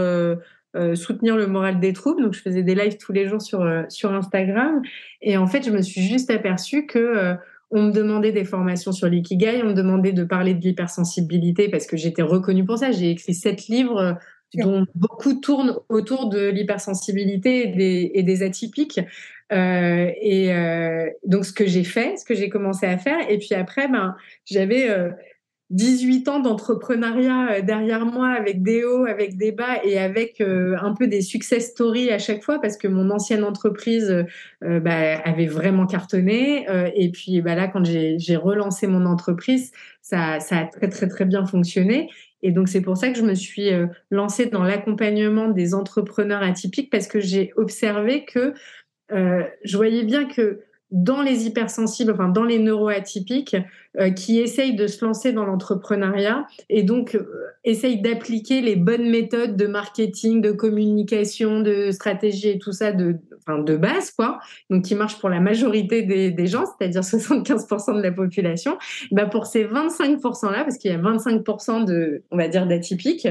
soutenir 0.94 1.36
le 1.36 1.46
moral 1.46 1.80
des 1.80 1.94
troupes. 1.94 2.20
Donc 2.20 2.34
je 2.34 2.40
faisais 2.42 2.62
des 2.62 2.74
lives 2.74 2.98
tous 2.98 3.12
les 3.12 3.26
jours 3.26 3.40
sur 3.40 3.66
sur 3.88 4.12
Instagram 4.12 4.82
et 5.22 5.38
en 5.38 5.46
fait 5.46 5.64
je 5.64 5.70
me 5.70 5.80
suis 5.80 6.02
juste 6.02 6.30
aperçue 6.30 6.86
que 6.86 7.34
on 7.70 7.84
me 7.84 7.92
demandait 7.92 8.32
des 8.32 8.44
formations 8.44 8.92
sur 8.92 9.08
l'ikigai, 9.08 9.62
on 9.62 9.68
me 9.68 9.74
demandait 9.74 10.12
de 10.12 10.24
parler 10.24 10.54
de 10.54 10.60
l'hypersensibilité 10.60 11.68
parce 11.70 11.86
que 11.86 11.96
j'étais 11.96 12.22
reconnue 12.22 12.64
pour 12.64 12.78
ça. 12.78 12.90
J'ai 12.90 13.10
écrit 13.10 13.32
sept 13.32 13.68
livres 13.68 14.18
dont 14.54 14.86
beaucoup 14.94 15.34
tournent 15.34 15.76
autour 15.88 16.28
de 16.28 16.48
l'hypersensibilité 16.48 17.72
et 18.14 18.22
des, 18.22 18.42
atypiques. 18.42 19.00
Euh, 19.52 20.10
et 20.20 20.52
euh, 20.52 21.08
donc, 21.24 21.44
ce 21.44 21.52
que 21.52 21.66
j'ai 21.66 21.84
fait, 21.84 22.16
ce 22.16 22.24
que 22.24 22.34
j'ai 22.34 22.48
commencé 22.48 22.86
à 22.86 22.98
faire, 22.98 23.18
et 23.28 23.38
puis 23.38 23.54
après, 23.54 23.88
ben, 23.88 24.16
j'avais 24.44 24.88
18 25.70 26.26
euh, 26.26 26.32
ans 26.32 26.40
d'entrepreneuriat 26.40 27.60
derrière 27.60 28.06
moi, 28.06 28.28
avec 28.30 28.62
des 28.62 28.84
hauts, 28.84 29.06
avec 29.06 29.36
des 29.36 29.52
bas, 29.52 29.84
et 29.84 29.98
avec 29.98 30.40
un 30.40 30.94
peu 30.94 31.06
des 31.06 31.20
success 31.20 31.70
stories 31.70 32.10
à 32.10 32.18
chaque 32.18 32.42
fois, 32.42 32.60
parce 32.60 32.76
que 32.76 32.88
mon 32.88 33.10
ancienne 33.10 33.44
entreprise 33.44 34.24
bah, 34.60 35.18
avait 35.24 35.46
vraiment 35.46 35.86
cartonné. 35.86 36.66
et 36.94 37.10
puis 37.10 37.40
bah, 37.40 37.54
là, 37.54 37.68
quand 37.68 37.84
j'ai 37.84 38.36
relancé 38.36 38.86
mon 38.86 39.04
entreprise, 39.06 39.72
ça, 40.02 40.40
ça 40.40 40.58
a 40.58 40.64
très 40.64 40.88
très 40.88 41.08
très 41.08 41.24
bien 41.24 41.44
fonctionné. 41.44 42.08
Et 42.42 42.52
donc, 42.52 42.68
c'est 42.68 42.80
pour 42.80 42.96
ça 42.96 43.10
que 43.10 43.18
je 43.18 43.22
me 43.22 43.34
suis 43.34 43.72
euh, 43.72 43.86
lancée 44.10 44.46
dans 44.46 44.62
l'accompagnement 44.62 45.48
des 45.48 45.74
entrepreneurs 45.74 46.42
atypiques 46.42 46.90
parce 46.90 47.06
que 47.06 47.20
j'ai 47.20 47.52
observé 47.56 48.24
que 48.24 48.54
euh, 49.12 49.44
je 49.64 49.76
voyais 49.76 50.04
bien 50.04 50.26
que 50.26 50.62
dans 50.90 51.22
les 51.22 51.46
hypersensibles, 51.46 52.12
enfin 52.12 52.28
dans 52.28 52.44
les 52.44 52.58
neuroatypiques, 52.58 53.56
euh, 53.98 54.10
qui 54.10 54.38
essayent 54.38 54.74
de 54.74 54.86
se 54.86 55.04
lancer 55.04 55.32
dans 55.32 55.44
l'entrepreneuriat 55.44 56.46
et 56.68 56.82
donc 56.82 57.14
euh, 57.14 57.26
essayent 57.64 58.00
d'appliquer 58.00 58.60
les 58.60 58.76
bonnes 58.76 59.08
méthodes 59.08 59.56
de 59.56 59.66
marketing, 59.66 60.40
de 60.40 60.52
communication, 60.52 61.60
de 61.60 61.90
stratégie 61.90 62.50
et 62.50 62.58
tout 62.58 62.72
ça 62.72 62.92
de, 62.92 63.18
enfin, 63.38 63.58
de 63.58 63.76
base, 63.76 64.10
quoi. 64.10 64.38
Donc 64.68 64.84
qui 64.84 64.94
marche 64.94 65.18
pour 65.18 65.28
la 65.28 65.40
majorité 65.40 66.02
des, 66.02 66.30
des 66.30 66.46
gens, 66.46 66.64
c'est-à-dire 66.66 67.02
75% 67.02 67.96
de 67.96 68.02
la 68.02 68.12
population. 68.12 68.78
Bah 69.10 69.26
pour 69.26 69.46
ces 69.46 69.64
25% 69.64 70.50
là, 70.52 70.64
parce 70.64 70.78
qu'il 70.78 70.90
y 70.90 70.94
a 70.94 70.98
25% 70.98 71.84
de, 71.84 72.22
on 72.30 72.36
va 72.36 72.48
dire, 72.48 72.66
d'atypiques, 72.66 73.28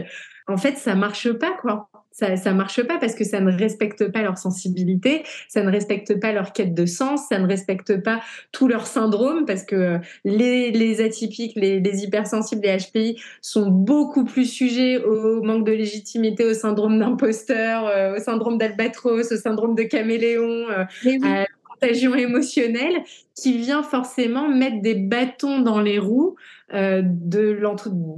en 0.48 0.58
fait, 0.58 0.78
ça 0.78 0.96
marche 0.96 1.32
pas, 1.32 1.56
quoi 1.62 1.90
ça 2.20 2.36
ça 2.36 2.54
marche 2.54 2.84
pas 2.84 2.98
parce 2.98 3.16
que 3.16 3.24
ça 3.24 3.40
ne 3.40 3.52
respecte 3.52 4.12
pas 4.12 4.22
leur 4.22 4.38
sensibilité, 4.38 5.24
ça 5.48 5.64
ne 5.64 5.72
respecte 5.72 6.20
pas 6.20 6.32
leur 6.32 6.54
quête 6.54 6.74
de 6.74 6.86
sens, 6.86 7.28
ça 7.30 7.40
ne 7.40 7.48
respecte 7.48 8.04
pas 8.04 8.22
tout 8.52 8.68
leur 8.68 8.86
syndrome 8.88 9.46
parce 9.46 9.64
que 9.64 9.76
euh, 9.76 9.98
les, 10.26 10.72
les 10.72 11.02
atypiques, 11.02 11.54
les, 11.56 11.80
les, 11.80 12.04
hypersensibles, 12.04 12.62
les 12.64 12.78
HPI 12.78 13.22
sont 13.42 13.70
beaucoup 13.70 14.26
plus 14.26 14.46
sujets 14.46 15.04
au 15.04 15.42
manque 15.42 15.66
de 15.66 15.72
légitimité, 15.72 16.46
au 16.46 16.54
syndrome 16.54 17.00
d'imposteur, 17.00 17.88
euh, 17.88 18.18
au 18.18 18.20
syndrome 18.20 18.58
d'albatros, 18.58 19.32
au 19.32 19.38
syndrome 19.38 19.76
de 19.76 19.84
caméléon, 19.84 20.70
euh, 20.70 20.86
à 21.24 21.40
la 21.40 21.48
contagion 21.70 22.16
émotionnelle 22.16 23.04
qui 23.36 23.58
vient 23.58 23.84
forcément 23.84 24.50
mettre 24.50 24.82
des 24.82 24.96
bâtons 24.96 25.62
dans 25.62 25.80
les 25.80 26.00
roues 26.00 26.36
euh, 26.74 27.02
de 27.04 27.60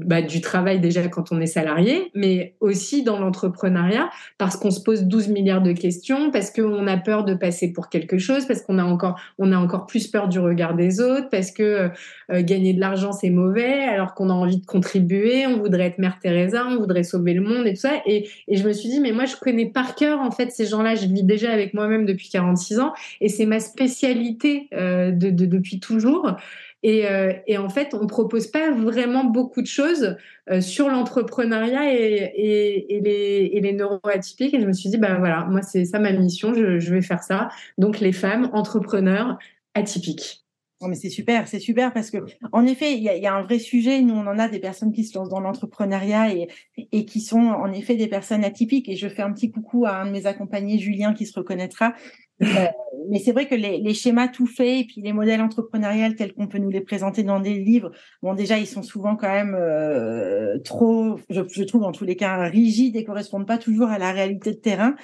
bah, 0.06 0.22
du 0.22 0.41
travail 0.41 0.80
déjà 0.80 1.08
quand 1.08 1.32
on 1.32 1.39
est 1.39 1.45
salarié, 1.45 2.12
mais 2.16 2.56
aussi 2.60 3.04
dans 3.04 3.20
l'entrepreneuriat 3.20 4.10
parce 4.38 4.58
qu'on 4.58 4.72
se 4.72 4.82
pose 4.82 5.04
12 5.04 5.30
milliards 5.30 5.62
de 5.62 5.72
questions, 5.72 6.32
parce 6.32 6.52
qu'on 6.52 6.88
a 6.88 6.97
peur 6.97 7.24
de 7.24 7.34
passer 7.34 7.72
pour 7.72 7.89
quelque 7.89 8.18
chose, 8.18 8.45
parce 8.45 8.62
qu'on 8.62 8.78
a 8.78 8.84
encore 8.84 9.20
on 9.38 9.52
a 9.52 9.58
encore 9.58 9.86
plus 9.86 10.08
peur 10.08 10.28
du 10.28 10.39
regard 10.39 10.76
des 10.76 10.99
autres, 10.99 11.30
parce 11.30 11.52
que 11.52 11.89
euh, 12.32 12.41
gagner 12.41 12.74
de 12.74 12.80
l'argent 12.80 13.12
c'est 13.12 13.30
mauvais, 13.30 13.84
alors 13.86 14.14
qu'on 14.14 14.30
a 14.30 14.34
envie 14.34 14.58
de 14.58 14.66
contribuer, 14.66 15.47
on 15.47 15.58
voudrait 15.58 15.86
être 15.86 15.97
Mère 15.97 16.20
Teresa, 16.20 16.66
on 16.68 16.78
voudrait 16.78 17.04
sauver 17.04 17.34
le 17.34 17.41
monde 17.41 17.68
et 17.68 17.74
tout 17.74 17.82
ça. 17.82 18.02
Et, 18.06 18.30
et 18.47 18.58
je 18.58 18.68
me 18.68 18.74
suis 18.74 18.89
dit 18.89 18.99
mais 18.99 19.12
moi 19.12 19.26
je 19.26 19.36
connais 19.36 19.68
par 19.68 19.95
cœur 19.95 20.20
en 20.20 20.32
fait 20.32 20.52
ces 20.52 20.66
gens-là, 20.66 20.95
je 20.95 21.08
vis 21.08 21.24
déjà 21.24 21.52
avec 21.52 21.74
moi-même 21.74 22.06
depuis 22.06 22.30
46 22.30 22.80
ans 22.80 22.93
et 23.22 23.30
c'est 23.30 23.45
ma 23.45 23.60
spécialité 23.60 24.68
euh, 24.74 25.12
de, 25.12 25.30
de, 25.30 25.45
depuis 25.45 25.80
toujours. 25.80 26.36
Et, 26.84 27.08
euh, 27.08 27.34
et, 27.46 27.58
en 27.58 27.70
fait, 27.70 27.94
on 27.94 28.08
propose 28.08 28.48
pas 28.48 28.72
vraiment 28.72 29.24
beaucoup 29.24 29.62
de 29.62 29.68
choses 29.68 30.18
euh, 30.50 30.62
sur 30.62 30.90
l'entrepreneuriat 30.90 31.94
et, 31.94 32.34
et, 32.36 32.96
et, 32.98 33.62
les, 33.62 33.74
neuroatypiques. 33.74 34.54
Et 34.54 34.62
je 34.62 34.66
me 34.66 34.74
suis 34.74 34.90
dit, 34.90 34.98
bah 34.98 35.18
voilà, 35.20 35.46
moi 35.46 35.62
c'est 35.62 35.86
ça 35.86 36.00
ma 36.00 36.12
mission, 36.12 36.54
je, 36.54 36.92
vais 36.92 37.02
faire 37.02 37.22
ça. 37.22 37.50
Donc 37.78 38.00
les 38.00 38.12
femmes 38.12 38.50
entrepreneurs 38.54 39.38
atypiques. 39.76 40.44
Non, 40.82 40.88
mais 40.88 40.96
c'est 40.96 41.10
super, 41.10 41.48
c'est 41.48 41.60
super 41.60 41.94
parce 41.94 42.10
que 42.10 42.18
en 42.52 42.66
effet, 42.66 42.94
il 42.94 43.04
y 43.04 43.10
a, 43.10 43.16
y 43.16 43.28
a, 43.28 43.36
un 43.36 43.44
vrai 43.44 43.60
sujet. 43.60 44.02
Nous, 44.02 44.16
on 44.16 44.26
en 44.26 44.40
a 44.40 44.48
des 44.48 44.58
personnes 44.58 44.92
qui 44.92 45.04
se 45.04 45.16
lancent 45.16 45.30
dans 45.30 45.40
l'entrepreneuriat 45.40 46.34
et 46.76 47.06
qui 47.06 47.22
sont 47.22 47.38
en 47.38 47.72
effet 47.72 47.96
des 47.96 48.08
personnes 48.08 48.44
atypiques. 48.44 48.90
Et 48.90 48.96
je 48.96 49.08
fais 49.08 49.22
un 49.22 49.32
petit 49.32 49.52
coucou 49.52 49.86
à 49.86 49.98
un 49.98 50.08
de 50.08 50.12
mes 50.12 50.26
accompagnés, 50.26 50.80
Julien, 50.80 51.14
qui 51.14 51.28
se 51.28 51.38
reconnaîtra. 51.38 51.94
Euh, 52.42 52.68
mais 53.10 53.20
c'est 53.20 53.32
vrai 53.32 53.48
que 53.48 53.56
les, 53.56 53.94
schémas 53.94 54.28
tout 54.28 54.46
faits 54.46 54.82
et 54.82 54.86
puis 54.86 55.02
les 55.02 55.14
modèles 55.14 55.42
entrepreneuriaux 55.42 56.14
tels 56.14 56.34
qu'on 56.34 56.48
peut 56.48 56.58
nous 56.58 56.70
les 56.70 56.82
présenter 56.82 57.24
dans 57.24 57.39
des 57.39 57.56
livres, 57.56 57.92
bon 58.22 58.34
déjà 58.34 58.58
ils 58.58 58.68
sont 58.68 58.84
souvent 58.84 59.16
quand 59.16 59.32
même 59.32 59.56
euh, 59.60 60.58
trop, 60.60 61.20
je, 61.30 61.64
trouve 61.64 61.84
en 61.84 61.92
tous 61.92 62.06
les 62.06 62.16
cas 62.16 62.38
rigides 62.48 62.96
et 62.96 63.04
correspondent 63.04 63.48
pas 63.48 63.58
toujours 63.58 63.88
à 63.88 63.98
la 63.98 64.12
réalité 64.12 64.52
de 64.52 64.58
terrain. 64.58 64.96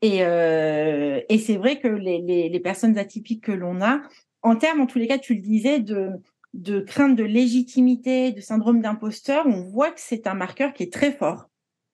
Et, 0.00 0.24
euh, 0.24 1.20
c'est 1.38 1.56
vrai 1.56 1.78
que 1.78 1.88
les, 1.88 2.60
personnes 2.60 2.98
atypiques 2.98 3.44
que 3.44 3.52
l'on 3.52 3.80
a, 3.80 4.00
en 4.42 4.56
termes, 4.56 4.80
en 4.80 4.86
tous 4.86 4.98
les 4.98 5.06
cas, 5.06 5.18
tu 5.18 5.34
le 5.34 5.40
disais, 5.40 5.80
de 5.80 6.80
crainte 6.80 7.16
de 7.16 7.24
légitimité, 7.24 8.32
de 8.32 8.40
syndrome 8.40 8.80
d'imposteur, 8.80 9.44
on 9.46 9.62
voit 9.62 9.90
que 9.90 10.00
c'est 10.00 10.26
un 10.26 10.34
marqueur 10.34 10.72
qui 10.72 10.84
est 10.84 10.92
très 10.92 11.12
fort. 11.12 11.48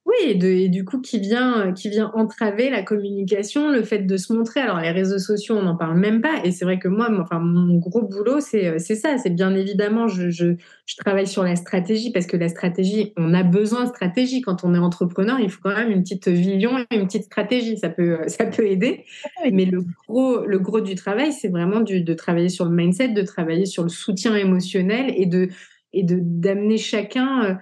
Oui, 0.09 0.41
et, 0.43 0.69
du 0.71 0.87
coup, 0.87 1.03
qui 1.03 1.21
vient, 1.21 1.75
qui 1.75 1.91
vient 1.91 2.11
entraver 2.15 2.71
la 2.71 2.83
communication, 2.83 3.71
le 3.71 3.83
fait 3.83 3.99
de 3.99 4.17
se 4.17 4.33
montrer. 4.33 4.61
Alors, 4.61 4.81
les 4.81 4.91
réseaux 4.91 5.19
sociaux, 5.19 5.55
on 5.57 5.63
n'en 5.63 5.77
parle 5.77 5.99
même 5.99 6.23
pas. 6.23 6.41
Et 6.45 6.51
c'est 6.51 6.65
vrai 6.65 6.79
que 6.79 6.89
moi, 6.89 7.11
enfin, 7.21 7.39
mon 7.41 7.77
gros 7.77 8.01
boulot, 8.01 8.41
c'est 8.41 8.79
ça. 8.79 9.19
C'est 9.19 9.29
bien 9.29 9.55
évidemment, 9.55 10.09
je, 10.09 10.31
je, 10.31 10.55
je, 10.87 10.97
travaille 10.97 11.27
sur 11.27 11.43
la 11.43 11.57
stratégie 11.57 12.11
parce 12.11 12.25
que 12.25 12.39
la 12.39 12.49
stratégie, 12.49 13.13
on 13.19 13.35
a 13.35 13.43
besoin 13.43 13.83
de 13.85 13.89
stratégie. 13.91 14.41
Quand 14.41 14.65
on 14.65 14.75
est 14.75 14.79
entrepreneur, 14.79 15.39
il 15.41 15.51
faut 15.51 15.61
quand 15.63 15.77
même 15.77 15.91
une 15.91 16.03
petite 16.03 16.29
vision, 16.29 16.79
une 16.91 17.07
petite 17.07 17.25
stratégie. 17.25 17.77
Ça 17.77 17.91
peut, 17.91 18.17
ça 18.29 18.47
peut 18.47 18.67
aider. 18.67 19.05
Mais 19.53 19.67
le 19.67 19.85
gros, 20.09 20.47
le 20.47 20.59
gros 20.59 20.81
du 20.81 20.95
travail, 20.95 21.35
c'est 21.35 21.49
vraiment 21.49 21.81
du, 21.81 22.01
de 22.01 22.15
travailler 22.15 22.49
sur 22.49 22.65
le 22.65 22.75
mindset, 22.75 23.09
de 23.09 23.23
travailler 23.23 23.67
sur 23.67 23.83
le 23.83 23.91
soutien 23.91 24.35
émotionnel 24.35 25.13
et 25.15 25.27
de 25.27 25.49
et 25.93 26.03
de 26.03 26.19
d'amener 26.21 26.77
chacun 26.77 27.45
euh, 27.45 27.55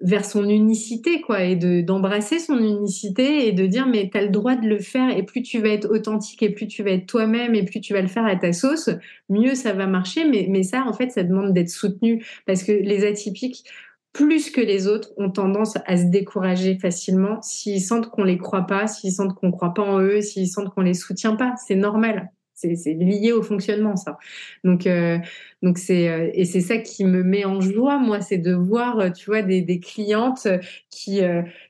vers 0.00 0.24
son 0.24 0.48
unicité, 0.48 1.20
quoi, 1.20 1.42
et 1.42 1.56
de 1.56 1.80
d'embrasser 1.80 2.38
son 2.38 2.58
unicité 2.58 3.48
et 3.48 3.52
de 3.52 3.66
dire 3.66 3.86
mais 3.86 4.08
tu 4.10 4.18
as 4.18 4.22
le 4.22 4.28
droit 4.28 4.54
de 4.54 4.66
le 4.68 4.78
faire 4.78 5.16
et 5.16 5.24
plus 5.24 5.42
tu 5.42 5.60
vas 5.60 5.70
être 5.70 5.90
authentique 5.90 6.42
et 6.42 6.50
plus 6.50 6.68
tu 6.68 6.82
vas 6.82 6.90
être 6.90 7.06
toi-même 7.06 7.54
et 7.54 7.64
plus 7.64 7.80
tu 7.80 7.94
vas 7.94 8.02
le 8.02 8.08
faire 8.08 8.24
à 8.24 8.36
ta 8.36 8.52
sauce, 8.52 8.90
mieux 9.28 9.54
ça 9.54 9.72
va 9.72 9.86
marcher. 9.86 10.24
Mais, 10.24 10.46
mais 10.48 10.62
ça, 10.62 10.84
en 10.86 10.92
fait, 10.92 11.10
ça 11.10 11.24
demande 11.24 11.52
d'être 11.52 11.70
soutenu 11.70 12.24
parce 12.46 12.62
que 12.62 12.72
les 12.72 13.04
atypiques, 13.06 13.64
plus 14.12 14.50
que 14.50 14.60
les 14.60 14.86
autres, 14.86 15.10
ont 15.16 15.30
tendance 15.30 15.76
à 15.86 15.96
se 15.96 16.04
décourager 16.04 16.78
facilement 16.78 17.42
s'ils 17.42 17.82
sentent 17.82 18.10
qu'on 18.10 18.24
les 18.24 18.38
croit 18.38 18.66
pas, 18.66 18.86
s'ils 18.86 19.12
sentent 19.12 19.34
qu'on 19.34 19.50
croit 19.50 19.74
pas 19.74 19.82
en 19.82 20.00
eux, 20.00 20.20
s'ils 20.20 20.48
sentent 20.48 20.72
qu'on 20.74 20.80
les 20.82 20.94
soutient 20.94 21.36
pas. 21.36 21.54
C'est 21.66 21.76
normal. 21.76 22.30
C'est 22.54 22.94
lié 22.94 23.30
au 23.30 23.42
fonctionnement, 23.42 23.94
ça. 23.94 24.18
Donc, 24.64 24.88
euh, 24.88 25.18
Donc 25.62 25.78
c'est 25.78 26.30
et 26.34 26.44
c'est 26.44 26.60
ça 26.60 26.78
qui 26.78 27.04
me 27.04 27.22
met 27.22 27.44
en 27.44 27.60
joie, 27.60 27.98
moi, 27.98 28.20
c'est 28.20 28.38
de 28.38 28.54
voir, 28.54 29.12
tu 29.12 29.26
vois, 29.26 29.42
des, 29.42 29.60
des 29.60 29.80
clientes 29.80 30.46
qui 30.90 31.20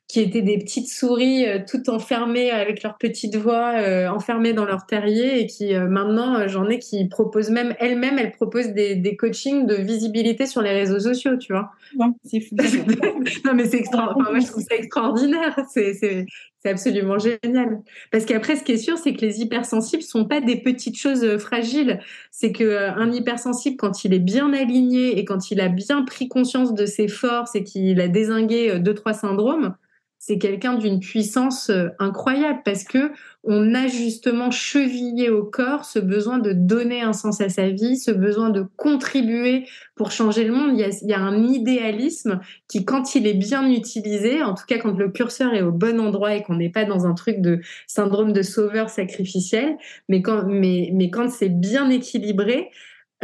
qui 0.08 0.20
étaient 0.20 0.42
des 0.42 0.56
petites 0.56 0.88
souris 0.88 1.46
euh, 1.46 1.58
toutes 1.68 1.90
enfermées 1.90 2.50
avec 2.50 2.82
leur 2.82 2.96
petite 2.96 3.36
voix, 3.36 3.74
euh, 3.76 4.08
enfermées 4.08 4.54
dans 4.54 4.64
leur 4.64 4.86
terrier 4.86 5.40
et 5.40 5.46
qui 5.46 5.74
euh, 5.74 5.86
maintenant 5.86 6.48
j'en 6.48 6.66
ai 6.68 6.78
qui 6.78 7.06
proposent 7.08 7.50
même 7.50 7.74
elles-mêmes, 7.78 8.18
elles 8.18 8.32
proposent 8.32 8.72
des, 8.72 8.96
des 8.96 9.16
coachings 9.16 9.66
de 9.66 9.74
visibilité 9.74 10.46
sur 10.46 10.62
les 10.62 10.72
réseaux 10.72 10.98
sociaux, 10.98 11.36
tu 11.36 11.52
vois. 11.52 11.70
Non, 11.94 12.14
c'est 12.24 12.40
fou. 12.40 12.56
non 13.44 13.52
mais 13.54 13.66
c'est 13.66 13.80
extraordinaire. 13.80 14.30
moi 14.30 14.40
je 14.40 14.46
trouve 14.46 14.62
ça 14.62 14.76
extraordinaire. 14.76 15.60
C'est 15.72 15.92
c'est 15.92 16.24
c'est 16.60 16.70
absolument 16.70 17.18
génial. 17.18 17.82
Parce 18.10 18.24
qu'après, 18.24 18.56
ce 18.56 18.64
qui 18.64 18.72
est 18.72 18.78
sûr, 18.78 18.98
c'est 18.98 19.14
que 19.14 19.20
les 19.20 19.40
hypersensibles 19.40 20.02
sont 20.02 20.24
pas 20.24 20.40
des 20.40 20.56
petites 20.56 20.98
choses 20.98 21.38
fragiles. 21.38 22.00
C'est 22.32 22.50
que 22.50 22.88
un 22.98 23.12
hypersensible, 23.12 23.76
quand 23.78 24.04
il 24.04 24.12
est 24.12 24.18
bien 24.18 24.52
aligné 24.52 25.18
et 25.18 25.24
quand 25.24 25.50
il 25.50 25.60
a 25.60 25.68
bien 25.68 26.02
pris 26.02 26.28
conscience 26.28 26.74
de 26.74 26.84
ses 26.84 27.08
forces 27.08 27.54
et 27.54 27.64
qu'il 27.64 28.00
a 28.00 28.08
désingué 28.08 28.78
deux 28.78 28.94
trois 28.94 29.14
syndromes, 29.14 29.74
c'est 30.18 30.38
quelqu'un 30.38 30.74
d'une 30.74 30.98
puissance 30.98 31.70
euh, 31.70 31.88
incroyable 31.98 32.60
parce 32.64 32.84
que 32.84 33.12
on 33.44 33.74
a 33.74 33.86
justement 33.86 34.50
chevillé 34.50 35.30
au 35.30 35.44
corps 35.44 35.84
ce 35.84 36.00
besoin 36.00 36.38
de 36.38 36.52
donner 36.52 37.00
un 37.00 37.12
sens 37.12 37.40
à 37.40 37.48
sa 37.48 37.70
vie, 37.70 37.96
ce 37.96 38.10
besoin 38.10 38.50
de 38.50 38.66
contribuer 38.76 39.66
pour 39.94 40.10
changer 40.10 40.44
le 40.44 40.52
monde. 40.52 40.72
Il 40.74 40.80
y 40.80 40.84
a, 40.84 40.88
il 40.88 41.08
y 41.08 41.14
a 41.14 41.20
un 41.20 41.44
idéalisme 41.44 42.40
qui, 42.66 42.84
quand 42.84 43.14
il 43.14 43.26
est 43.26 43.34
bien 43.34 43.70
utilisé, 43.70 44.42
en 44.42 44.54
tout 44.54 44.66
cas 44.66 44.78
quand 44.78 44.98
le 44.98 45.08
curseur 45.08 45.54
est 45.54 45.62
au 45.62 45.72
bon 45.72 46.00
endroit 46.00 46.34
et 46.34 46.42
qu'on 46.42 46.56
n'est 46.56 46.68
pas 46.68 46.84
dans 46.84 47.06
un 47.06 47.14
truc 47.14 47.40
de 47.40 47.60
syndrome 47.86 48.32
de 48.32 48.42
sauveur 48.42 48.90
sacrificiel, 48.90 49.78
mais 50.08 50.20
quand, 50.20 50.44
mais, 50.46 50.90
mais 50.92 51.10
quand 51.10 51.30
c'est 51.30 51.48
bien 51.48 51.88
équilibré, 51.90 52.70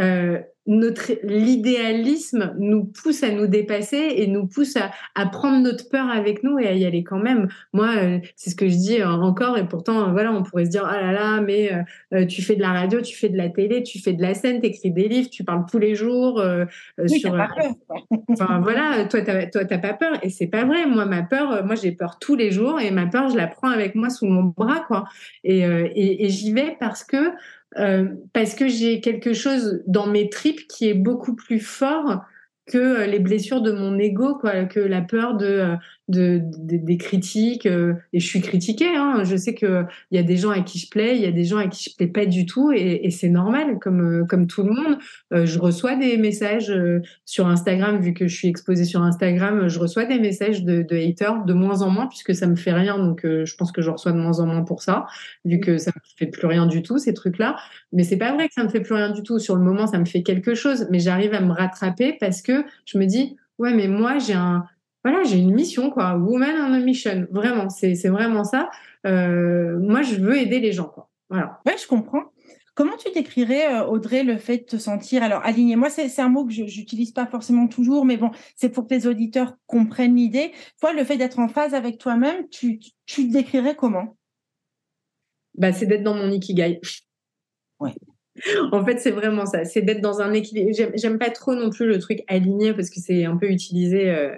euh, 0.00 0.40
notre 0.66 1.12
l'idéalisme 1.22 2.54
nous 2.58 2.86
pousse 2.86 3.22
à 3.22 3.30
nous 3.30 3.46
dépasser 3.46 4.14
et 4.16 4.26
nous 4.26 4.46
pousse 4.46 4.76
à, 4.76 4.90
à, 5.14 5.26
prendre 5.26 5.62
notre 5.62 5.90
peur 5.90 6.08
avec 6.08 6.42
nous 6.42 6.58
et 6.58 6.66
à 6.66 6.72
y 6.72 6.86
aller 6.86 7.04
quand 7.04 7.18
même. 7.18 7.48
Moi, 7.74 7.90
euh, 7.96 8.18
c'est 8.34 8.48
ce 8.48 8.56
que 8.56 8.66
je 8.66 8.74
dis 8.74 9.04
encore 9.04 9.58
et 9.58 9.68
pourtant, 9.68 10.10
voilà, 10.12 10.32
on 10.32 10.42
pourrait 10.42 10.64
se 10.64 10.70
dire 10.70 10.86
ah 10.86 10.98
là 11.00 11.12
là, 11.12 11.40
mais 11.42 11.70
euh, 12.14 12.24
tu 12.24 12.40
fais 12.40 12.56
de 12.56 12.62
la 12.62 12.72
radio, 12.72 13.02
tu 13.02 13.14
fais 13.14 13.28
de 13.28 13.36
la 13.36 13.50
télé, 13.50 13.82
tu 13.82 14.00
fais 14.00 14.14
de 14.14 14.22
la 14.22 14.32
scène, 14.32 14.62
tu 14.62 14.68
écris 14.68 14.90
des 14.90 15.06
livres, 15.06 15.28
tu 15.28 15.44
parles 15.44 15.66
tous 15.70 15.78
les 15.78 15.94
jours 15.94 16.42
oui, 16.98 17.20
sur. 17.20 17.36
Pas 17.36 17.48
peur. 17.54 17.98
enfin 18.30 18.60
voilà, 18.60 19.04
toi 19.04 19.20
t'as, 19.20 19.46
toi 19.48 19.66
t'as 19.66 19.78
pas 19.78 19.92
peur 19.92 20.14
et 20.22 20.30
c'est 20.30 20.46
pas 20.46 20.64
vrai. 20.64 20.86
Moi, 20.86 21.04
ma 21.04 21.22
peur, 21.22 21.64
moi 21.66 21.74
j'ai 21.74 21.92
peur 21.92 22.18
tous 22.18 22.36
les 22.36 22.50
jours 22.50 22.80
et 22.80 22.90
ma 22.90 23.06
peur, 23.06 23.28
je 23.28 23.36
la 23.36 23.48
prends 23.48 23.68
avec 23.68 23.94
moi 23.94 24.08
sous 24.08 24.26
mon 24.26 24.44
bras 24.44 24.82
quoi. 24.86 25.04
Et, 25.44 25.58
et, 25.58 26.24
et 26.24 26.28
j'y 26.30 26.52
vais 26.52 26.76
parce 26.80 27.04
que 27.04 27.34
euh, 27.78 28.08
parce 28.32 28.54
que 28.54 28.68
j'ai 28.68 29.00
quelque 29.00 29.32
chose 29.32 29.82
dans 29.86 30.06
mes 30.06 30.28
tripes 30.28 30.66
qui 30.68 30.88
est 30.88 30.94
beaucoup 30.94 31.34
plus 31.34 31.60
fort 31.60 32.24
que 32.66 32.78
euh, 32.78 33.06
les 33.06 33.18
blessures 33.18 33.60
de 33.60 33.72
mon 33.72 33.98
ego, 33.98 34.36
quoi, 34.36 34.64
que 34.64 34.80
la 34.80 35.02
peur 35.02 35.36
de, 35.36 35.46
euh, 35.46 35.76
de, 36.08 36.40
des 36.42 36.96
critiques. 36.96 37.66
Euh, 37.66 37.94
et 38.12 38.20
je 38.20 38.26
suis 38.26 38.40
critiquée. 38.40 38.96
Hein. 38.96 39.22
Je 39.24 39.36
sais 39.36 39.54
que 39.54 39.84
il 40.10 40.16
y 40.16 40.18
a 40.18 40.22
des 40.22 40.36
gens 40.36 40.50
à 40.50 40.60
qui 40.60 40.78
je 40.78 40.88
plais, 40.88 41.16
il 41.16 41.22
y 41.22 41.26
a 41.26 41.32
des 41.32 41.44
gens 41.44 41.58
à 41.58 41.68
qui 41.68 41.90
je 41.90 41.96
plais 41.96 42.06
pas 42.06 42.26
du 42.26 42.46
tout, 42.46 42.72
et, 42.72 43.00
et 43.04 43.10
c'est 43.10 43.28
normal, 43.28 43.78
comme 43.80 44.26
comme 44.28 44.46
tout 44.46 44.62
le 44.62 44.70
monde. 44.72 44.98
je 45.32 45.58
reçois 45.58 45.96
des 45.96 46.16
messages 46.16 46.72
sur 47.24 47.46
Instagram, 47.46 48.00
vu 48.00 48.14
que 48.14 48.28
je 48.28 48.34
suis 48.34 48.48
exposée 48.48 48.84
sur 48.84 49.02
Instagram, 49.02 49.68
je 49.68 49.78
reçois 49.78 50.04
des 50.04 50.18
messages 50.18 50.64
de, 50.64 50.82
de 50.82 50.96
haters 50.96 51.44
de 51.44 51.52
moins 51.52 51.82
en 51.82 51.90
moins, 51.90 52.06
puisque 52.06 52.34
ça 52.34 52.46
me 52.46 52.56
fait 52.56 52.72
rien. 52.72 52.98
Donc 52.98 53.20
je 53.24 53.56
pense 53.56 53.72
que 53.72 53.82
je 53.82 53.90
reçois 53.90 54.12
de 54.12 54.18
moins 54.18 54.40
en 54.40 54.46
moins 54.46 54.62
pour 54.62 54.82
ça, 54.82 55.06
vu 55.44 55.60
que 55.60 55.78
ça 55.78 55.90
me 55.94 56.00
fait 56.16 56.26
plus 56.26 56.46
rien 56.46 56.66
du 56.66 56.82
tout 56.82 56.98
ces 56.98 57.14
trucs-là. 57.14 57.56
Mais 57.92 58.04
c'est 58.04 58.16
pas 58.16 58.32
vrai 58.32 58.48
que 58.48 58.54
ça 58.54 58.64
me 58.64 58.68
fait 58.68 58.80
plus 58.80 58.94
rien 58.94 59.10
du 59.10 59.22
tout. 59.22 59.38
Sur 59.38 59.56
le 59.56 59.62
moment, 59.62 59.86
ça 59.86 59.98
me 59.98 60.04
fait 60.04 60.22
quelque 60.22 60.54
chose, 60.54 60.86
mais 60.90 60.98
j'arrive 60.98 61.34
à 61.34 61.40
me 61.40 61.52
rattraper 61.52 62.16
parce 62.20 62.42
que 62.42 62.53
je 62.84 62.98
me 62.98 63.06
dis, 63.06 63.36
ouais, 63.58 63.74
mais 63.74 63.88
moi, 63.88 64.18
j'ai 64.18 64.34
un, 64.34 64.64
voilà, 65.04 65.22
j'ai 65.22 65.38
une 65.38 65.54
mission, 65.54 65.90
quoi. 65.90 66.16
Woman 66.16 66.56
on 66.58 66.72
a 66.72 66.78
mission. 66.78 67.26
Vraiment, 67.30 67.68
c'est, 67.68 67.94
vraiment 68.08 68.42
ça. 68.42 68.70
Euh, 69.06 69.78
moi, 69.78 70.02
je 70.02 70.16
veux 70.16 70.38
aider 70.38 70.60
les 70.60 70.72
gens, 70.72 70.88
quoi. 70.88 71.10
Voilà. 71.28 71.60
Ouais, 71.66 71.76
je 71.80 71.86
comprends. 71.86 72.22
Comment 72.74 72.96
tu 72.96 73.12
décrirais, 73.12 73.72
euh, 73.72 73.84
Audrey, 73.84 74.24
le 74.24 74.36
fait 74.38 74.58
de 74.58 74.64
te 74.64 74.76
sentir 74.78 75.22
alors 75.22 75.42
aligné 75.44 75.76
Moi, 75.76 75.90
c'est, 75.90 76.08
c'est 76.08 76.22
un 76.22 76.30
mot 76.30 76.44
que 76.44 76.52
je 76.52 76.62
n'utilise 76.62 77.12
pas 77.12 77.26
forcément 77.26 77.68
toujours, 77.68 78.04
mais 78.04 78.16
bon, 78.16 78.30
c'est 78.56 78.70
pour 78.70 78.86
que 78.88 78.94
les 78.94 79.06
auditeurs 79.06 79.54
comprennent 79.66 80.16
l'idée. 80.16 80.52
Toi, 80.80 80.92
le 80.92 81.04
fait 81.04 81.16
d'être 81.16 81.38
en 81.38 81.48
phase 81.48 81.74
avec 81.74 81.98
toi-même, 81.98 82.48
tu, 82.48 82.80
tu 83.06 83.28
te 83.28 83.32
décrirais 83.32 83.76
comment? 83.76 84.16
Bah, 85.56 85.72
C'est 85.72 85.86
d'être 85.86 86.02
dans 86.02 86.14
mon 86.14 86.30
ikigai. 86.30 86.80
Ouais 87.78 87.94
en 88.72 88.84
fait, 88.84 88.98
c'est 88.98 89.10
vraiment 89.10 89.46
ça. 89.46 89.64
C'est 89.64 89.82
d'être 89.82 90.00
dans 90.00 90.20
un 90.20 90.32
équilibre. 90.32 90.70
J'aime 90.94 91.18
pas 91.18 91.30
trop 91.30 91.54
non 91.54 91.70
plus 91.70 91.86
le 91.86 91.98
truc 91.98 92.20
aligné 92.26 92.72
parce 92.72 92.90
que 92.90 93.00
c'est 93.00 93.24
un 93.24 93.36
peu 93.36 93.48
utilisé. 93.50 94.10
Euh, 94.10 94.34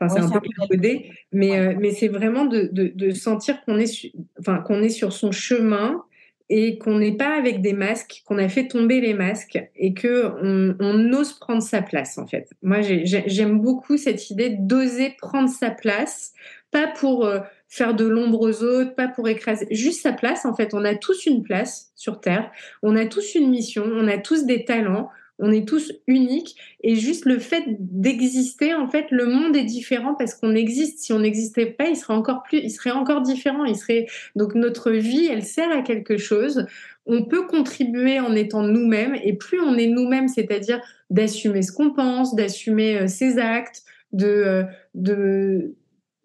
enfin, 0.00 0.14
c'est 0.14 0.36
un 0.36 0.40
peu 0.40 0.48
codé, 0.68 1.10
mais 1.32 1.58
euh, 1.58 1.74
mais 1.78 1.90
c'est 1.90 2.08
vraiment 2.08 2.44
de, 2.44 2.68
de, 2.72 2.92
de 2.94 3.10
sentir 3.10 3.64
qu'on 3.64 3.78
est, 3.78 4.12
enfin 4.38 4.58
qu'on 4.58 4.82
est 4.82 4.90
sur 4.90 5.12
son 5.12 5.32
chemin 5.32 6.02
et 6.48 6.78
qu'on 6.78 6.98
n'est 6.98 7.16
pas 7.16 7.36
avec 7.36 7.60
des 7.60 7.72
masques, 7.72 8.22
qu'on 8.24 8.38
a 8.38 8.48
fait 8.48 8.68
tomber 8.68 9.00
les 9.00 9.14
masques 9.14 9.58
et 9.74 9.94
que 9.94 10.30
on, 10.42 10.76
on 10.78 11.12
ose 11.12 11.32
prendre 11.32 11.62
sa 11.62 11.82
place 11.82 12.18
en 12.18 12.26
fait. 12.26 12.50
Moi, 12.62 12.78
j'aime 12.82 13.60
beaucoup 13.60 13.96
cette 13.96 14.30
idée 14.30 14.50
d'oser 14.50 15.14
prendre 15.18 15.48
sa 15.48 15.70
place, 15.70 16.32
pas 16.70 16.86
pour 16.86 17.26
euh, 17.26 17.40
faire 17.68 17.94
de 17.94 18.04
l'ombre 18.04 18.40
aux 18.40 18.62
autres, 18.62 18.94
pas 18.94 19.08
pour 19.08 19.28
écraser, 19.28 19.66
juste 19.70 20.02
sa 20.02 20.12
place. 20.12 20.44
En 20.44 20.54
fait, 20.54 20.74
on 20.74 20.84
a 20.84 20.94
tous 20.94 21.26
une 21.26 21.42
place 21.42 21.92
sur 21.94 22.20
Terre, 22.20 22.50
on 22.82 22.96
a 22.96 23.06
tous 23.06 23.34
une 23.34 23.50
mission, 23.50 23.84
on 23.84 24.08
a 24.08 24.18
tous 24.18 24.44
des 24.44 24.64
talents, 24.64 25.10
on 25.38 25.52
est 25.52 25.68
tous 25.68 25.92
uniques 26.06 26.56
et 26.82 26.96
juste 26.96 27.26
le 27.26 27.38
fait 27.38 27.64
d'exister, 27.68 28.74
en 28.74 28.88
fait, 28.88 29.06
le 29.10 29.26
monde 29.26 29.54
est 29.54 29.64
différent 29.64 30.14
parce 30.14 30.34
qu'on 30.34 30.54
existe. 30.54 31.00
Si 31.00 31.12
on 31.12 31.18
n'existait 31.18 31.66
pas, 31.66 31.88
il 31.88 31.96
serait 31.96 32.14
encore 32.14 32.42
plus, 32.42 32.58
il 32.58 32.70
serait 32.70 32.90
encore 32.90 33.20
différent. 33.20 33.64
Il 33.64 33.76
serait 33.76 34.06
donc 34.34 34.54
notre 34.54 34.90
vie, 34.90 35.26
elle 35.26 35.44
sert 35.44 35.70
à 35.70 35.82
quelque 35.82 36.16
chose. 36.16 36.66
On 37.04 37.24
peut 37.24 37.46
contribuer 37.46 38.18
en 38.18 38.34
étant 38.34 38.62
nous-mêmes 38.62 39.14
et 39.22 39.34
plus 39.34 39.60
on 39.60 39.76
est 39.76 39.86
nous-mêmes, 39.86 40.28
c'est-à-dire 40.28 40.80
d'assumer 41.10 41.62
ce 41.62 41.72
qu'on 41.72 41.92
pense, 41.92 42.34
d'assumer 42.34 42.98
euh, 42.98 43.06
ses 43.06 43.38
actes, 43.38 43.82
de 44.12 44.26
euh, 44.26 44.62
de 44.94 45.74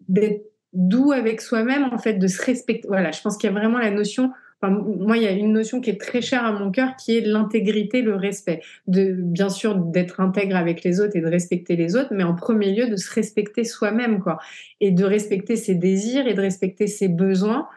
d'être 0.08 0.51
doux 0.72 1.12
avec 1.12 1.40
soi-même, 1.40 1.84
en 1.92 1.98
fait, 1.98 2.14
de 2.14 2.26
se 2.26 2.42
respecter. 2.42 2.88
Voilà, 2.88 3.10
je 3.10 3.20
pense 3.20 3.36
qu'il 3.36 3.50
y 3.50 3.52
a 3.52 3.58
vraiment 3.58 3.78
la 3.78 3.90
notion. 3.90 4.32
Enfin, 4.60 4.72
moi, 4.72 5.16
il 5.16 5.24
y 5.24 5.26
a 5.26 5.32
une 5.32 5.52
notion 5.52 5.80
qui 5.80 5.90
est 5.90 6.00
très 6.00 6.22
chère 6.22 6.44
à 6.44 6.52
mon 6.52 6.70
cœur, 6.70 6.94
qui 6.96 7.16
est 7.16 7.20
l'intégrité, 7.20 8.00
le 8.00 8.14
respect. 8.14 8.60
De, 8.86 9.12
bien 9.12 9.48
sûr, 9.48 9.74
d'être 9.74 10.20
intègre 10.20 10.56
avec 10.56 10.84
les 10.84 11.00
autres 11.00 11.16
et 11.16 11.20
de 11.20 11.26
respecter 11.26 11.74
les 11.76 11.96
autres, 11.96 12.10
mais 12.12 12.22
en 12.22 12.34
premier 12.34 12.72
lieu, 12.72 12.88
de 12.88 12.96
se 12.96 13.12
respecter 13.12 13.64
soi-même, 13.64 14.20
quoi. 14.20 14.38
Et 14.80 14.92
de 14.92 15.04
respecter 15.04 15.56
ses 15.56 15.74
désirs 15.74 16.26
et 16.26 16.34
de 16.34 16.40
respecter 16.40 16.86
ses 16.86 17.08
besoins. 17.08 17.68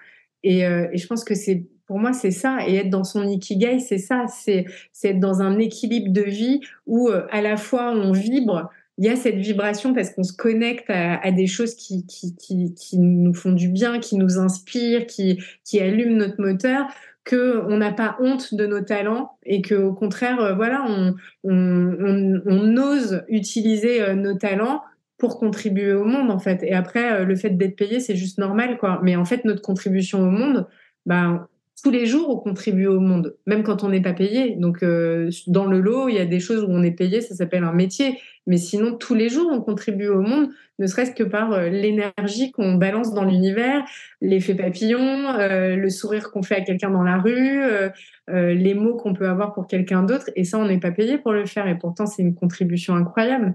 Et, 0.43 0.65
euh, 0.65 0.87
et 0.91 0.97
je 0.97 1.07
pense 1.07 1.23
que 1.23 1.33
c'est 1.33 1.65
pour 1.87 1.99
moi, 1.99 2.13
c'est 2.13 2.31
ça. 2.31 2.59
Et 2.67 2.75
être 2.75 2.89
dans 2.89 3.03
son 3.03 3.27
ikigai, 3.27 3.79
c'est 3.79 3.97
ça. 3.97 4.25
C'est 4.27 4.65
être 5.03 5.19
dans 5.19 5.41
un 5.41 5.59
équilibre 5.59 6.11
de 6.11 6.21
vie 6.21 6.61
où 6.87 7.09
euh, 7.09 7.25
à 7.31 7.41
la 7.41 7.57
fois 7.57 7.91
on 7.91 8.11
vibre 8.11 8.69
il 8.97 9.05
y 9.05 9.09
a 9.09 9.15
cette 9.15 9.35
vibration 9.35 9.93
parce 9.93 10.11
qu'on 10.11 10.23
se 10.23 10.33
connecte 10.33 10.89
à, 10.89 11.31
des 11.31 11.47
choses 11.47 11.75
qui, 11.75 12.05
qui, 12.05 12.35
qui, 12.35 12.97
nous 12.97 13.33
font 13.33 13.51
du 13.51 13.67
bien, 13.67 13.99
qui 13.99 14.15
nous 14.15 14.39
inspirent, 14.39 15.05
qui, 15.05 15.43
qui 15.65 15.79
allument 15.81 16.15
notre 16.17 16.41
moteur, 16.41 16.87
que 17.25 17.63
on 17.67 17.77
n'a 17.77 17.91
pas 17.91 18.15
honte 18.19 18.53
de 18.53 18.65
nos 18.65 18.81
talents 18.81 19.37
et 19.43 19.61
que 19.61 19.75
au 19.75 19.93
contraire, 19.93 20.39
euh, 20.39 20.53
voilà, 20.53 20.85
on, 20.87 21.15
on, 21.43 21.51
on, 21.53 22.41
on, 22.45 22.77
ose 22.77 23.23
utiliser 23.27 24.01
euh, 24.01 24.13
nos 24.13 24.35
talents 24.35 24.81
pour 25.17 25.39
contribuer 25.39 25.93
au 25.93 26.05
monde 26.05 26.31
en 26.31 26.39
fait. 26.39 26.63
Et 26.63 26.73
après, 26.73 27.11
euh, 27.11 27.25
le 27.25 27.35
fait 27.35 27.49
d'être 27.49 27.75
payé, 27.75 27.99
c'est 27.99 28.15
juste 28.15 28.37
normal 28.37 28.77
quoi. 28.77 28.99
Mais 29.03 29.15
en 29.15 29.25
fait, 29.25 29.43
notre 29.43 29.61
contribution 29.61 30.21
au 30.21 30.29
monde, 30.29 30.67
bah 31.05 31.49
tous 31.85 31.91
les 31.91 32.07
jours, 32.07 32.31
on 32.31 32.37
contribue 32.37 32.87
au 32.87 32.99
monde, 32.99 33.35
même 33.45 33.61
quand 33.61 33.83
on 33.83 33.89
n'est 33.89 34.01
pas 34.01 34.13
payé. 34.13 34.55
Donc, 34.55 34.83
dans 35.45 35.65
le 35.65 35.79
lot, 35.79 36.09
il 36.09 36.15
y 36.15 36.17
a 36.17 36.25
des 36.25 36.39
choses 36.39 36.63
où 36.63 36.67
on 36.67 36.81
est 36.81 36.89
payé, 36.89 37.21
ça 37.21 37.35
s'appelle 37.35 37.63
un 37.63 37.73
métier. 37.73 38.17
Mais 38.47 38.57
sinon, 38.57 38.95
tous 38.95 39.13
les 39.13 39.29
jours, 39.29 39.51
on 39.53 39.61
contribue 39.61 40.07
au 40.07 40.21
monde, 40.21 40.49
ne 40.79 40.87
serait-ce 40.87 41.11
que 41.11 41.23
par 41.23 41.53
euh, 41.53 41.69
l'énergie 41.69 42.51
qu'on 42.51 42.73
balance 42.73 43.13
dans 43.13 43.23
l'univers, 43.23 43.85
l'effet 44.19 44.55
papillon, 44.55 45.29
euh, 45.39 45.75
le 45.75 45.89
sourire 45.91 46.31
qu'on 46.31 46.41
fait 46.41 46.55
à 46.55 46.61
quelqu'un 46.61 46.89
dans 46.89 47.03
la 47.03 47.19
rue, 47.19 47.61
euh, 47.61 47.89
les 48.27 48.73
mots 48.73 48.95
qu'on 48.95 49.13
peut 49.13 49.29
avoir 49.29 49.53
pour 49.53 49.67
quelqu'un 49.67 50.01
d'autre. 50.01 50.31
Et 50.35 50.43
ça, 50.43 50.57
on 50.57 50.65
n'est 50.65 50.79
pas 50.79 50.91
payé 50.91 51.19
pour 51.19 51.33
le 51.33 51.45
faire. 51.45 51.67
Et 51.67 51.77
pourtant, 51.77 52.07
c'est 52.07 52.23
une 52.23 52.33
contribution 52.33 52.95
incroyable. 52.95 53.53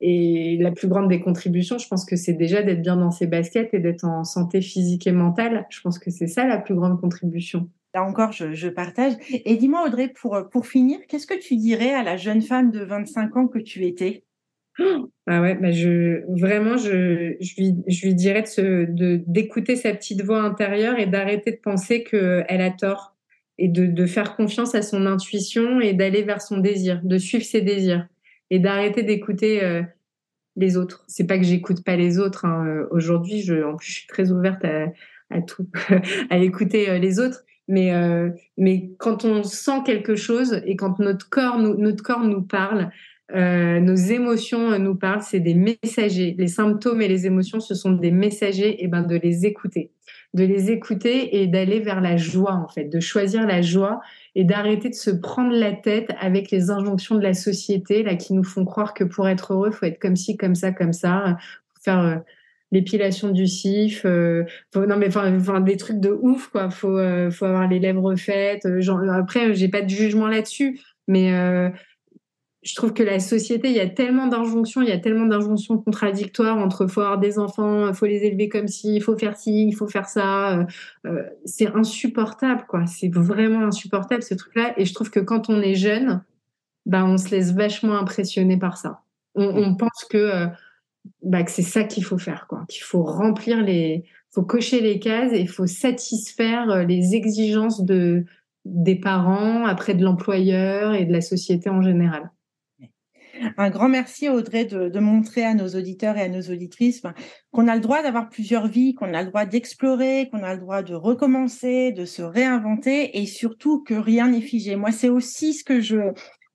Et 0.00 0.56
la 0.60 0.70
plus 0.70 0.88
grande 0.88 1.08
des 1.08 1.20
contributions, 1.20 1.76
je 1.78 1.86
pense 1.86 2.04
que 2.04 2.16
c'est 2.16 2.32
déjà 2.32 2.62
d'être 2.62 2.80
bien 2.80 2.96
dans 2.96 3.10
ses 3.10 3.26
baskets 3.26 3.74
et 3.74 3.80
d'être 3.80 4.04
en 4.04 4.24
santé 4.24 4.62
physique 4.62 5.06
et 5.06 5.12
mentale. 5.12 5.66
Je 5.68 5.80
pense 5.82 5.98
que 5.98 6.10
c'est 6.10 6.26
ça 6.26 6.46
la 6.46 6.58
plus 6.58 6.74
grande 6.74 7.00
contribution. 7.00 7.68
Là 7.94 8.04
encore, 8.04 8.32
je, 8.32 8.52
je 8.52 8.68
partage. 8.68 9.14
Et 9.30 9.56
dis-moi, 9.56 9.84
Audrey, 9.86 10.08
pour, 10.08 10.38
pour 10.50 10.66
finir, 10.66 11.00
qu'est-ce 11.08 11.26
que 11.26 11.38
tu 11.38 11.56
dirais 11.56 11.92
à 11.92 12.02
la 12.02 12.16
jeune 12.16 12.40
femme 12.40 12.70
de 12.70 12.80
25 12.80 13.36
ans 13.36 13.48
que 13.48 13.58
tu 13.58 13.84
étais? 13.84 14.24
Ah 15.26 15.42
ouais, 15.42 15.54
bah 15.56 15.72
je 15.72 16.22
vraiment 16.40 16.76
je, 16.76 17.34
je 17.40 17.54
lui 17.60 17.74
je 17.86 18.06
lui 18.06 18.14
dirais 18.14 18.44
de 18.56 19.22
d'écouter 19.26 19.76
sa 19.76 19.92
petite 19.92 20.22
voix 20.22 20.40
intérieure 20.40 20.98
et 20.98 21.06
d'arrêter 21.06 21.52
de 21.52 21.58
penser 21.62 22.02
que 22.02 22.44
elle 22.48 22.62
a 22.62 22.70
tort 22.70 23.14
et 23.58 23.68
de, 23.68 23.86
de 23.86 24.06
faire 24.06 24.36
confiance 24.36 24.74
à 24.74 24.80
son 24.80 25.04
intuition 25.06 25.80
et 25.80 25.92
d'aller 25.92 26.22
vers 26.22 26.40
son 26.40 26.58
désir, 26.58 27.00
de 27.04 27.18
suivre 27.18 27.44
ses 27.44 27.60
désirs 27.60 28.08
et 28.50 28.58
d'arrêter 28.58 29.02
d'écouter 29.02 29.62
euh, 29.62 29.82
les 30.56 30.76
autres. 30.76 31.04
C'est 31.06 31.26
pas 31.26 31.38
que 31.38 31.44
j'écoute 31.44 31.84
pas 31.84 31.96
les 31.96 32.18
autres. 32.18 32.44
Hein. 32.44 32.66
Euh, 32.66 32.86
aujourd'hui, 32.90 33.42
je, 33.42 33.62
en 33.62 33.76
plus, 33.76 33.86
je 33.86 33.92
suis 33.92 34.06
très 34.08 34.30
ouverte 34.30 34.64
à, 34.64 35.42
tout, 35.42 35.66
à 36.30 36.38
écouter 36.38 36.90
euh, 36.90 36.98
les 36.98 37.18
autres. 37.20 37.44
Mais, 37.68 37.92
mais 38.58 38.90
quand 38.98 39.24
on 39.24 39.44
sent 39.44 39.82
quelque 39.86 40.16
chose 40.16 40.60
et 40.66 40.74
quand 40.74 40.98
notre 40.98 41.30
corps 41.30 41.56
nous, 41.56 41.76
notre 41.76 42.02
corps 42.02 42.24
nous 42.24 42.42
parle, 42.42 42.90
nos 43.32 43.94
émotions 43.94 44.76
nous 44.80 44.96
parlent, 44.96 45.22
c'est 45.22 45.38
des 45.38 45.54
messagers. 45.54 46.34
Les 46.36 46.48
symptômes 46.48 47.00
et 47.00 47.06
les 47.06 47.26
émotions, 47.26 47.60
ce 47.60 47.76
sont 47.76 47.92
des 47.92 48.10
messagers, 48.10 48.82
et 48.82 48.88
ben 48.88 49.02
de 49.02 49.14
les 49.14 49.46
écouter, 49.46 49.92
de 50.34 50.44
les 50.44 50.70
écouter 50.70 51.40
et 51.40 51.46
d'aller 51.46 51.80
vers 51.80 52.00
la 52.00 52.16
joie 52.16 52.54
en 52.54 52.68
fait, 52.68 52.84
de 52.84 53.00
choisir 53.00 53.46
la 53.46 53.62
joie 53.62 54.00
et 54.34 54.44
d'arrêter 54.44 54.88
de 54.88 54.94
se 54.94 55.10
prendre 55.10 55.52
la 55.52 55.72
tête 55.72 56.10
avec 56.20 56.50
les 56.50 56.70
injonctions 56.70 57.16
de 57.16 57.22
la 57.22 57.34
société 57.34 58.02
là 58.02 58.14
qui 58.14 58.32
nous 58.32 58.44
font 58.44 58.64
croire 58.64 58.94
que 58.94 59.04
pour 59.04 59.28
être 59.28 59.54
heureux, 59.54 59.70
faut 59.72 59.86
être 59.86 59.98
comme 59.98 60.16
ci, 60.16 60.36
comme 60.36 60.54
ça, 60.54 60.70
comme 60.72 60.92
ça, 60.92 61.36
faut 61.74 61.82
faire 61.82 61.98
euh, 62.00 62.16
l'épilation 62.70 63.30
du 63.30 63.48
cif, 63.48 64.02
euh, 64.04 64.44
non 64.76 64.96
mais 64.96 65.08
enfin, 65.08 65.60
des 65.60 65.76
trucs 65.76 65.98
de 65.98 66.10
ouf 66.10 66.48
quoi. 66.48 66.70
Faut 66.70 66.98
faut 67.30 67.44
avoir 67.44 67.66
les 67.66 67.80
lèvres 67.80 68.14
faites. 68.14 68.80
Genre, 68.80 69.00
après, 69.10 69.54
j'ai 69.54 69.68
pas 69.68 69.82
de 69.82 69.88
jugement 69.88 70.28
là-dessus, 70.28 70.78
mais 71.08 71.32
je 72.62 72.74
trouve 72.74 72.92
que 72.92 73.02
la 73.02 73.20
société, 73.20 73.68
il 73.68 73.76
y 73.76 73.80
a 73.80 73.88
tellement 73.88 74.26
d'injonctions, 74.26 74.82
il 74.82 74.88
y 74.88 74.92
a 74.92 74.98
tellement 74.98 75.24
d'injonctions 75.24 75.78
contradictoires 75.78 76.58
entre 76.58 76.86
faut 76.86 77.00
avoir 77.00 77.18
des 77.18 77.38
enfants, 77.38 77.92
faut 77.94 78.04
les 78.04 78.22
élever 78.24 78.50
comme 78.50 78.68
si, 78.68 78.96
il 78.96 79.02
faut 79.02 79.16
faire 79.16 79.36
ci, 79.36 79.66
il 79.68 79.72
faut 79.72 79.86
faire 79.86 80.06
ça. 80.06 80.58
Euh, 80.58 80.64
euh, 81.06 81.22
c'est 81.46 81.68
insupportable, 81.74 82.64
quoi. 82.68 82.86
C'est 82.86 83.12
vraiment 83.12 83.64
insupportable 83.66 84.22
ce 84.22 84.34
truc-là. 84.34 84.74
Et 84.76 84.84
je 84.84 84.92
trouve 84.92 85.10
que 85.10 85.20
quand 85.20 85.48
on 85.48 85.60
est 85.62 85.74
jeune, 85.74 86.22
bah, 86.84 87.04
on 87.06 87.16
se 87.16 87.30
laisse 87.30 87.52
vachement 87.52 87.96
impressionner 87.96 88.58
par 88.58 88.76
ça. 88.76 89.00
On, 89.34 89.76
pense 89.76 90.04
que, 90.10 90.18
euh, 90.18 90.46
bah, 91.22 91.42
que 91.44 91.50
c'est 91.50 91.62
ça 91.62 91.84
qu'il 91.84 92.04
faut 92.04 92.18
faire, 92.18 92.46
quoi. 92.46 92.64
Qu'il 92.68 92.82
faut 92.82 93.04
remplir 93.04 93.62
les, 93.62 94.04
faut 94.32 94.42
cocher 94.42 94.80
les 94.80 94.98
cases 94.98 95.32
et 95.32 95.40
il 95.40 95.48
faut 95.48 95.66
satisfaire 95.66 96.84
les 96.84 97.14
exigences 97.14 97.82
de 97.84 98.24
des 98.66 98.96
parents, 98.96 99.64
après 99.64 99.94
de 99.94 100.04
l'employeur 100.04 100.92
et 100.92 101.06
de 101.06 101.12
la 101.12 101.22
société 101.22 101.70
en 101.70 101.80
général. 101.80 102.30
Un 103.56 103.70
grand 103.70 103.88
merci 103.88 104.28
Audrey 104.28 104.64
de, 104.64 104.98
montrer 105.00 105.44
à 105.44 105.54
nos 105.54 105.68
auditeurs 105.68 106.16
et 106.16 106.22
à 106.22 106.28
nos 106.28 106.42
auditrices 106.42 107.02
ben, 107.02 107.14
qu'on 107.52 107.68
a 107.68 107.74
le 107.74 107.80
droit 107.80 108.02
d'avoir 108.02 108.28
plusieurs 108.28 108.66
vies, 108.66 108.94
qu'on 108.94 109.14
a 109.14 109.22
le 109.22 109.28
droit 109.28 109.46
d'explorer, 109.46 110.28
qu'on 110.30 110.42
a 110.42 110.54
le 110.54 110.60
droit 110.60 110.82
de 110.82 110.94
recommencer, 110.94 111.92
de 111.92 112.04
se 112.04 112.22
réinventer 112.22 113.18
et 113.18 113.26
surtout 113.26 113.82
que 113.82 113.94
rien 113.94 114.28
n'est 114.28 114.40
figé. 114.40 114.76
Moi, 114.76 114.92
c'est 114.92 115.08
aussi 115.08 115.54
ce 115.54 115.64
que 115.64 115.80
je 115.80 116.12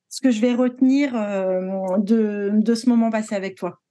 ce 0.09 0.21
que 0.21 0.31
je 0.31 0.39
vais 0.39 0.53
retenir 0.53 1.13
euh, 1.15 1.97
de, 1.97 2.51
de 2.53 2.75
ce 2.75 2.88
moment 2.88 3.09
passé 3.09 3.36
avec 3.36 3.55
toi. 3.55 3.81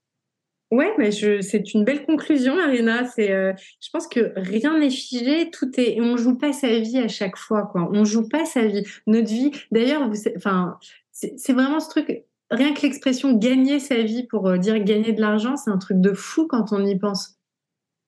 Ouais, 0.71 0.91
mais 0.99 1.13
c'est 1.13 1.75
une 1.75 1.85
belle 1.85 2.05
conclusion, 2.07 2.57
Marina. 2.57 3.05
C'est, 3.05 3.31
euh, 3.31 3.53
je 3.81 3.91
pense 3.93 4.09
que 4.09 4.33
rien 4.35 4.79
n'est 4.79 4.91
figé, 4.91 5.51
tout 5.51 5.71
est, 5.79 6.01
on 6.01 6.17
joue 6.17 6.37
pas 6.37 6.53
sa 6.53 6.79
vie 6.79 6.99
à 6.99 7.09
chaque 7.09 7.37
fois, 7.37 7.69
quoi. 7.71 7.89
On 7.93 8.05
joue 8.05 8.27
pas 8.29 8.45
sa 8.45 8.67
vie, 8.67 8.83
notre 9.07 9.29
vie. 9.29 9.51
D'ailleurs, 9.71 10.11
enfin, 10.37 10.79
c'est 11.13 11.53
vraiment 11.53 11.79
ce 11.79 11.91
truc 11.91 12.25
rien 12.55 12.73
que 12.75 12.83
l'expression 12.83 13.33
gagner 13.33 13.79
sa 13.79 14.03
vie 14.03 14.27
pour 14.27 14.49
euh, 14.49 14.59
dire 14.59 14.83
gagner 14.83 15.13
de 15.13 15.21
l'argent, 15.21 15.57
c'est 15.57 15.71
un 15.71 15.79
truc 15.79 16.01
de 16.01 16.13
fou 16.13 16.47
quand 16.47 16.73
on 16.73 16.85
y 16.85 16.99
pense. 16.99 17.37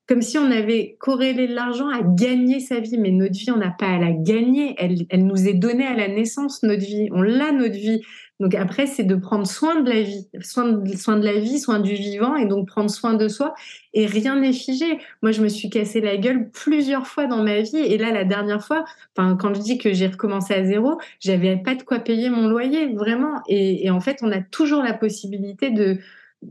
Comme 0.08 0.22
si 0.22 0.38
on 0.38 0.50
avait 0.50 0.96
corrélé 1.00 1.48
l'argent 1.48 1.88
à 1.88 2.00
gagner 2.02 2.60
sa 2.60 2.78
vie, 2.78 2.96
mais 2.96 3.10
notre 3.10 3.34
vie, 3.34 3.50
on 3.50 3.56
n'a 3.56 3.74
pas 3.76 3.88
à 3.88 3.98
la 3.98 4.12
gagner. 4.12 4.74
Elle, 4.78 5.04
elle 5.10 5.26
nous 5.26 5.48
est 5.48 5.54
donnée 5.54 5.86
à 5.86 5.94
la 5.94 6.06
naissance, 6.06 6.62
notre 6.62 6.84
vie. 6.84 7.08
On 7.12 7.22
l'a, 7.22 7.50
notre 7.50 7.74
vie. 7.74 8.02
Donc 8.38 8.54
après, 8.54 8.86
c'est 8.86 9.04
de 9.04 9.14
prendre 9.14 9.46
soin 9.46 9.80
de 9.80 9.88
la 9.88 10.02
vie, 10.02 10.28
soin 10.42 10.68
de, 10.72 11.24
la 11.24 11.38
vie, 11.38 11.58
soin 11.58 11.80
du 11.80 11.94
vivant, 11.94 12.36
et 12.36 12.46
donc 12.46 12.68
prendre 12.68 12.90
soin 12.90 13.14
de 13.14 13.28
soi. 13.28 13.54
Et 13.94 14.06
rien 14.06 14.38
n'est 14.38 14.52
figé. 14.52 14.98
Moi, 15.22 15.32
je 15.32 15.42
me 15.42 15.48
suis 15.48 15.70
cassé 15.70 16.00
la 16.00 16.18
gueule 16.18 16.50
plusieurs 16.50 17.06
fois 17.06 17.26
dans 17.26 17.42
ma 17.42 17.62
vie, 17.62 17.78
et 17.78 17.96
là, 17.96 18.12
la 18.12 18.24
dernière 18.24 18.64
fois, 18.64 18.84
quand 19.16 19.54
je 19.54 19.60
dis 19.60 19.78
que 19.78 19.92
j'ai 19.92 20.06
recommencé 20.06 20.52
à 20.52 20.64
zéro, 20.64 20.98
j'avais 21.20 21.56
pas 21.56 21.74
de 21.74 21.82
quoi 21.82 21.98
payer 21.98 22.28
mon 22.28 22.46
loyer, 22.46 22.92
vraiment. 22.94 23.42
Et 23.48 23.90
en 23.90 24.00
fait, 24.00 24.18
on 24.22 24.30
a 24.30 24.40
toujours 24.40 24.82
la 24.82 24.92
possibilité 24.92 25.70
de 25.70 25.98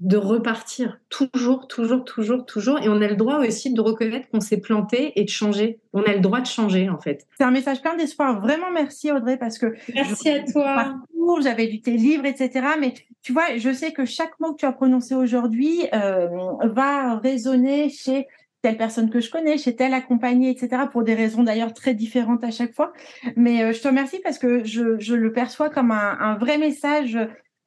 de 0.01 0.17
repartir 0.17 0.99
toujours, 1.09 1.67
toujours, 1.67 2.03
toujours, 2.03 2.45
toujours. 2.45 2.79
Et 2.79 2.89
on 2.89 3.01
a 3.01 3.07
le 3.07 3.15
droit 3.15 3.39
aussi 3.39 3.73
de 3.73 3.81
reconnaître 3.81 4.29
qu'on 4.29 4.41
s'est 4.41 4.59
planté 4.59 5.13
et 5.19 5.23
de 5.23 5.29
changer. 5.29 5.79
On 5.93 6.03
a 6.03 6.13
le 6.13 6.19
droit 6.19 6.41
de 6.41 6.47
changer, 6.47 6.89
en 6.89 6.99
fait. 6.99 7.25
C'est 7.37 7.43
un 7.43 7.51
message 7.51 7.81
plein 7.81 7.95
d'espoir. 7.95 8.41
Vraiment 8.41 8.71
merci, 8.73 9.11
Audrey, 9.11 9.37
parce 9.37 9.57
que. 9.57 9.73
Merci 9.93 10.29
à 10.29 10.43
toi. 10.43 10.95
J'avais 11.41 11.65
lu 11.65 11.81
tes 11.81 11.97
livres, 11.97 12.25
etc. 12.25 12.67
Mais 12.79 12.93
tu 13.23 13.33
vois, 13.33 13.57
je 13.57 13.73
sais 13.73 13.91
que 13.91 14.05
chaque 14.05 14.39
mot 14.39 14.53
que 14.53 14.59
tu 14.59 14.65
as 14.65 14.71
prononcé 14.71 15.15
aujourd'hui 15.15 15.81
euh, 15.93 16.27
va 16.63 17.17
résonner 17.17 17.89
chez 17.89 18.27
telle 18.61 18.77
personne 18.77 19.09
que 19.09 19.19
je 19.19 19.31
connais, 19.31 19.57
chez 19.57 19.75
telle 19.75 19.93
accompagnée, 19.93 20.49
etc., 20.49 20.83
pour 20.91 21.03
des 21.03 21.13
raisons 21.13 21.43
d'ailleurs 21.43 21.73
très 21.73 21.93
différentes 21.93 22.43
à 22.43 22.51
chaque 22.51 22.73
fois. 22.73 22.93
Mais 23.35 23.63
euh, 23.63 23.73
je 23.73 23.81
te 23.81 23.87
remercie 23.87 24.19
parce 24.23 24.39
que 24.39 24.63
je, 24.63 25.13
le 25.13 25.31
perçois 25.31 25.69
comme 25.69 25.91
un, 25.91 26.17
un 26.19 26.35
vrai 26.35 26.57
message 26.57 27.17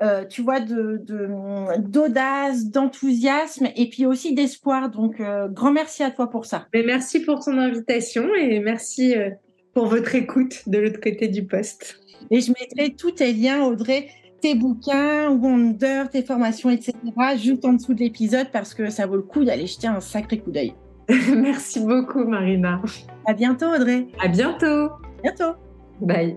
euh, 0.00 0.24
tu 0.24 0.42
vois, 0.42 0.60
de, 0.60 1.02
d'audace, 1.78 2.66
d'enthousiasme 2.66 3.66
et 3.74 3.88
puis 3.88 4.06
aussi 4.06 4.32
d'espoir. 4.32 4.90
Donc, 4.90 5.20
euh, 5.20 5.48
grand 5.48 5.72
merci 5.72 6.04
à 6.04 6.10
toi 6.12 6.30
pour 6.30 6.46
ça. 6.46 6.68
Mais 6.72 6.84
merci 6.84 7.20
pour 7.20 7.44
ton 7.44 7.58
invitation 7.58 8.32
et 8.34 8.60
merci 8.60 9.16
euh, 9.16 9.30
pour 9.74 9.86
votre 9.86 10.14
écoute 10.14 10.68
de 10.68 10.78
l'autre 10.78 11.00
côté 11.00 11.26
du 11.26 11.44
poste. 11.44 11.98
Et 12.30 12.40
je 12.40 12.52
mettrai 12.52 12.94
tous 12.94 13.10
tes 13.10 13.32
liens, 13.32 13.64
Audrey, 13.64 14.08
tes 14.40 14.54
bouquins, 14.54 15.30
Wonder, 15.30 16.04
tes 16.12 16.22
formations, 16.22 16.70
etc., 16.70 16.92
juste 17.36 17.64
en 17.64 17.72
dessous 17.72 17.94
de 17.94 18.00
l'épisode 18.00 18.48
parce 18.52 18.74
que 18.74 18.90
ça 18.90 19.06
vaut 19.06 19.16
le 19.16 19.22
coup 19.22 19.44
d'aller 19.44 19.66
jeter 19.66 19.88
un 19.88 20.00
sacré 20.00 20.38
coup 20.38 20.52
d'œil. 20.52 20.74
merci 21.08 21.80
beaucoup, 21.80 22.24
Marina. 22.24 22.80
À 23.26 23.32
bientôt, 23.32 23.66
Audrey. 23.66 24.06
À 24.20 24.28
bientôt. 24.28 24.90
Bientôt. 25.24 25.54
Bye. 26.00 26.36